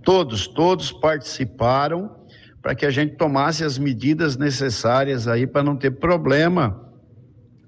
todos, 0.02 0.48
todos 0.48 0.94
participaram 0.94 2.16
para 2.62 2.74
que 2.74 2.86
a 2.86 2.90
gente 2.90 3.18
tomasse 3.18 3.66
as 3.66 3.78
medidas 3.78 4.38
necessárias 4.38 5.28
aí 5.28 5.46
para 5.46 5.62
não 5.62 5.76
ter 5.76 5.92
problema 5.92 6.90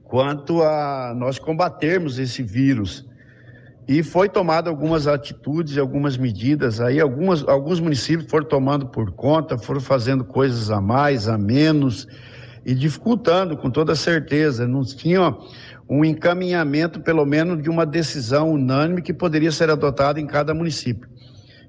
quanto 0.06 0.64
a 0.64 1.14
nós 1.14 1.38
combatermos 1.38 2.18
esse 2.18 2.42
vírus. 2.42 3.09
E 3.90 4.04
foi 4.04 4.30
tomada 4.30 4.70
algumas 4.70 5.08
atitudes, 5.08 5.76
algumas 5.80 6.16
medidas 6.16 6.80
aí, 6.80 7.00
algumas, 7.00 7.42
alguns 7.48 7.80
municípios 7.80 8.30
foram 8.30 8.46
tomando 8.46 8.86
por 8.86 9.12
conta, 9.14 9.58
foram 9.58 9.82
fazendo 9.82 10.24
coisas 10.24 10.70
a 10.70 10.80
mais, 10.80 11.28
a 11.28 11.40
menos 11.40 12.08
e 12.64 12.76
dificultando 12.76 13.58
com 13.58 13.72
toda 13.72 13.96
certeza. 13.96 14.68
Não 14.68 14.84
tinha 14.84 15.36
um 15.90 16.06
encaminhamento, 16.06 17.00
pelo 17.00 17.26
menos, 17.26 17.64
de 17.64 17.68
uma 17.68 17.84
decisão 17.84 18.52
unânime 18.52 19.02
que 19.02 19.12
poderia 19.12 19.52
ser 19.52 19.72
adotada 19.72 20.20
em 20.20 20.28
cada 20.28 20.54
município. 20.54 21.10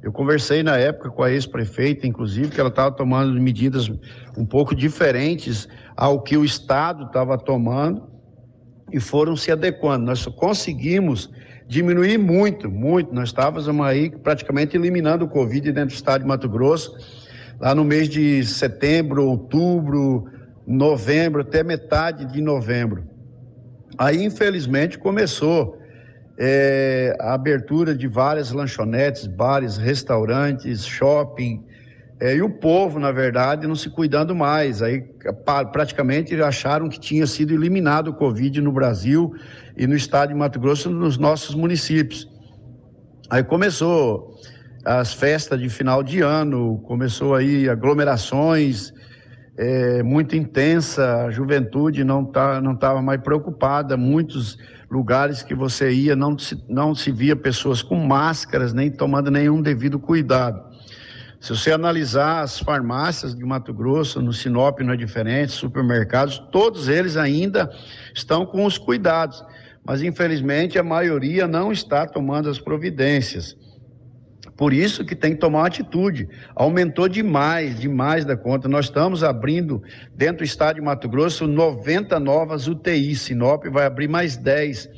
Eu 0.02 0.12
conversei 0.12 0.62
na 0.62 0.76
época 0.76 1.08
com 1.08 1.22
a 1.22 1.32
ex-prefeita, 1.32 2.06
inclusive, 2.06 2.50
que 2.50 2.60
ela 2.60 2.68
estava 2.68 2.94
tomando 2.94 3.32
medidas 3.40 3.90
um 4.36 4.44
pouco 4.44 4.74
diferentes 4.74 5.66
ao 5.96 6.20
que 6.20 6.36
o 6.36 6.44
Estado 6.44 7.06
estava 7.06 7.38
tomando 7.38 8.10
e 8.92 9.00
foram 9.00 9.34
se 9.36 9.50
adequando. 9.50 10.04
Nós 10.04 10.26
conseguimos 10.26 11.30
diminuir 11.70 12.18
muito, 12.18 12.68
muito. 12.68 13.14
Nós 13.14 13.28
estávamos 13.28 13.68
aí 13.80 14.10
praticamente 14.10 14.76
eliminando 14.76 15.24
o 15.24 15.28
Covid 15.28 15.70
dentro 15.70 15.90
do 15.90 15.94
estado 15.94 16.22
de 16.22 16.26
Mato 16.26 16.48
Grosso, 16.48 16.96
lá 17.60 17.72
no 17.76 17.84
mês 17.84 18.08
de 18.08 18.44
setembro, 18.44 19.24
outubro, 19.24 20.28
novembro, 20.66 21.42
até 21.42 21.62
metade 21.62 22.24
de 22.24 22.42
novembro. 22.42 23.04
Aí, 23.96 24.24
infelizmente, 24.24 24.98
começou 24.98 25.78
é, 26.36 27.16
a 27.20 27.34
abertura 27.34 27.94
de 27.94 28.08
várias 28.08 28.50
lanchonetes, 28.50 29.28
bares, 29.28 29.76
restaurantes, 29.76 30.84
shopping, 30.84 31.64
é, 32.20 32.36
e 32.36 32.42
o 32.42 32.50
povo, 32.50 32.98
na 33.00 33.10
verdade, 33.10 33.66
não 33.66 33.74
se 33.74 33.88
cuidando 33.88 34.34
mais. 34.34 34.82
Aí 34.82 35.02
praticamente 35.72 36.34
acharam 36.42 36.88
que 36.88 37.00
tinha 37.00 37.26
sido 37.26 37.54
eliminado 37.54 38.08
o 38.08 38.14
Covid 38.14 38.60
no 38.60 38.70
Brasil 38.70 39.34
e 39.74 39.86
no 39.86 39.96
estado 39.96 40.28
de 40.28 40.34
Mato 40.34 40.60
Grosso, 40.60 40.90
nos 40.90 41.16
nossos 41.16 41.54
municípios. 41.54 42.28
Aí 43.30 43.42
começou 43.42 44.34
as 44.84 45.14
festas 45.14 45.58
de 45.58 45.70
final 45.70 46.02
de 46.02 46.20
ano, 46.20 46.78
começou 46.82 47.34
aí 47.34 47.68
aglomerações 47.68 48.92
é, 49.56 50.02
muito 50.02 50.36
intensa, 50.36 51.24
a 51.24 51.30
juventude 51.30 52.04
não 52.04 52.24
tá, 52.24 52.60
não 52.60 52.72
estava 52.72 53.00
mais 53.00 53.20
preocupada, 53.20 53.96
muitos 53.96 54.58
lugares 54.90 55.42
que 55.42 55.54
você 55.54 55.90
ia 55.90 56.16
não 56.16 56.38
se, 56.38 56.62
não 56.68 56.94
se 56.94 57.12
via 57.12 57.36
pessoas 57.36 57.82
com 57.82 57.96
máscaras, 57.96 58.74
nem 58.74 58.90
tomando 58.90 59.30
nenhum 59.30 59.62
devido 59.62 59.98
cuidado. 59.98 60.69
Se 61.41 61.57
você 61.57 61.72
analisar 61.72 62.43
as 62.43 62.59
farmácias 62.59 63.34
de 63.34 63.43
Mato 63.43 63.72
Grosso, 63.72 64.20
no 64.20 64.30
Sinop 64.30 64.80
não 64.80 64.93
é 64.93 64.97
diferente, 64.97 65.53
supermercados, 65.53 66.38
todos 66.53 66.86
eles 66.86 67.16
ainda 67.16 67.70
estão 68.14 68.45
com 68.45 68.66
os 68.66 68.76
cuidados, 68.76 69.43
mas 69.82 70.03
infelizmente 70.03 70.78
a 70.78 70.82
maioria 70.82 71.49
não 71.49 71.72
está 71.72 72.07
tomando 72.07 72.51
as 72.51 72.59
providências. 72.59 73.57
Por 74.55 74.74
isso 74.74 75.03
que 75.03 75.16
tem 75.16 75.32
que 75.32 75.38
tomar 75.38 75.66
atitude. 75.66 76.28
Aumentou 76.55 77.09
demais, 77.09 77.80
demais 77.80 78.26
da 78.26 78.36
conta. 78.36 78.68
Nós 78.68 78.84
estamos 78.84 79.24
abrindo, 79.24 79.82
dentro 80.14 80.38
do 80.38 80.45
estado 80.45 80.76
de 80.76 80.82
Mato 80.82 81.09
Grosso, 81.09 81.47
90 81.47 82.20
novas 82.20 82.68
UTIs. 82.68 83.22
Sinop 83.22 83.64
vai 83.68 83.86
abrir 83.86 84.09
mais 84.09 84.36
10. 84.36 84.91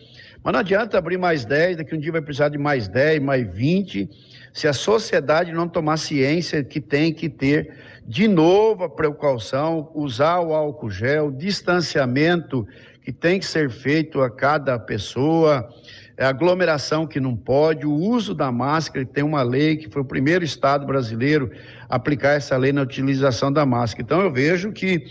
Mas 0.42 0.52
não 0.52 0.58
adianta 0.58 0.98
abrir 0.98 1.18
mais 1.18 1.44
10, 1.44 1.76
daqui 1.76 1.94
um 1.94 2.00
dia 2.00 2.10
vai 2.10 2.20
precisar 2.20 2.48
de 2.48 2.58
mais 2.58 2.88
10, 2.88 3.22
mais 3.22 3.46
20, 3.54 4.10
se 4.52 4.68
a 4.68 4.72
sociedade 4.72 5.52
não 5.52 5.68
tomar 5.68 5.96
ciência 5.96 6.62
que 6.62 6.80
tem 6.80 7.12
que 7.12 7.28
ter 7.28 7.74
de 8.06 8.28
novo 8.28 8.84
a 8.84 8.88
precaução, 8.88 9.90
usar 9.94 10.40
o 10.40 10.52
álcool 10.52 10.90
gel, 10.90 11.30
distanciamento 11.30 12.66
que 13.02 13.12
tem 13.12 13.38
que 13.38 13.46
ser 13.46 13.70
feito 13.70 14.20
a 14.20 14.30
cada 14.30 14.78
pessoa, 14.78 15.68
é, 16.16 16.24
aglomeração 16.24 17.06
que 17.06 17.18
não 17.18 17.36
pode, 17.36 17.86
o 17.86 17.92
uso 17.92 18.34
da 18.34 18.52
máscara, 18.52 19.04
tem 19.04 19.24
uma 19.24 19.42
lei 19.42 19.76
que 19.76 19.88
foi 19.88 20.02
o 20.02 20.04
primeiro 20.04 20.44
estado 20.44 20.86
brasileiro 20.86 21.50
a 21.88 21.96
aplicar 21.96 22.32
essa 22.32 22.56
lei 22.56 22.72
na 22.72 22.82
utilização 22.82 23.52
da 23.52 23.64
máscara. 23.66 24.02
Então 24.02 24.20
eu 24.20 24.30
vejo 24.30 24.70
que 24.72 25.04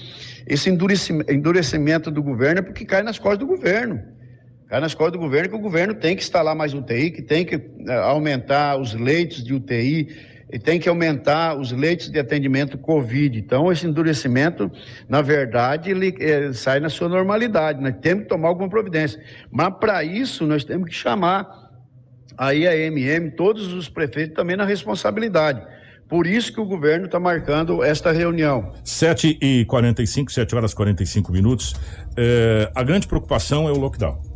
esse 0.47 0.69
endureci- 0.69 1.25
endurecimento 1.29 2.11
do 2.11 2.21
governo 2.21 2.59
é 2.59 2.61
porque 2.61 2.85
cai 2.85 3.03
nas 3.03 3.19
costas 3.19 3.39
do 3.39 3.47
governo. 3.47 4.01
Cai 4.71 4.79
nas 4.79 4.93
costas 4.93 5.19
do 5.19 5.19
governo 5.19 5.49
que 5.49 5.55
o 5.57 5.59
governo 5.59 5.93
tem 5.93 6.15
que 6.15 6.23
instalar 6.23 6.55
mais 6.55 6.73
UTI, 6.73 7.11
que 7.11 7.21
tem 7.21 7.43
que 7.43 7.55
eh, 7.55 7.93
aumentar 7.93 8.79
os 8.79 8.93
leitos 8.93 9.43
de 9.43 9.53
UTI, 9.53 10.07
e 10.49 10.57
tem 10.57 10.79
que 10.79 10.87
aumentar 10.87 11.59
os 11.59 11.73
leitos 11.73 12.09
de 12.09 12.17
atendimento 12.17 12.77
Covid. 12.77 13.37
Então, 13.37 13.69
esse 13.69 13.85
endurecimento, 13.85 14.71
na 15.09 15.21
verdade, 15.21 15.91
ele 15.91 16.15
eh, 16.17 16.53
sai 16.53 16.79
na 16.79 16.87
sua 16.87 17.09
normalidade. 17.09 17.81
Nós 17.81 17.95
temos 18.01 18.23
que 18.23 18.29
tomar 18.29 18.47
alguma 18.47 18.69
providência. 18.69 19.21
Mas, 19.51 19.73
para 19.77 20.05
isso, 20.05 20.47
nós 20.47 20.63
temos 20.63 20.87
que 20.87 20.95
chamar 20.95 21.49
aí 22.37 22.65
a 22.65 22.73
MM, 22.73 23.29
todos 23.31 23.73
os 23.73 23.89
prefeitos 23.89 24.37
também 24.37 24.55
na 24.55 24.63
responsabilidade. 24.63 25.61
Por 26.07 26.25
isso 26.25 26.53
que 26.53 26.61
o 26.61 26.65
governo 26.65 27.07
está 27.07 27.19
marcando 27.19 27.83
esta 27.83 28.13
reunião. 28.13 28.71
7 28.85 29.37
e 29.41 29.65
45 29.65 30.31
7 30.31 30.55
horas 30.55 30.71
e 30.71 30.75
45 30.77 31.29
minutos. 31.29 31.75
É, 32.15 32.71
a 32.73 32.83
grande 32.83 33.05
preocupação 33.05 33.67
é 33.67 33.71
o 33.73 33.77
lockdown. 33.77 34.30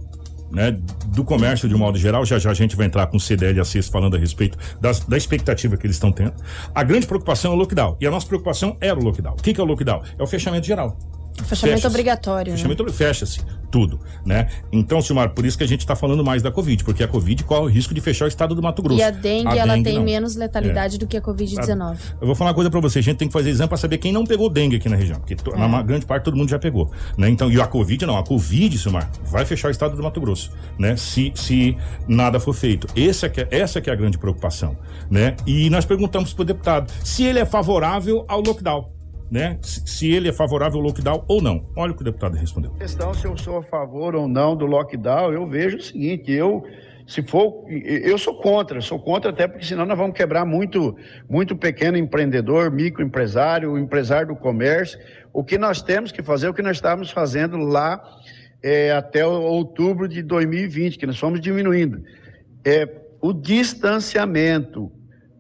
Né, 0.52 0.78
do 1.08 1.24
comércio 1.26 1.68
de 1.68 1.74
um 1.76 1.78
modo 1.80 1.98
geral, 1.98 2.24
já 2.26 2.38
já 2.38 2.52
a 2.52 2.54
gente 2.54 2.76
vai 2.76 2.86
entrar 2.86 3.08
com 3.08 3.18
o 3.18 3.20
CDL 3.20 3.58
e 3.58 3.60
a 3.60 3.66
CES 3.66 3.90
falando 3.90 4.16
a 4.16 4.20
respeito 4.20 4.58
das- 4.80 5.00
da 5.02 5.18
expectativa 5.18 5.76
que 5.76 5.86
eles 5.86 5.96
estão 5.96 6.12
tendo. 6.12 6.34
A 6.74 6.84
grande 6.84 7.08
preocupação 7.08 7.52
é 7.52 7.56
o 7.56 7.58
lockdown. 7.58 7.98
E 8.00 8.06
a 8.08 8.12
nossa 8.12 8.28
preocupação 8.28 8.78
era 8.80 8.98
o 8.98 9.04
lockdown. 9.04 9.34
O 9.34 9.42
que, 9.42 9.54
que 9.54 9.60
é 9.60 9.64
o 9.64 9.68
lockdown? 9.68 10.04
É 10.18 10.24
o 10.24 10.28
fechamento 10.28 10.66
geral. 10.68 10.98
Fechamento 11.44 11.78
Fecha-se. 11.78 11.88
obrigatório. 11.88 12.52
né? 12.52 12.58
Fechamento 12.58 12.94
fecha-se 12.94 13.42
tudo, 13.70 14.00
né? 14.26 14.48
Então, 14.72 15.02
Silmar, 15.02 15.32
por 15.32 15.46
isso 15.46 15.58
que 15.58 15.64
a 15.64 15.68
gente 15.68 15.82
está 15.82 15.96
falando 15.98 16.24
mais 16.24 16.42
da 16.42 16.50
Covid, 16.50 16.82
porque 16.86 17.04
a 17.04 17.08
Covid 17.10 17.44
corre 17.44 17.62
o 17.66 17.68
risco 17.68 17.94
de 17.94 18.00
fechar 18.00 18.24
o 18.24 18.28
estado 18.28 18.56
do 18.56 18.62
Mato 18.62 18.82
Grosso. 18.82 19.00
E 19.02 19.04
a 19.04 19.12
dengue, 19.12 19.58
ela 19.58 19.74
dengue, 19.74 19.84
tem 19.84 19.96
não. 19.98 20.04
menos 20.06 20.36
letalidade 20.38 20.96
É. 20.96 20.98
do 21.00 21.06
que 21.06 21.18
a 21.18 21.22
Covid-19. 21.22 21.98
Eu 22.22 22.26
vou 22.28 22.36
falar 22.36 22.52
uma 22.52 22.56
coisa 22.56 22.70
pra 22.70 22.80
você, 22.80 23.00
a 23.00 23.02
gente 23.02 23.18
tem 23.18 23.28
que 23.28 23.34
fazer 23.34 23.50
exame 23.50 23.68
pra 23.68 23.78
saber 23.78 23.98
quem 23.98 24.14
não 24.14 24.24
pegou 24.24 24.50
dengue 24.50 24.78
aqui 24.78 24.88
na 24.88 24.96
região, 24.96 25.20
porque 25.20 25.36
na 25.58 25.66
É. 25.66 25.68
ma- 25.68 25.82
grande 25.82 26.06
parte 26.06 26.24
todo 26.24 26.38
mundo 26.38 26.50
já 26.50 26.58
pegou, 26.58 26.90
né? 27.18 27.28
Então, 27.30 27.52
e 27.52 27.60
a 27.60 27.68
Covid 27.68 28.06
não, 28.06 28.18
a 28.18 28.24
Covid, 28.24 28.78
Silmar, 28.78 29.10
vai 29.26 29.44
fechar 29.46 29.68
o 29.68 29.72
estado 29.72 29.96
do 29.98 30.02
Mato 30.02 30.22
Grosso, 30.22 30.52
né? 30.80 30.96
Se, 30.96 31.34
se 31.36 31.78
nada 32.08 32.40
for 32.40 32.54
feito. 32.54 32.88
Essa 32.98 33.28
que 33.28 33.42
é, 33.42 33.48
essa 33.52 33.82
que 33.82 33.90
é 33.90 33.94
a 33.94 33.96
grande 33.96 34.18
preocupação, 34.18 34.78
né? 35.12 35.36
E 35.46 35.70
nós 35.70 35.84
perguntamos 35.84 36.34
pro 36.34 36.46
deputado 36.46 36.90
se 37.04 37.24
ele 37.26 37.40
é 37.40 37.46
favorável 37.46 38.24
ao 38.30 38.40
lockdown. 38.40 38.95
Né? 39.30 39.58
Se, 39.62 40.12
ele 40.12 40.30
é 40.30 40.34
favorável 40.34 40.80
ao 40.80 40.86
lockdown 40.86 41.26
ou 41.28 41.42
não. 41.42 41.66
Olha 41.76 41.92
o 41.92 41.96
que 41.96 42.02
o 42.02 42.06
deputado 42.06 42.36
respondeu. 42.36 42.72
questão 42.72 43.14
se 43.14 43.26
eu 43.26 43.38
sou 43.38 43.58
a 43.58 43.64
favor 43.64 44.16
ou 44.16 44.28
não 44.28 44.56
do 44.56 44.66
lockdown, 44.66 45.34
eu 45.34 45.48
vejo 45.48 45.78
o 45.78 45.82
seguinte, 45.82 46.32
eu 46.32 46.64
se 47.08 47.22
for, 47.22 47.66
eu 47.70 48.18
sou 48.18 48.36
contra, 48.36 48.82
sou 48.82 49.00
contra 49.00 49.30
até 49.30 49.48
porque 49.48 49.64
senão 49.64 49.86
nós 49.86 49.98
vamos 49.98 50.16
quebrar 50.16 50.44
muito, 50.44 50.98
muito 51.30 51.56
pequeno 51.56 51.98
empreendedor, 51.98 52.72
microempresário, 52.72 53.78
empresário 53.78 54.30
do 54.30 54.36
comércio. 54.36 55.00
O 55.32 55.44
que 55.44 55.58
nós 55.58 55.84
temos 55.84 56.12
que 56.12 56.24
fazer, 56.24 56.50
o 56.50 56.54
que 56.54 56.64
nós 56.64 56.78
estávamos 56.78 57.12
fazendo 57.12 57.58
lá 57.58 58.02
é, 58.64 58.92
até 58.92 59.24
outubro 59.24 60.08
de 60.08 60.24
2020, 60.24 60.98
que 60.98 61.06
nós 61.06 61.20
fomos 61.20 61.40
diminuindo. 61.40 62.02
É, 62.66 62.90
o 63.22 63.32
distanciamento, 63.32 64.92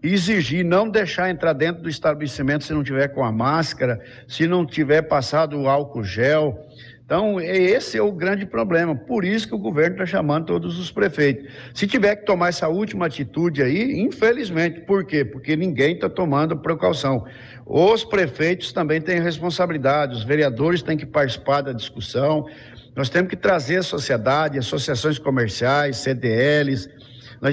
exigir 0.06 0.64
não 0.64 0.90
deixar 0.90 1.30
entrar 1.30 1.54
dentro 1.54 1.82
do 1.82 1.90
estabelecimento 1.90 2.64
se 2.64 2.74
não 2.74 2.84
tiver 2.84 3.08
com 3.10 3.24
a 3.24 3.32
máscara, 3.32 4.00
se 4.28 4.48
não 4.48 4.66
tiver 4.66 5.02
passado 5.04 5.60
o 5.60 5.68
álcool 5.68 6.04
gel. 6.04 6.66
Então, 7.06 7.40
esse 7.40 8.00
é 8.00 8.02
o 8.02 8.12
grande 8.12 8.48
problema. 8.48 8.96
Por 8.96 9.24
isso 9.24 9.48
que 9.48 9.54
o 9.54 9.60
governo 9.60 9.94
está 9.94 10.08
chamando 10.08 10.48
todos 10.48 10.80
os 10.80 10.90
prefeitos. 10.90 11.52
Se 11.72 11.86
tiver 11.86 12.16
que 12.16 12.26
tomar 12.26 12.50
essa 12.50 12.68
última 12.68 13.06
atitude 13.06 13.62
aí, 13.62 14.00
infelizmente, 14.00 14.82
por 14.82 15.06
quê? 15.06 15.24
Porque 15.24 15.56
ninguém 15.56 15.94
está 15.94 16.10
tomando 16.10 16.58
precaução. 16.58 17.24
Os 17.64 18.04
prefeitos 18.04 18.74
também 18.74 19.00
têm 19.00 19.22
responsabilidade, 19.22 20.16
os 20.16 20.24
vereadores 20.24 20.82
têm 20.82 20.98
que 20.98 21.06
participar 21.06 21.62
da 21.62 21.74
discussão. 21.74 22.48
Nós 22.96 23.08
temos 23.08 23.30
que 23.30 23.36
trazer 23.36 23.78
a 23.78 23.84
sociedade, 23.84 24.58
associações 24.58 25.20
comerciais, 25.20 25.98
CDLs, 25.98 26.90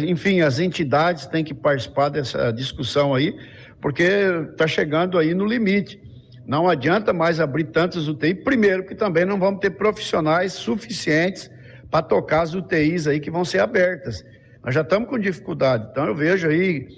enfim, 0.00 0.40
as 0.40 0.58
entidades 0.58 1.26
têm 1.26 1.44
que 1.44 1.52
participar 1.52 2.08
dessa 2.08 2.52
discussão 2.52 3.14
aí, 3.14 3.36
porque 3.80 4.04
está 4.50 4.66
chegando 4.66 5.18
aí 5.18 5.34
no 5.34 5.44
limite. 5.44 6.00
Não 6.46 6.68
adianta 6.68 7.12
mais 7.12 7.40
abrir 7.40 7.64
tantas 7.64 8.08
UTI, 8.08 8.34
primeiro 8.34 8.84
que 8.84 8.94
também 8.94 9.24
não 9.24 9.38
vamos 9.38 9.60
ter 9.60 9.70
profissionais 9.70 10.52
suficientes 10.52 11.50
para 11.90 12.02
tocar 12.02 12.42
as 12.42 12.54
UTIs 12.54 13.06
aí 13.06 13.20
que 13.20 13.30
vão 13.30 13.44
ser 13.44 13.58
abertas. 13.60 14.24
Nós 14.64 14.74
já 14.74 14.80
estamos 14.80 15.08
com 15.08 15.18
dificuldade, 15.18 15.88
então 15.90 16.06
eu 16.06 16.14
vejo 16.14 16.48
aí 16.48 16.88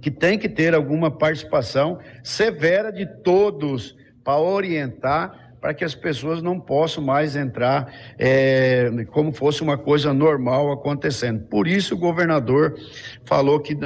que 0.00 0.10
tem 0.10 0.38
que 0.38 0.48
ter 0.48 0.74
alguma 0.74 1.10
participação 1.10 1.98
severa 2.22 2.90
de 2.92 3.06
todos 3.22 3.96
para 4.24 4.38
orientar 4.38 5.39
para 5.60 5.74
que 5.74 5.84
as 5.84 5.94
pessoas 5.94 6.42
não 6.42 6.58
possam 6.58 7.04
mais 7.04 7.36
entrar 7.36 7.92
é, 8.18 8.90
como 9.10 9.32
fosse 9.32 9.62
uma 9.62 9.76
coisa 9.76 10.14
normal 10.14 10.72
acontecendo. 10.72 11.40
Por 11.44 11.68
isso 11.68 11.94
o 11.94 11.98
governador 11.98 12.76
falou 13.24 13.60
que 13.60 13.76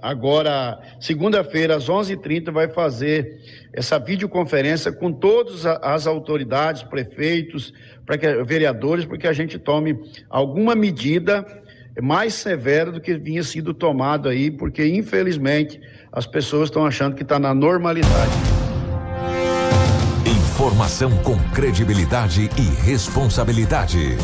agora, 0.00 0.78
segunda-feira, 1.00 1.76
às 1.76 1.88
11 1.88 2.12
h 2.12 2.22
30 2.22 2.52
vai 2.52 2.68
fazer 2.68 3.40
essa 3.72 3.98
videoconferência 3.98 4.92
com 4.92 5.12
todas 5.12 5.66
as 5.66 6.06
autoridades, 6.06 6.82
prefeitos, 6.84 7.74
para 8.04 8.16
que, 8.16 8.44
vereadores, 8.44 9.04
para 9.04 9.18
que 9.18 9.26
a 9.26 9.32
gente 9.32 9.58
tome 9.58 9.98
alguma 10.30 10.74
medida 10.74 11.44
mais 12.00 12.34
severa 12.34 12.92
do 12.92 13.00
que 13.00 13.16
vinha 13.16 13.42
sido 13.42 13.74
tomado 13.74 14.28
aí, 14.28 14.50
porque 14.50 14.86
infelizmente 14.86 15.80
as 16.12 16.26
pessoas 16.26 16.68
estão 16.68 16.86
achando 16.86 17.16
que 17.16 17.22
está 17.22 17.38
na 17.38 17.54
normalidade. 17.54 18.55
Informação 20.56 21.10
com 21.22 21.36
credibilidade 21.52 22.48
e 22.56 22.82
responsabilidade. 22.82 24.16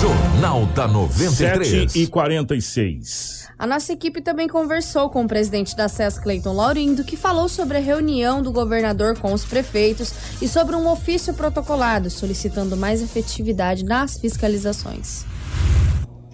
Jornal 0.00 0.66
da 0.66 0.86
93. 0.86 1.68
7 1.92 1.98
e 2.00 2.06
46. 2.06 3.48
A 3.58 3.66
nossa 3.66 3.92
equipe 3.92 4.20
também 4.20 4.46
conversou 4.46 5.10
com 5.10 5.24
o 5.24 5.26
presidente 5.26 5.74
da 5.74 5.88
SES, 5.88 6.16
Cleiton 6.20 6.52
Laurindo, 6.52 7.02
que 7.02 7.16
falou 7.16 7.48
sobre 7.48 7.78
a 7.78 7.80
reunião 7.80 8.40
do 8.40 8.52
governador 8.52 9.18
com 9.18 9.32
os 9.32 9.44
prefeitos 9.44 10.14
e 10.40 10.46
sobre 10.46 10.76
um 10.76 10.88
ofício 10.88 11.34
protocolado 11.34 12.08
solicitando 12.08 12.76
mais 12.76 13.02
efetividade 13.02 13.84
nas 13.84 14.16
fiscalizações. 14.16 15.26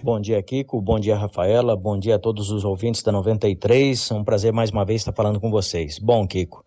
Bom 0.03 0.19
dia, 0.19 0.41
Kiko. 0.41 0.79
Bom 0.81 0.99
dia, 0.99 1.15
Rafaela. 1.15 1.75
Bom 1.75 1.97
dia 1.97 2.15
a 2.15 2.19
todos 2.19 2.51
os 2.51 2.63
ouvintes 2.63 3.01
da 3.01 3.11
93. 3.11 4.11
É 4.11 4.13
um 4.13 4.23
prazer 4.23 4.53
mais 4.53 4.69
uma 4.69 4.85
vez 4.85 5.01
estar 5.01 5.13
falando 5.13 5.39
com 5.39 5.49
vocês. 5.49 5.97
Bom, 5.97 6.27
Kiko. 6.27 6.63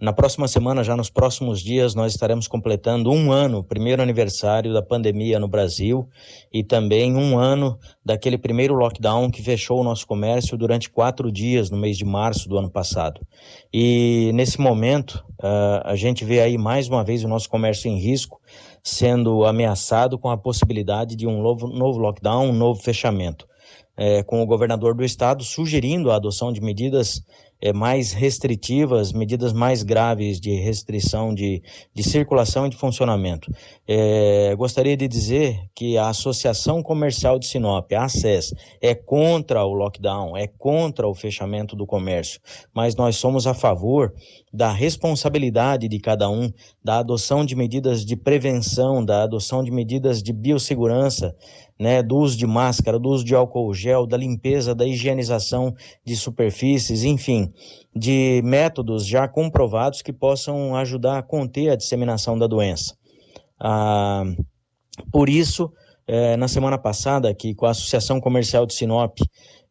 Na 0.00 0.14
próxima 0.14 0.48
semana, 0.48 0.82
já 0.82 0.96
nos 0.96 1.10
próximos 1.10 1.60
dias, 1.60 1.94
nós 1.94 2.14
estaremos 2.14 2.48
completando 2.48 3.10
um 3.12 3.30
ano, 3.30 3.62
primeiro 3.62 4.00
aniversário 4.00 4.72
da 4.72 4.80
pandemia 4.80 5.38
no 5.38 5.46
Brasil 5.46 6.08
e 6.50 6.64
também 6.64 7.14
um 7.14 7.38
ano 7.38 7.78
daquele 8.02 8.38
primeiro 8.38 8.72
lockdown 8.72 9.30
que 9.30 9.42
fechou 9.42 9.78
o 9.78 9.84
nosso 9.84 10.06
comércio 10.06 10.56
durante 10.56 10.88
quatro 10.88 11.30
dias 11.30 11.68
no 11.68 11.76
mês 11.76 11.98
de 11.98 12.06
março 12.06 12.48
do 12.48 12.56
ano 12.56 12.70
passado. 12.70 13.20
E 13.70 14.30
nesse 14.32 14.58
momento, 14.58 15.22
uh, 15.38 15.82
a 15.84 15.94
gente 15.96 16.24
vê 16.24 16.40
aí 16.40 16.56
mais 16.56 16.88
uma 16.88 17.04
vez 17.04 17.22
o 17.22 17.28
nosso 17.28 17.50
comércio 17.50 17.86
em 17.86 17.98
risco, 17.98 18.40
sendo 18.82 19.44
ameaçado 19.44 20.18
com 20.18 20.30
a 20.30 20.36
possibilidade 20.38 21.14
de 21.14 21.26
um 21.26 21.42
novo, 21.42 21.66
novo 21.66 21.98
lockdown, 21.98 22.48
um 22.48 22.54
novo 22.54 22.80
fechamento. 22.80 23.50
É, 23.96 24.22
com 24.22 24.40
o 24.40 24.46
governador 24.46 24.94
do 24.94 25.04
estado 25.04 25.44
sugerindo 25.44 26.10
a 26.10 26.16
adoção 26.16 26.50
de 26.50 26.62
medidas 26.62 27.22
é, 27.60 27.72
mais 27.72 28.12
restritivas, 28.12 29.12
medidas 29.12 29.52
mais 29.52 29.82
graves 29.82 30.40
de 30.40 30.52
restrição 30.52 31.34
de, 31.34 31.62
de 31.94 32.02
circulação 32.02 32.66
e 32.66 32.70
de 32.70 32.76
funcionamento. 32.76 33.52
É, 33.86 34.54
gostaria 34.56 34.96
de 34.96 35.06
dizer 35.06 35.60
que 35.74 35.98
a 35.98 36.08
Associação 36.08 36.82
Comercial 36.82 37.38
de 37.38 37.46
Sinop, 37.46 37.92
a 37.92 38.04
ACES, 38.04 38.54
é 38.80 38.94
contra 38.94 39.64
o 39.64 39.74
lockdown, 39.74 40.36
é 40.36 40.46
contra 40.46 41.06
o 41.06 41.14
fechamento 41.14 41.76
do 41.76 41.86
comércio, 41.86 42.40
mas 42.72 42.96
nós 42.96 43.16
somos 43.16 43.46
a 43.46 43.54
favor 43.54 44.12
da 44.52 44.72
responsabilidade 44.72 45.88
de 45.88 45.98
cada 45.98 46.28
um, 46.28 46.52
da 46.82 46.98
adoção 46.98 47.44
de 47.44 47.54
medidas 47.54 48.04
de 48.04 48.16
prevenção, 48.16 49.04
da 49.04 49.22
adoção 49.22 49.62
de 49.62 49.70
medidas 49.70 50.22
de 50.22 50.32
biossegurança, 50.32 51.36
né, 51.80 52.02
do 52.02 52.18
uso 52.18 52.36
de 52.36 52.46
máscara, 52.46 52.98
do 52.98 53.08
uso 53.08 53.24
de 53.24 53.34
álcool 53.34 53.72
gel, 53.72 54.06
da 54.06 54.14
limpeza, 54.14 54.74
da 54.74 54.86
higienização 54.86 55.74
de 56.04 56.14
superfícies, 56.14 57.04
enfim, 57.04 57.50
de 57.96 58.42
métodos 58.44 59.06
já 59.06 59.26
comprovados 59.26 60.02
que 60.02 60.12
possam 60.12 60.76
ajudar 60.76 61.18
a 61.18 61.22
conter 61.22 61.70
a 61.70 61.76
disseminação 61.76 62.38
da 62.38 62.46
doença. 62.46 62.94
Ah, 63.58 64.24
por 65.10 65.30
isso, 65.30 65.72
eh, 66.06 66.36
na 66.36 66.48
semana 66.48 66.76
passada, 66.76 67.34
que 67.34 67.54
com 67.54 67.64
a 67.64 67.70
Associação 67.70 68.20
Comercial 68.20 68.66
de 68.66 68.74
Sinop 68.74 69.16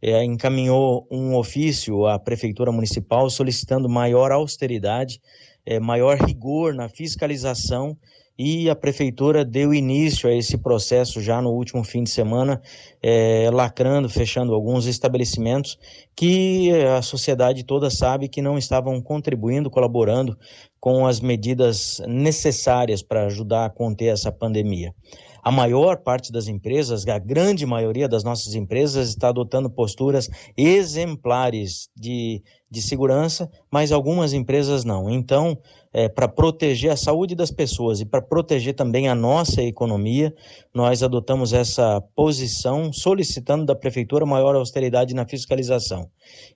eh, 0.02 0.24
encaminhou 0.24 1.08
um 1.12 1.36
ofício 1.36 2.08
à 2.08 2.18
Prefeitura 2.18 2.72
Municipal 2.72 3.30
solicitando 3.30 3.88
maior 3.88 4.32
austeridade, 4.32 5.22
eh, 5.64 5.80
maior 5.80 6.18
rigor 6.18 6.74
na 6.74 6.90
fiscalização 6.90 7.96
e 8.42 8.70
a 8.70 8.76
prefeitura 8.76 9.44
deu 9.44 9.74
início 9.74 10.30
a 10.30 10.34
esse 10.34 10.58
processo 10.58 11.22
já 11.22 11.42
no 11.42 11.50
último 11.50 11.84
fim 11.84 12.04
de 12.04 12.10
semana, 12.10 12.62
é, 13.04 13.50
lacrando, 13.52 14.08
fechando 14.08 14.54
alguns 14.54 14.86
estabelecimentos 14.86 15.78
que 16.16 16.72
a 16.98 17.02
sociedade 17.02 17.66
toda 17.66 17.90
sabe 17.90 18.30
que 18.30 18.42
não 18.42 18.58
estavam 18.58 19.02
contribuindo, 19.02 19.70
colaborando 19.70 20.38
com 20.80 21.06
as 21.06 21.20
medidas 21.20 22.02
necessárias 22.08 23.02
para 23.02 23.26
ajudar 23.26 23.66
a 23.66 23.70
conter 23.70 24.08
essa 24.08 24.32
pandemia. 24.32 24.96
A 25.44 25.52
maior 25.52 25.98
parte 25.98 26.32
das 26.32 26.48
empresas, 26.48 27.08
a 27.08 27.18
grande 27.18 27.66
maioria 27.66 28.08
das 28.08 28.24
nossas 28.24 28.56
empresas, 28.56 29.10
está 29.10 29.30
adotando 29.30 29.70
posturas 29.70 30.30
exemplares 30.56 31.90
de, 31.96 32.44
de 32.70 32.82
segurança, 32.82 33.50
mas 33.72 33.92
algumas 33.92 34.34
empresas 34.34 34.84
não. 34.84 35.10
Então, 35.10 35.58
é, 35.94 36.08
para 36.08 36.28
proteger 36.28 36.92
a 36.92 36.98
saúde 36.98 37.36
das 37.36 37.52
pessoas 37.52 38.00
e 38.00 38.06
para 38.06 38.22
proteger 38.22 38.76
também 38.76 39.08
a 39.08 39.16
nossa 39.16 39.62
economia, 39.62 40.34
nós 40.74 41.02
adotamos 41.02 41.54
essa 41.54 42.02
posição 42.16 42.94
solicitando 42.94 43.66
da 43.66 43.76
Prefeitura 43.76 44.26
maior 44.26 44.56
austeridade 44.56 45.16
na 45.16 45.28
fiscalização. 45.28 46.10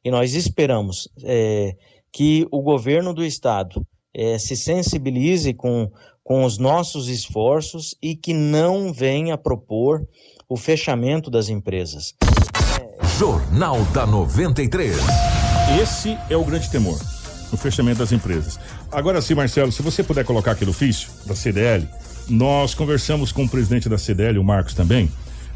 E 0.04 0.12
nós 0.12 0.36
esperamos 0.36 1.10
é, 1.24 1.76
que 2.12 2.48
o 2.52 2.62
governo 2.62 3.14
do 3.14 3.26
Estado 3.26 3.86
é, 4.14 4.38
se 4.38 4.56
sensibilize 4.56 5.54
com, 5.54 5.92
com 6.24 6.44
os 6.44 6.58
nossos 6.58 7.08
esforços 7.08 7.96
e 8.02 8.16
que 8.16 8.34
não 8.34 8.94
venha 8.94 9.38
propor 9.38 10.08
o 10.48 10.56
fechamento 10.56 11.32
das 11.32 11.50
empresas. 11.50 12.14
Jornal 13.18 13.84
da 13.86 14.06
93. 14.06 14.96
Esse 15.82 16.18
é 16.30 16.38
o 16.38 16.44
grande 16.44 16.70
temor 16.70 17.13
o 17.54 17.58
fechamento 17.58 18.00
das 18.00 18.12
empresas. 18.12 18.60
Agora 18.92 19.22
sim, 19.22 19.36
Marcelo, 19.36 19.72
se 19.72 19.82
você 19.82 20.04
puder 20.04 20.26
colocar 20.26 20.52
aqui 20.52 20.66
no 20.66 20.72
ofício 20.72 21.10
da 21.26 21.36
CDL, 21.36 21.88
nós 22.28 22.74
conversamos 22.74 23.32
com 23.32 23.44
o 23.44 23.50
presidente 23.50 23.88
da 23.88 23.98
CDL, 23.98 24.40
o 24.40 24.44
Marcos 24.44 24.74
também. 24.74 25.10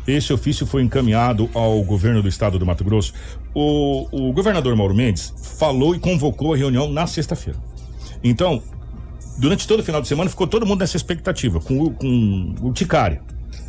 Esse 0.07 0.31
ofício 0.31 0.65
foi 0.65 0.83
encaminhado 0.83 1.49
ao 1.53 1.83
governo 1.83 2.21
do 2.21 2.29
estado 2.29 2.57
do 2.57 2.65
Mato 2.65 2.83
Grosso. 2.83 3.13
O, 3.53 4.07
o 4.11 4.31
governador 4.31 4.73
Mauro 4.75 4.95
Mendes 4.95 5.33
falou 5.57 5.93
e 5.93 5.99
convocou 5.99 6.53
a 6.53 6.57
reunião 6.57 6.89
na 6.89 7.05
sexta-feira. 7.05 7.59
Então, 8.23 8.61
durante 9.37 9.67
todo 9.67 9.81
o 9.81 9.83
final 9.83 10.01
de 10.01 10.07
semana 10.07 10.29
ficou 10.29 10.47
todo 10.47 10.65
mundo 10.65 10.79
nessa 10.79 10.95
expectativa, 10.95 11.59
com, 11.59 11.91
com 11.93 12.55
o 12.61 12.71
Ticário, 12.71 13.19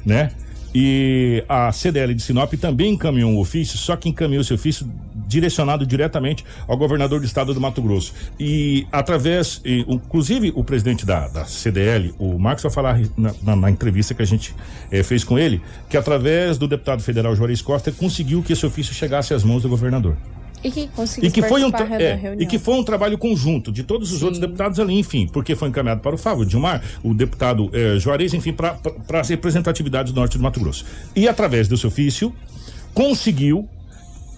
né? 0.07 0.31
E 0.74 1.43
a 1.49 1.72
CDL 1.72 2.14
de 2.14 2.22
Sinop 2.22 2.53
também 2.55 2.93
encaminhou 2.93 3.31
um 3.31 3.39
ofício, 3.39 3.79
só 3.79 3.97
que 3.97 4.09
encaminhou 4.09 4.43
esse 4.43 4.53
ofício 4.53 4.89
direcionado 5.29 5.87
diretamente 5.87 6.45
ao 6.66 6.76
governador 6.76 7.20
do 7.20 7.26
estado 7.26 7.53
do 7.53 7.61
Mato 7.61 7.83
Grosso. 7.83 8.14
E 8.41 8.87
através, 8.91 9.61
e, 9.64 9.85
inclusive 9.87 10.53
o 10.57 10.64
presidente 10.64 11.05
da, 11.05 11.29
da 11.29 11.45
CDL, 11.45 12.14
o 12.18 12.39
Marcos 12.39 12.62
vai 12.62 12.72
falar 12.72 12.99
na, 13.16 13.35
na, 13.43 13.55
na 13.55 13.70
entrevista 13.70 14.14
que 14.14 14.22
a 14.22 14.26
gente 14.26 14.55
eh, 14.91 15.03
fez 15.03 15.22
com 15.22 15.39
ele, 15.39 15.61
que 15.89 15.97
através 15.97 16.57
do 16.57 16.66
deputado 16.66 17.03
federal 17.03 17.37
Juarez 17.37 17.61
Costa 17.61 17.93
conseguiu 17.93 18.43
que 18.43 18.55
esse 18.55 18.64
ofício 18.64 18.95
chegasse 18.95 19.35
às 19.35 19.45
mãos 19.45 19.62
do 19.62 19.68
governador. 19.68 20.16
E 20.62 20.70
que 20.70 20.89
conseguiu 20.89 21.29
E 21.29 21.33
que, 21.33 21.43
foi 21.43 21.64
um 21.64 21.70
é, 21.70 22.37
e 22.39 22.47
que 22.47 22.59
foi 22.59 22.74
um 22.74 22.83
trabalho 22.83 23.16
conjunto 23.16 23.70
de 23.70 23.85
todos 23.85 24.12
os 24.12 24.22
outros 24.22 24.41
deputados 24.41 24.81
ali, 24.81 24.99
enfim, 24.99 25.29
porque 25.29 25.55
foi 25.55 25.68
encaminhado 25.68 26.01
para 26.01 26.14
o 26.14 26.18
Fábio 26.18 26.45
Dilmar, 26.45 26.83
o 27.03 27.14
deputado 27.14 27.70
eh, 27.72 27.99
Juarez, 27.99 28.35
enfim, 28.35 28.53
para 28.53 28.76
as 29.20 29.29
representatividades 29.29 30.12
do 30.12 30.18
norte 30.18 30.37
do 30.37 30.43
Mato 30.43 30.59
Grosso. 30.59 30.85
E 31.14 31.29
através 31.29 31.68
desse 31.68 31.87
ofício, 31.87 32.35
conseguiu 32.93 33.68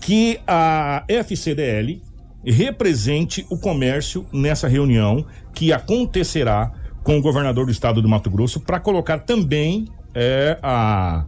que 0.00 0.40
a 0.46 1.04
FCDL 1.08 2.00
represente 2.44 3.46
o 3.50 3.58
comércio 3.58 4.26
nessa 4.32 4.66
reunião 4.66 5.26
que 5.54 5.72
acontecerá 5.72 6.72
com 7.02 7.18
o 7.18 7.22
governador 7.22 7.66
do 7.66 7.72
estado 7.72 8.00
do 8.00 8.08
Mato 8.08 8.30
Grosso 8.30 8.60
para 8.60 8.80
colocar 8.80 9.20
também 9.20 9.86
eh, 10.14 10.58
a 10.62 11.24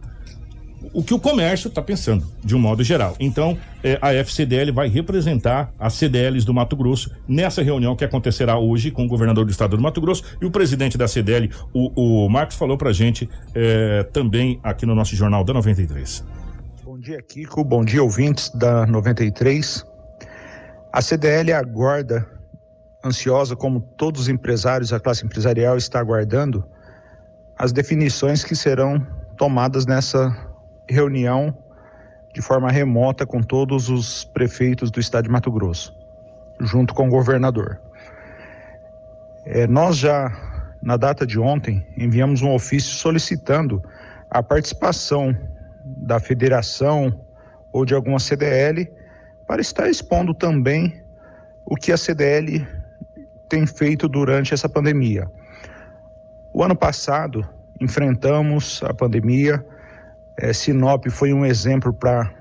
o 0.91 1.01
que 1.01 1.13
o 1.13 1.19
comércio 1.19 1.69
está 1.69 1.81
pensando, 1.81 2.25
de 2.43 2.55
um 2.55 2.59
modo 2.59 2.83
geral. 2.83 3.15
Então, 3.19 3.57
eh, 3.83 3.97
a 4.01 4.13
FCDL 4.13 4.71
vai 4.71 4.89
representar 4.89 5.71
as 5.79 5.93
CDLs 5.93 6.45
do 6.45 6.53
Mato 6.53 6.75
Grosso 6.75 7.09
nessa 7.27 7.63
reunião 7.63 7.95
que 7.95 8.03
acontecerá 8.03 8.57
hoje 8.57 8.91
com 8.91 9.05
o 9.05 9.07
governador 9.07 9.45
do 9.45 9.51
estado 9.51 9.77
do 9.77 9.81
Mato 9.81 10.01
Grosso 10.01 10.23
e 10.41 10.45
o 10.45 10.51
presidente 10.51 10.97
da 10.97 11.07
CDL, 11.07 11.49
o, 11.73 12.25
o 12.25 12.29
Marcos, 12.29 12.57
falou 12.57 12.77
pra 12.77 12.91
gente 12.91 13.29
eh, 13.55 14.05
também 14.11 14.59
aqui 14.61 14.85
no 14.85 14.93
nosso 14.93 15.15
jornal 15.15 15.43
da 15.43 15.53
93. 15.53 16.23
Bom 17.03 17.07
dia, 17.07 17.21
Kiko. 17.21 17.63
Bom 17.65 17.83
dia, 17.83 18.01
ouvintes 18.01 18.49
da 18.51 18.85
93. 18.85 19.85
A 20.89 21.01
CDL 21.01 21.51
aguarda, 21.51 22.25
ansiosa, 23.03 23.57
como 23.57 23.81
todos 23.81 24.21
os 24.21 24.29
empresários, 24.29 24.93
a 24.93 25.01
classe 25.01 25.25
empresarial 25.25 25.75
está 25.75 25.99
aguardando, 25.99 26.63
as 27.59 27.73
definições 27.73 28.45
que 28.45 28.55
serão 28.55 29.05
tomadas 29.35 29.85
nessa 29.85 30.33
reunião 30.89 31.53
de 32.33 32.41
forma 32.41 32.71
remota 32.71 33.25
com 33.25 33.41
todos 33.43 33.89
os 33.89 34.23
prefeitos 34.23 34.89
do 34.89 35.01
estado 35.01 35.25
de 35.25 35.29
Mato 35.29 35.51
Grosso, 35.51 35.93
junto 36.61 36.93
com 36.93 37.07
o 37.07 37.11
governador. 37.11 37.81
É, 39.45 39.67
nós 39.67 39.97
já, 39.97 40.31
na 40.81 40.95
data 40.95 41.27
de 41.27 41.37
ontem, 41.37 41.85
enviamos 41.97 42.41
um 42.41 42.53
ofício 42.53 42.95
solicitando 42.95 43.83
a 44.29 44.41
participação 44.41 45.35
da 46.03 46.19
federação 46.19 47.25
ou 47.71 47.85
de 47.85 47.95
alguma 47.95 48.19
CDL 48.19 48.91
para 49.47 49.61
estar 49.61 49.89
expondo 49.89 50.33
também 50.33 51.01
o 51.65 51.75
que 51.75 51.91
a 51.91 51.97
CDL 51.97 52.67
tem 53.47 53.65
feito 53.65 54.07
durante 54.07 54.53
essa 54.53 54.67
pandemia. 54.67 55.29
O 56.53 56.63
ano 56.63 56.75
passado 56.75 57.47
enfrentamos 57.79 58.81
a 58.83 58.93
pandemia, 58.93 59.65
eh, 60.37 60.53
Sinop 60.53 61.07
foi 61.09 61.33
um 61.33 61.45
exemplo 61.45 61.93
para 61.93 62.31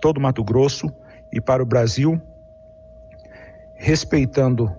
todo 0.00 0.20
Mato 0.20 0.42
Grosso 0.42 0.92
e 1.32 1.40
para 1.40 1.62
o 1.62 1.66
Brasil, 1.66 2.20
respeitando 3.74 4.74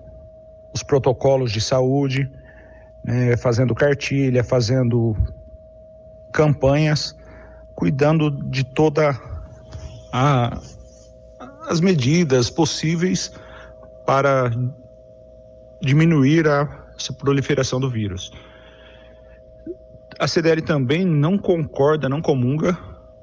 os 0.72 0.82
protocolos 0.82 1.52
de 1.52 1.60
saúde, 1.60 2.30
né, 3.04 3.36
fazendo 3.36 3.74
cartilha, 3.74 4.42
fazendo 4.42 5.16
campanhas, 6.32 7.16
cuidando 7.74 8.30
de 8.30 8.64
toda 8.64 9.18
a, 10.12 10.60
as 11.68 11.80
medidas 11.80 12.50
possíveis 12.50 13.32
para 14.06 14.50
diminuir 15.80 16.48
a 16.48 16.84
essa 16.98 17.12
proliferação 17.12 17.80
do 17.80 17.90
vírus. 17.90 18.32
A 20.18 20.28
CDL 20.28 20.62
também 20.62 21.04
não 21.04 21.36
concorda, 21.36 22.08
não 22.08 22.22
comunga 22.22 22.78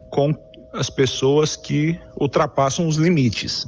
com 0.10 0.34
as 0.74 0.90
pessoas 0.90 1.56
que 1.56 2.00
ultrapassam 2.20 2.88
os 2.88 2.98
limites. 2.98 3.68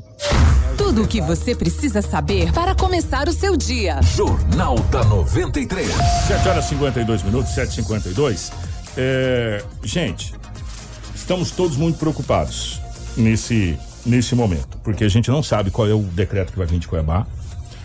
Tudo 0.77 1.03
o 1.03 1.07
que 1.07 1.21
você 1.21 1.55
precisa 1.55 2.01
saber 2.01 2.51
para 2.51 2.75
começar 2.75 3.27
o 3.27 3.33
seu 3.33 3.55
dia. 3.55 4.01
Jornal 4.01 4.75
da 4.91 5.03
93. 5.03 5.89
7 6.27 6.49
horas 6.49 6.65
e 6.65 6.69
52 6.69 7.23
minutos, 7.23 7.51
7h52. 7.51 8.51
É, 8.97 9.63
gente, 9.83 10.33
estamos 11.23 11.51
todos 11.51 11.77
muito 11.77 11.97
preocupados 11.97 12.81
nesse, 13.15 13.79
nesse 14.05 14.35
momento, 14.35 14.77
porque 14.83 15.05
a 15.05 15.09
gente 15.09 15.31
não 15.31 15.41
sabe 15.41 15.71
qual 15.71 15.87
é 15.87 15.93
o 15.93 16.01
decreto 16.03 16.51
que 16.51 16.57
vai 16.57 16.67
vir 16.67 16.79
de 16.79 16.87
Cuiabá. 16.87 17.25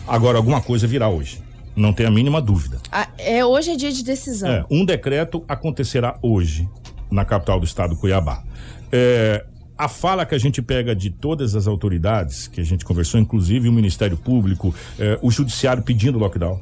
Agora, 0.09 0.39
alguma 0.39 0.61
coisa 0.61 0.89
virá 0.89 1.09
hoje. 1.09 1.41
Não 1.77 1.93
tem 1.93 2.05
a 2.05 2.11
mínima 2.11 2.43
dúvida. 2.43 2.81
Ah, 2.91 3.07
é, 3.17 3.45
hoje 3.45 3.71
é 3.71 3.77
dia 3.77 3.93
de 3.93 4.03
decisão. 4.03 4.51
É, 4.51 4.65
um 4.69 4.85
decreto 4.85 5.45
acontecerá 5.47 6.19
hoje 6.21 6.69
na 7.09 7.25
capital 7.25 7.61
do 7.61 7.65
estado, 7.65 7.95
Cuiabá. 7.95 8.43
É, 8.91 9.47
a 9.77 9.87
fala 9.87 10.27
que 10.27 10.35
a 10.35 10.39
gente 10.39 10.61
pega 10.61 10.93
de 10.93 11.09
todas 11.09 11.55
as 11.55 11.69
autoridades, 11.69 12.49
que 12.49 12.61
a 12.61 12.65
gente 12.65 12.85
conversou, 12.85 13.21
inclusive 13.21 13.69
o 13.69 13.73
Ministério 13.73 14.17
Público, 14.17 14.75
é, 14.99 15.17
o 15.23 15.31
Judiciário 15.31 15.85
pedindo 15.85 16.19
lockdown 16.19 16.61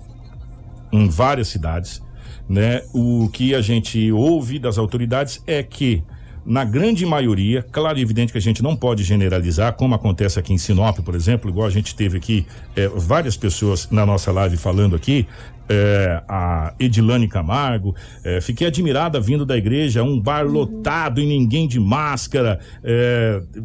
em 0.93 1.09
várias 1.09 1.49
cidades, 1.49 2.03
né? 2.47 2.83
O 2.93 3.31
que 3.33 3.55
a 3.55 3.63
gente 3.63 4.13
ouve 4.13 4.59
das 4.59 4.77
autoridades 4.77 5.43
é 5.47 5.63
que 5.63 6.05
na 6.47 6.65
grande 6.65 7.05
maioria, 7.05 7.63
claro 7.73 7.99
e 7.99 8.03
evidente 8.03 8.31
que 8.31 8.39
a 8.39 8.41
gente 8.41 8.63
não 8.63 8.77
pode 8.77 9.03
generalizar, 9.03 9.73
como 9.75 9.95
acontece 9.95 10.39
aqui 10.39 10.53
em 10.53 10.59
Sinop, 10.59 10.99
por 11.01 11.15
exemplo, 11.15 11.51
igual 11.51 11.67
a 11.67 11.71
gente 11.71 11.95
teve 11.95 12.17
aqui 12.17 12.47
eh, 12.77 12.89
várias 12.95 13.37
pessoas 13.37 13.91
na 13.91 14.07
nossa 14.07 14.31
live 14.31 14.57
falando 14.57 14.95
aqui, 14.95 15.27
eh, 15.69 16.23
a 16.29 16.73
Edilane 16.79 17.27
Camargo, 17.27 17.97
eh, 18.23 18.41
fiquei 18.41 18.69
admirada 18.69 19.21
vindo 19.21 19.45
da 19.45 19.57
igreja, 19.57 20.05
um 20.05 20.21
bar 20.21 20.47
lotado 20.47 21.21
e 21.21 21.27
ninguém 21.27 21.67
de 21.67 21.81
máscara, 21.81 22.61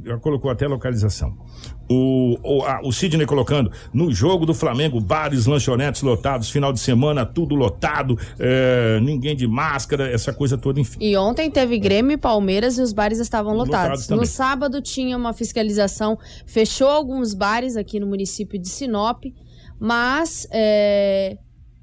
já 0.04 0.18
colocou 0.18 0.50
até 0.50 0.66
a 0.66 0.70
localização. 0.70 1.38
O, 1.94 2.38
o, 2.44 2.64
a- 2.64 2.80
o 2.84 2.92
Sidney 2.92 3.26
colocando 3.26 3.70
no 3.94 4.14
jogo 4.14 4.46
do 4.46 4.54
Flamengo, 4.54 5.02
bares, 5.02 5.46
lanchonetes 5.46 6.02
lotados, 6.02 6.50
final 6.50 6.72
de 6.72 6.80
semana, 6.80 7.26
tudo 7.26 7.54
lotado, 7.54 8.18
eh, 8.40 9.00
ninguém 9.02 9.36
de 9.36 9.46
máscara, 9.48 10.10
essa 10.10 10.32
coisa 10.32 10.58
toda, 10.58 10.80
enfim. 10.80 10.98
E 11.02 11.18
ontem 11.18 11.52
teve 11.52 11.78
Grêmio 11.78 12.14
e 12.14 12.18
Palmeiras 12.18 12.78
e 12.78 12.82
os 12.82 12.94
bares 12.94 13.20
estavam 13.20 13.54
Lotados 13.54 14.08
lotados. 14.08 14.10
no 14.10 14.26
sábado 14.26 14.82
tinha 14.82 15.18
uma 15.18 15.34
fiscalização, 15.34 16.18
fechou 16.46 16.88
alguns 16.88 17.34
bares 17.34 17.76
aqui 17.76 18.00
no 18.00 18.08
município 18.08 18.58
de 18.60 18.70
Sinop, 18.70 19.24
mas 19.80 20.48
é, 20.52 21.38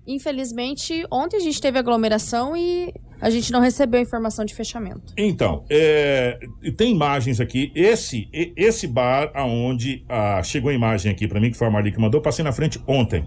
infelizmente 0.06 1.04
ontem 1.10 1.36
a 1.36 1.40
gente 1.40 1.60
teve 1.60 1.78
aglomeração 1.78 2.56
e 2.56 2.92
a 3.20 3.30
gente 3.30 3.52
não 3.52 3.60
recebeu 3.60 4.00
informação 4.00 4.44
de 4.44 4.54
fechamento. 4.54 5.12
Então, 5.16 5.64
é, 5.68 6.38
tem 6.76 6.92
imagens 6.92 7.40
aqui. 7.40 7.72
Esse 7.74 8.28
esse 8.32 8.86
bar 8.86 9.30
aonde 9.34 10.04
ah, 10.08 10.42
chegou 10.42 10.70
a 10.70 10.74
imagem 10.74 11.10
aqui 11.10 11.26
pra 11.26 11.40
mim, 11.40 11.50
que 11.50 11.56
foi 11.56 11.66
a 11.66 11.70
Marli 11.70 11.92
que 11.92 12.00
mandou, 12.00 12.20
passei 12.20 12.44
na 12.44 12.52
frente 12.52 12.80
ontem. 12.86 13.24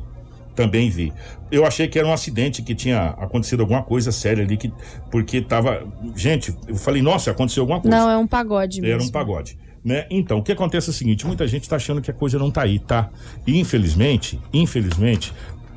Também 0.55 0.89
vi. 0.89 1.13
Eu 1.49 1.65
achei 1.65 1.87
que 1.87 1.97
era 1.97 2.05
um 2.05 2.11
acidente, 2.11 2.61
que 2.61 2.75
tinha 2.75 3.11
acontecido 3.11 3.61
alguma 3.61 3.81
coisa 3.83 4.11
séria 4.11 4.43
ali, 4.43 4.57
que, 4.57 4.71
porque 5.09 5.41
tava. 5.41 5.87
Gente, 6.13 6.53
eu 6.67 6.75
falei, 6.75 7.01
nossa, 7.01 7.31
aconteceu 7.31 7.63
alguma 7.63 7.79
coisa. 7.79 7.97
Não, 7.97 8.09
é 8.09 8.17
um 8.17 8.27
pagode 8.27 8.81
mesmo. 8.81 8.95
Era 8.95 9.03
um 9.03 9.09
pagode. 9.09 9.57
Né? 9.83 10.05
Então, 10.11 10.37
o 10.37 10.43
que 10.43 10.51
acontece 10.51 10.89
é 10.89 10.91
o 10.91 10.93
seguinte: 10.93 11.25
muita 11.25 11.47
gente 11.47 11.63
está 11.63 11.77
achando 11.77 12.01
que 12.01 12.11
a 12.11 12.13
coisa 12.13 12.37
não 12.37 12.51
tá 12.51 12.63
aí, 12.63 12.79
tá? 12.79 13.09
E 13.47 13.59
infelizmente, 13.59 14.39
infelizmente, 14.53 15.33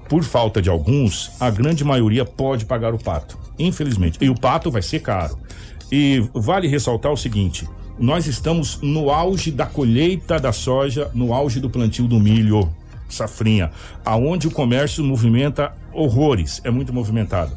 por 0.08 0.22
falta 0.22 0.60
de 0.60 0.68
alguns, 0.68 1.30
a 1.40 1.50
grande 1.50 1.84
maioria 1.84 2.24
pode 2.24 2.64
pagar 2.64 2.94
o 2.94 2.98
pato. 2.98 3.38
Infelizmente. 3.58 4.18
E 4.20 4.28
o 4.28 4.34
pato 4.34 4.70
vai 4.70 4.82
ser 4.82 5.00
caro. 5.00 5.38
E 5.90 6.24
vale 6.34 6.66
ressaltar 6.68 7.12
o 7.12 7.16
seguinte: 7.16 7.68
nós 7.98 8.26
estamos 8.26 8.80
no 8.82 9.10
auge 9.10 9.50
da 9.50 9.66
colheita 9.66 10.38
da 10.38 10.52
soja, 10.52 11.10
no 11.14 11.32
auge 11.32 11.60
do 11.60 11.70
plantio 11.70 12.06
do 12.08 12.18
milho, 12.18 12.68
safrinha, 13.08 13.70
aonde 14.04 14.48
o 14.48 14.50
comércio 14.50 15.04
movimenta 15.04 15.72
horrores, 15.92 16.60
é 16.64 16.70
muito 16.70 16.92
movimentado. 16.92 17.52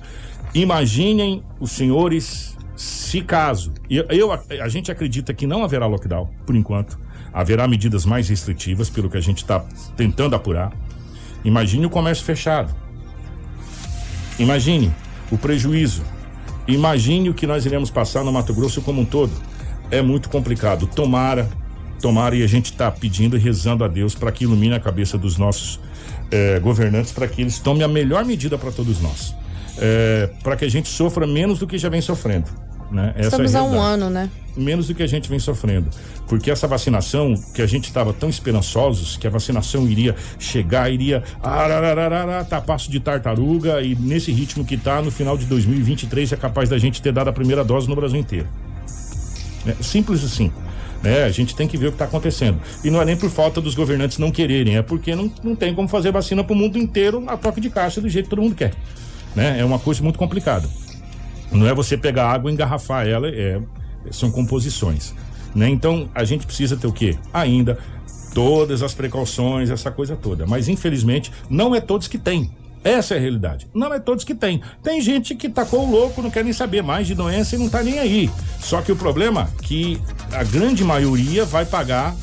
Imaginem 0.54 1.44
os 1.60 1.72
senhores 1.72 2.56
se 2.76 3.22
caso, 3.22 3.74
eu, 3.90 4.06
eu- 4.10 4.32
a 4.32 4.70
gente 4.70 4.92
acredita 4.92 5.34
que 5.34 5.48
não 5.48 5.64
haverá 5.64 5.88
lockdown 5.88 6.30
por 6.46 6.56
enquanto, 6.56 6.98
haverá 7.34 7.68
medidas 7.68 8.06
mais 8.06 8.30
restritivas 8.30 8.88
pelo 8.90 9.10
que 9.10 9.18
a 9.18 9.22
gente 9.22 9.38
está 9.40 9.60
tentando 9.96 10.36
apurar. 10.36 10.72
Imagine 11.44 11.86
o 11.86 11.90
comércio 11.90 12.26
fechado. 12.26 12.74
Imagine 14.40 14.92
o 15.32 15.38
prejuízo. 15.38 16.04
Imagine 16.68 17.30
o 17.30 17.34
que 17.34 17.48
nós 17.48 17.66
iremos 17.66 17.90
passar 17.90 18.24
no 18.24 18.32
Mato 18.32 18.54
Grosso 18.54 18.82
como 18.82 19.02
um 19.02 19.06
todo. 19.06 19.32
É 19.90 20.02
muito 20.02 20.30
complicado. 20.30 20.86
Tomara, 20.88 21.50
tomara, 22.02 22.36
e 22.36 22.44
a 22.44 22.48
gente 22.48 22.72
está 22.72 22.92
pedindo 22.92 23.38
e 23.38 23.40
rezando 23.40 23.84
a 23.84 23.88
Deus 23.88 24.14
para 24.14 24.32
que 24.32 24.44
ilumine 24.44 24.76
a 24.76 24.80
cabeça 24.80 25.18
dos 25.18 25.38
nossos 25.38 25.80
eh, 26.30 26.60
governantes, 26.60 27.12
para 27.12 27.28
que 27.28 27.42
eles 27.42 27.60
tomem 27.60 27.84
a 27.84 27.88
melhor 27.88 28.26
medida 28.26 28.58
para 28.58 28.72
todos 28.72 29.02
nós. 29.02 29.34
para 30.42 30.56
que 30.56 30.66
a 30.66 30.70
gente 30.70 30.90
sofra 30.90 31.28
menos 31.28 31.60
do 31.60 31.68
que 31.68 31.78
já 31.78 31.88
vem 31.88 32.02
sofrendo. 32.02 32.67
Né? 32.92 33.14
Estamos 33.18 33.54
é 33.54 33.58
a 33.58 33.62
há 33.62 33.64
um 33.64 33.82
ano, 33.82 34.10
né? 34.10 34.30
menos 34.58 34.88
do 34.88 34.96
que 34.96 35.04
a 35.04 35.08
gente 35.08 35.30
vem 35.30 35.40
sofrendo. 35.40 35.90
Porque 36.28 36.52
essa 36.52 36.68
vacinação, 36.68 37.36
que 37.54 37.62
a 37.62 37.68
gente 37.68 37.86
estava 37.86 38.12
tão 38.12 38.30
esperançosos 38.30 39.16
que 39.16 39.28
a 39.28 39.30
vacinação 39.30 39.88
iria 39.88 40.16
chegar, 40.40 40.92
iria 40.92 41.24
tá 42.50 42.60
passo 42.60 42.90
de 42.90 43.00
tartaruga 43.00 43.82
e 43.82 43.96
nesse 43.96 44.32
ritmo 44.32 44.66
que 44.66 44.76
tá 44.76 45.02
no 45.02 45.12
final 45.12 45.38
de 45.38 45.46
2023 45.46 46.34
é 46.34 46.36
capaz 46.36 46.70
da 46.70 46.78
gente 46.78 47.02
ter 47.02 47.14
dado 47.14 47.30
a 47.30 47.34
primeira 47.34 47.64
dose 47.64 47.88
no 47.88 47.96
Brasil 47.96 48.20
inteiro. 48.20 48.48
É 49.66 49.82
simples 49.82 50.24
assim. 50.24 50.52
Né? 51.04 51.24
A 51.24 51.30
gente 51.30 51.56
tem 51.56 51.68
que 51.68 51.78
ver 51.78 51.88
o 51.88 51.90
que 51.90 51.96
está 51.96 52.06
acontecendo. 52.06 52.60
E 52.84 52.90
não 52.90 53.02
é 53.02 53.06
nem 53.06 53.16
por 53.16 53.30
falta 53.30 53.62
dos 53.62 53.76
governantes 53.76 54.18
não 54.18 54.32
quererem, 54.32 54.78
é 54.78 54.82
porque 54.82 55.16
não, 55.16 55.32
não 55.44 55.56
tem 55.56 55.74
como 55.74 55.88
fazer 55.88 56.12
vacina 56.12 56.44
para 56.44 56.54
o 56.54 56.56
mundo 56.56 56.78
inteiro 56.78 57.24
a 57.28 57.38
toque 57.38 57.62
de 57.62 57.70
caixa 57.70 58.02
do 58.02 58.10
jeito 58.10 58.26
que 58.26 58.30
todo 58.32 58.42
mundo 58.42 58.56
quer. 58.56 58.74
Né? 59.36 59.60
É 59.60 59.66
uma 59.66 59.78
coisa 59.78 60.02
muito 60.02 60.18
complicada. 60.18 60.68
Não 61.52 61.68
é 61.68 61.74
você 61.74 61.98
pegar 61.98 62.32
água 62.32 62.50
e 62.50 62.54
engarrafar 62.54 63.08
ela, 63.08 63.28
é, 63.28 63.60
são 64.12 64.32
composições. 64.32 65.14
Né? 65.56 65.70
Então 65.70 66.10
a 66.14 66.24
gente 66.24 66.46
precisa 66.46 66.76
ter 66.76 66.88
o 66.88 66.94
quê? 66.94 67.18
Ainda 67.34 67.78
todas 68.34 68.84
as 68.84 68.94
precauções, 68.94 69.70
essa 69.70 69.90
coisa 69.90 70.16
toda. 70.16 70.46
Mas 70.46 70.68
infelizmente 70.68 71.32
não 71.50 71.74
é 71.74 71.82
todos 71.82 72.08
que 72.08 72.18
têm. 72.18 72.52
Essa 72.84 73.16
é 73.16 73.18
a 73.18 73.20
realidade. 73.20 73.68
Não 73.74 73.94
é 73.94 74.00
todos 74.00 74.24
que 74.24 74.36
têm. 74.36 74.62
Tem 74.84 75.02
gente 75.02 75.36
que 75.36 75.50
tacou 75.50 75.88
o 75.88 75.92
louco, 75.92 76.22
não 76.22 76.30
quer 76.30 76.44
nem 76.44 76.54
saber 76.54 76.82
mais 76.82 77.08
de 77.08 77.16
doença 77.16 77.56
e 77.56 77.60
não 77.60 77.68
tá 77.68 77.84
nem 77.84 78.00
aí. 78.00 78.30
Só 78.60 78.82
que 78.82 78.92
o 78.92 78.96
problema 78.96 79.50
é 79.60 79.64
que 79.64 80.00
a 80.32 80.44
grande 80.44 80.84
maioria 80.84 81.44
vai 81.44 81.66
pagar, 81.66 82.16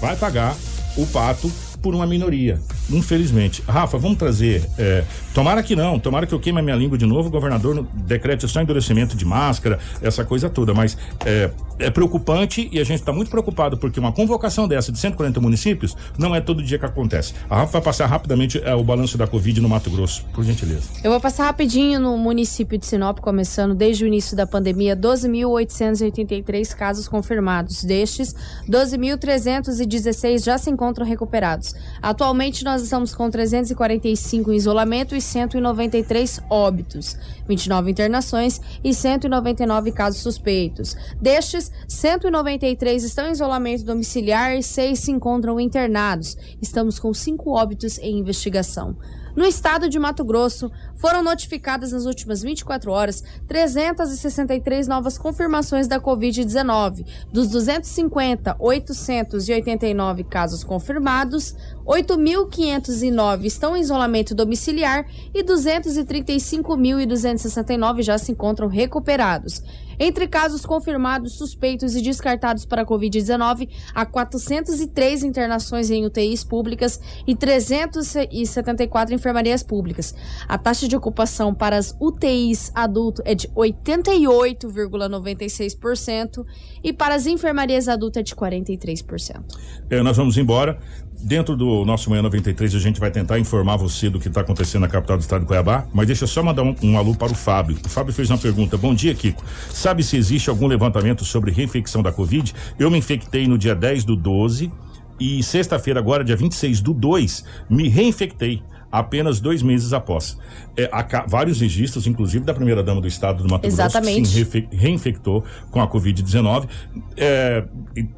vai 0.00 0.14
pagar 0.14 0.54
o 0.96 1.06
pato 1.06 1.50
por 1.80 1.94
uma 1.94 2.06
minoria. 2.06 2.60
Infelizmente. 2.92 3.62
Rafa, 3.66 3.98
vamos 3.98 4.18
trazer. 4.18 4.68
É, 4.78 5.04
tomara 5.34 5.62
que 5.62 5.74
não, 5.74 5.98
tomara 5.98 6.26
que 6.26 6.34
eu 6.34 6.40
queime 6.40 6.60
a 6.60 6.62
minha 6.62 6.76
língua 6.76 6.98
de 6.98 7.06
novo, 7.06 7.28
o 7.28 7.30
governador 7.30 7.86
decrete 7.94 8.46
só 8.46 8.60
endurecimento 8.60 9.16
de 9.16 9.24
máscara, 9.24 9.78
essa 10.00 10.24
coisa 10.24 10.50
toda. 10.50 10.74
Mas 10.74 10.96
é, 11.24 11.50
é 11.78 11.90
preocupante 11.90 12.68
e 12.72 12.78
a 12.78 12.84
gente 12.84 13.00
está 13.00 13.12
muito 13.12 13.30
preocupado 13.30 13.76
porque 13.76 13.98
uma 13.98 14.12
convocação 14.12 14.68
dessa 14.68 14.92
de 14.92 14.98
140 14.98 15.40
municípios 15.40 15.96
não 16.18 16.34
é 16.34 16.40
todo 16.40 16.62
dia 16.62 16.78
que 16.78 16.86
acontece. 16.86 17.34
A 17.48 17.56
Rafa 17.56 17.72
vai 17.72 17.82
passar 17.82 18.06
rapidamente 18.06 18.60
é, 18.62 18.74
o 18.74 18.84
balanço 18.84 19.16
da 19.16 19.26
Covid 19.26 19.60
no 19.60 19.68
Mato 19.68 19.90
Grosso, 19.90 20.24
por 20.32 20.44
gentileza. 20.44 20.88
Eu 21.02 21.10
vou 21.10 21.20
passar 21.20 21.44
rapidinho 21.44 22.00
no 22.00 22.16
município 22.16 22.78
de 22.78 22.86
Sinop, 22.86 23.18
começando 23.20 23.74
desde 23.74 24.04
o 24.04 24.06
início 24.06 24.36
da 24.36 24.46
pandemia, 24.46 24.96
12.883 24.96 26.74
casos 26.74 27.08
confirmados. 27.08 27.84
Destes, 27.84 28.34
12.316 28.68 30.44
já 30.44 30.58
se 30.58 30.70
encontram 30.70 31.06
recuperados. 31.06 31.74
Atualmente, 32.00 32.64
nós 32.64 32.81
estamos 32.82 33.14
com 33.14 33.30
345 33.30 34.52
em 34.52 34.56
isolamento 34.56 35.14
e 35.14 35.20
193 35.20 36.40
óbitos, 36.50 37.16
29 37.48 37.90
internações 37.90 38.60
e 38.82 38.92
199 38.94 39.92
casos 39.92 40.20
suspeitos. 40.20 40.96
Destes, 41.20 41.70
193 41.88 43.04
estão 43.04 43.28
em 43.28 43.32
isolamento 43.32 43.84
domiciliar 43.84 44.56
e 44.56 44.62
6 44.62 44.98
se 44.98 45.10
encontram 45.10 45.60
internados. 45.60 46.36
Estamos 46.60 46.98
com 46.98 47.12
5 47.12 47.50
óbitos 47.50 47.98
em 47.98 48.18
investigação. 48.18 48.96
No 49.34 49.46
estado 49.46 49.88
de 49.88 49.98
Mato 49.98 50.22
Grosso, 50.24 50.70
foram 50.96 51.22
notificadas 51.22 51.92
nas 51.92 52.04
últimas 52.04 52.42
24 52.42 52.92
horas 52.92 53.24
363 53.48 54.86
novas 54.86 55.16
confirmações 55.16 55.88
da 55.88 55.98
Covid-19. 55.98 57.06
Dos 57.32 57.48
250, 57.48 58.56
889 58.58 60.24
casos 60.24 60.62
confirmados, 60.62 61.56
8.509 61.86 63.44
estão 63.44 63.74
em 63.76 63.80
isolamento 63.80 64.34
domiciliar 64.34 65.06
e 65.34 65.42
235.269 65.42 68.02
já 68.02 68.18
se 68.18 68.32
encontram 68.32 68.68
recuperados. 68.68 69.62
Entre 70.04 70.26
casos 70.26 70.66
confirmados, 70.66 71.34
suspeitos 71.34 71.94
e 71.94 72.02
descartados 72.02 72.64
para 72.64 72.82
a 72.82 72.84
Covid-19, 72.84 73.68
há 73.94 74.04
403 74.04 75.22
internações 75.22 75.92
em 75.92 76.04
UTIs 76.04 76.42
públicas 76.42 77.00
e 77.24 77.36
374 77.36 79.14
enfermarias 79.14 79.62
públicas. 79.62 80.12
A 80.48 80.58
taxa 80.58 80.88
de 80.88 80.96
ocupação 80.96 81.54
para 81.54 81.76
as 81.76 81.96
UTIs 82.00 82.72
adulto 82.74 83.22
é 83.24 83.32
de 83.32 83.46
88,96% 83.50 86.44
e 86.82 86.92
para 86.92 87.14
as 87.14 87.26
enfermarias 87.26 87.86
adulto 87.86 88.18
é 88.18 88.24
de 88.24 88.34
43%. 88.34 89.40
É, 89.88 90.02
nós 90.02 90.16
vamos 90.16 90.36
embora. 90.36 90.80
Dentro 91.22 91.56
do 91.56 91.84
nosso 91.84 92.10
Manhã 92.10 92.20
93, 92.20 92.74
a 92.74 92.78
gente 92.80 92.98
vai 92.98 93.08
tentar 93.08 93.38
informar 93.38 93.76
você 93.76 94.10
do 94.10 94.18
que 94.18 94.26
está 94.26 94.40
acontecendo 94.40 94.82
na 94.82 94.88
capital 94.88 95.16
do 95.16 95.20
estado 95.20 95.42
de 95.42 95.46
Cuiabá, 95.46 95.86
mas 95.94 96.08
deixa 96.08 96.24
eu 96.24 96.28
só 96.28 96.42
mandar 96.42 96.64
um, 96.64 96.74
um 96.82 96.98
alô 96.98 97.14
para 97.14 97.30
o 97.30 97.34
Fábio. 97.34 97.78
O 97.84 97.88
Fábio 97.88 98.12
fez 98.12 98.28
uma 98.28 98.38
pergunta. 98.38 98.76
Bom 98.76 98.92
dia, 98.92 99.14
Kiko. 99.14 99.40
Sabe 99.70 100.02
se 100.02 100.16
existe 100.16 100.50
algum 100.50 100.66
levantamento 100.66 101.24
sobre 101.24 101.52
reinfecção 101.52 102.02
da 102.02 102.10
Covid? 102.10 102.52
Eu 102.76 102.90
me 102.90 102.98
infectei 102.98 103.46
no 103.46 103.56
dia 103.56 103.72
10 103.72 104.02
do 104.02 104.16
12 104.16 104.72
e 105.20 105.40
sexta-feira, 105.44 106.00
agora, 106.00 106.24
dia 106.24 106.34
26 106.34 106.80
do 106.80 106.92
2, 106.92 107.44
me 107.70 107.88
reinfectei 107.88 108.60
apenas 108.92 109.40
dois 109.40 109.62
meses 109.62 109.94
após. 109.94 110.38
É, 110.76 110.88
há 110.92 111.24
vários 111.26 111.60
registros, 111.60 112.06
inclusive 112.06 112.44
da 112.44 112.52
primeira-dama 112.52 113.00
do 113.00 113.08
estado 113.08 113.42
do 113.42 113.50
Mato 113.50 113.66
Exatamente. 113.66 114.30
Grosso, 114.30 114.50
que 114.50 114.68
se 114.68 114.76
reinfectou 114.76 115.42
com 115.70 115.80
a 115.80 115.88
Covid-19. 115.88 116.68
É, 117.16 117.64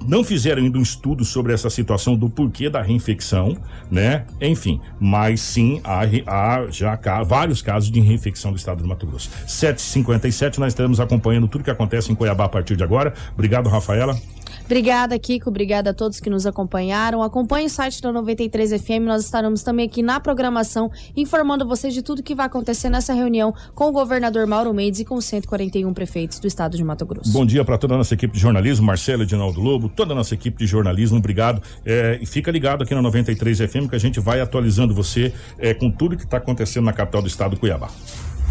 não 0.06 0.24
fizeram 0.24 0.62
ainda 0.62 0.78
um 0.78 0.82
estudo 0.82 1.24
sobre 1.24 1.52
essa 1.52 1.70
situação 1.70 2.16
do 2.16 2.28
porquê 2.28 2.68
da 2.68 2.82
reinfecção, 2.82 3.56
né? 3.90 4.24
Enfim, 4.40 4.80
mas 4.98 5.40
sim 5.40 5.80
há, 5.84 6.02
há 6.26 6.66
já 6.70 6.98
vários 7.24 7.62
casos 7.62 7.90
de 7.90 8.00
reinfecção 8.00 8.50
do 8.50 8.56
estado 8.56 8.82
do 8.82 8.88
Mato 8.88 9.06
Grosso. 9.06 9.30
7h57, 9.46 10.58
nós 10.58 10.72
estaremos 10.72 10.98
acompanhando 10.98 11.46
tudo 11.46 11.62
que 11.62 11.70
acontece 11.70 12.10
em 12.10 12.14
Cuiabá 12.14 12.44
a 12.44 12.48
partir 12.48 12.76
de 12.76 12.82
agora. 12.82 13.14
Obrigado, 13.32 13.68
Rafaela. 13.68 14.18
Obrigada, 14.64 15.18
Kiko. 15.18 15.50
Obrigada 15.50 15.90
a 15.90 15.94
todos 15.94 16.20
que 16.20 16.30
nos 16.30 16.46
acompanharam. 16.46 17.22
Acompanhe 17.22 17.66
o 17.66 17.70
site 17.70 18.00
da 18.00 18.10
93 18.10 18.82
FM. 18.82 19.04
Nós 19.04 19.24
estaremos 19.24 19.62
também 19.62 19.86
aqui 19.86 20.02
na 20.02 20.18
programação 20.18 20.90
informando 21.16 21.66
vocês 21.66 21.92
de 21.92 22.02
tudo 22.02 22.22
que 22.22 22.34
vai 22.34 22.46
acontecer 22.46 22.88
nessa 22.88 23.12
reunião 23.12 23.54
com 23.74 23.88
o 23.88 23.92
governador 23.92 24.46
Mauro 24.46 24.72
Mendes 24.72 25.00
e 25.00 25.04
com 25.04 25.16
os 25.16 25.24
141 25.26 25.92
prefeitos 25.92 26.38
do 26.38 26.46
estado 26.46 26.76
de 26.76 26.84
Mato 26.84 27.04
Grosso. 27.04 27.30
Bom 27.30 27.44
dia 27.44 27.64
para 27.64 27.76
toda 27.76 27.94
a 27.94 27.98
nossa 27.98 28.14
equipe 28.14 28.32
de 28.34 28.40
jornalismo, 28.40 28.86
Marcelo 28.86 29.22
Edinaldo 29.22 29.60
Lobo, 29.60 29.88
toda 29.88 30.12
a 30.12 30.16
nossa 30.16 30.34
equipe 30.34 30.56
de 30.58 30.66
jornalismo, 30.66 31.18
obrigado. 31.18 31.62
É, 31.84 32.18
e 32.20 32.26
fica 32.26 32.50
ligado 32.50 32.82
aqui 32.82 32.94
na 32.94 33.02
93 33.02 33.58
FM 33.58 33.88
que 33.88 33.96
a 33.96 34.00
gente 34.00 34.18
vai 34.18 34.40
atualizando 34.40 34.94
você 34.94 35.32
é, 35.58 35.74
com 35.74 35.90
tudo 35.90 36.16
que 36.16 36.24
está 36.24 36.38
acontecendo 36.38 36.84
na 36.84 36.92
capital 36.92 37.20
do 37.20 37.28
estado, 37.28 37.56
Cuiabá. 37.58 37.90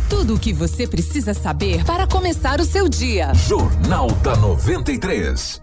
Tudo 0.10 0.36
o 0.36 0.40
que 0.40 0.54
você 0.54 0.88
precisa 0.88 1.34
saber 1.34 1.84
para 1.86 2.06
começar 2.06 2.60
o 2.60 2.66
seu 2.66 2.88
dia. 2.88 3.34
Jornal 3.34 4.12
da 4.22 4.36
93. 4.36 5.63